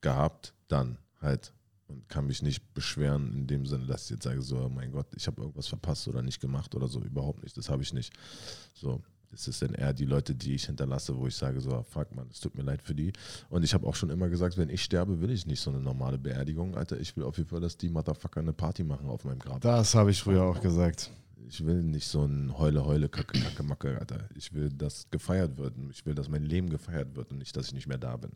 gehabt, 0.00 0.54
dann 0.68 0.98
halt 1.20 1.52
und 1.88 2.08
kann 2.08 2.26
mich 2.26 2.42
nicht 2.42 2.74
beschweren 2.74 3.32
in 3.32 3.46
dem 3.46 3.66
Sinne, 3.66 3.86
dass 3.86 4.04
ich 4.04 4.10
jetzt 4.10 4.24
sage, 4.24 4.42
so, 4.42 4.58
oh 4.58 4.68
mein 4.68 4.92
Gott, 4.92 5.06
ich 5.16 5.26
habe 5.26 5.40
irgendwas 5.40 5.66
verpasst 5.66 6.06
oder 6.08 6.22
nicht 6.22 6.40
gemacht 6.40 6.74
oder 6.74 6.86
so, 6.86 7.00
überhaupt 7.00 7.42
nicht, 7.42 7.56
das 7.56 7.70
habe 7.70 7.82
ich 7.82 7.92
nicht. 7.92 8.12
So, 8.74 9.02
das 9.30 9.46
ist 9.46 9.60
dann 9.60 9.74
eher 9.74 9.92
die 9.92 10.04
Leute, 10.04 10.34
die 10.34 10.54
ich 10.54 10.66
hinterlasse, 10.66 11.16
wo 11.16 11.26
ich 11.26 11.36
sage, 11.36 11.60
so, 11.60 11.82
fuck 11.82 12.14
man, 12.14 12.28
es 12.30 12.40
tut 12.40 12.54
mir 12.54 12.62
leid 12.62 12.82
für 12.82 12.94
die. 12.94 13.12
Und 13.50 13.62
ich 13.62 13.74
habe 13.74 13.86
auch 13.86 13.94
schon 13.94 14.10
immer 14.10 14.28
gesagt, 14.28 14.56
wenn 14.56 14.70
ich 14.70 14.82
sterbe, 14.82 15.20
will 15.20 15.30
ich 15.30 15.46
nicht 15.46 15.60
so 15.60 15.70
eine 15.70 15.80
normale 15.80 16.18
Beerdigung, 16.18 16.76
Alter. 16.76 16.98
Ich 16.98 17.16
will 17.16 17.24
auf 17.24 17.36
jeden 17.36 17.48
Fall, 17.48 17.60
dass 17.60 17.76
die 17.76 17.88
Motherfucker 17.88 18.40
eine 18.40 18.52
Party 18.52 18.84
machen 18.84 19.08
auf 19.08 19.24
meinem 19.24 19.38
Grab. 19.38 19.60
Das 19.60 19.94
habe 19.94 20.10
ich 20.10 20.22
früher 20.22 20.44
auch 20.44 20.60
gesagt. 20.60 21.10
Ich 21.46 21.64
will 21.64 21.82
nicht 21.82 22.06
so 22.06 22.24
ein 22.24 22.56
Heule, 22.58 22.84
Heule, 22.84 23.08
Kacke, 23.08 23.38
Kacke, 23.40 23.62
Macke, 23.62 23.98
Alter. 23.98 24.28
Ich 24.34 24.52
will, 24.52 24.70
dass 24.70 25.10
gefeiert 25.10 25.56
wird. 25.56 25.74
Ich 25.90 26.04
will, 26.04 26.14
dass 26.14 26.28
mein 26.28 26.44
Leben 26.44 26.68
gefeiert 26.68 27.16
wird 27.16 27.30
und 27.30 27.38
nicht, 27.38 27.56
dass 27.56 27.68
ich 27.68 27.74
nicht 27.74 27.86
mehr 27.86 27.98
da 27.98 28.16
bin. 28.16 28.32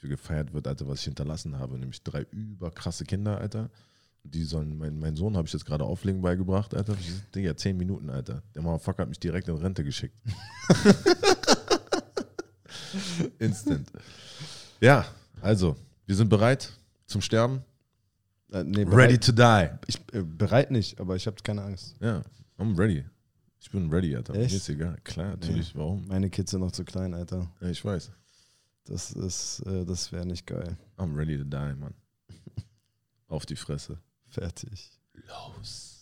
Will 0.00 0.10
gefeiert 0.10 0.52
wird, 0.52 0.66
Alter, 0.66 0.88
was 0.88 1.00
ich 1.00 1.04
hinterlassen 1.04 1.58
habe. 1.58 1.78
Nämlich 1.78 2.02
drei 2.02 2.22
überkrasse 2.30 3.04
Kinder, 3.04 3.38
Alter. 3.38 3.70
Die 4.22 4.44
sollen, 4.44 4.76
mein, 4.76 4.98
mein 4.98 5.16
Sohn 5.16 5.36
habe 5.36 5.46
ich 5.46 5.52
jetzt 5.52 5.64
gerade 5.64 5.84
Auflegen 5.84 6.22
beigebracht, 6.22 6.74
Alter. 6.74 6.94
Ich, 7.00 7.12
Digga, 7.34 7.56
zehn 7.56 7.76
Minuten, 7.76 8.10
Alter. 8.10 8.42
Der 8.54 8.62
Motherfucker 8.62 9.02
hat 9.02 9.08
mich 9.08 9.20
direkt 9.20 9.48
in 9.48 9.56
Rente 9.56 9.84
geschickt. 9.84 10.14
Instant. 13.38 13.90
Ja, 14.80 15.06
also, 15.40 15.76
wir 16.06 16.16
sind 16.16 16.28
bereit 16.28 16.70
zum 17.06 17.20
Sterben. 17.20 17.62
Äh, 18.52 18.64
nee, 18.64 18.82
Ready 18.82 18.90
bereit, 18.90 19.24
to 19.24 19.32
die. 19.32 19.68
ich, 19.86 20.14
äh, 20.14 20.22
bereit 20.22 20.70
nicht, 20.70 21.00
aber 21.00 21.16
ich 21.16 21.26
habe 21.26 21.36
keine 21.42 21.62
Angst. 21.62 21.94
Ja, 22.00 22.22
I'm 22.58 22.76
ready. 22.76 23.04
Ich 23.60 23.70
bin 23.70 23.90
ready, 23.90 24.16
Alter. 24.16 24.32
Mir 24.32 24.40
Echt? 24.40 24.54
ist 24.54 24.68
egal. 24.68 24.96
Klar, 25.04 25.30
natürlich. 25.30 25.74
Warum? 25.76 26.06
Meine 26.08 26.30
Kids 26.30 26.50
sind 26.50 26.60
noch 26.60 26.72
zu 26.72 26.84
klein, 26.84 27.14
Alter. 27.14 27.50
Ja, 27.60 27.68
ich 27.68 27.84
weiß. 27.84 28.10
Das 28.90 29.12
ist, 29.12 29.60
äh, 29.66 29.84
das 29.84 30.10
wäre 30.10 30.26
nicht 30.26 30.48
geil. 30.48 30.76
I'm 30.98 31.16
ready 31.16 31.38
to 31.38 31.44
die, 31.44 31.76
Mann. 31.76 31.94
Auf 33.28 33.46
die 33.46 33.54
Fresse. 33.54 34.00
Fertig. 34.26 34.90
Los. 35.12 35.99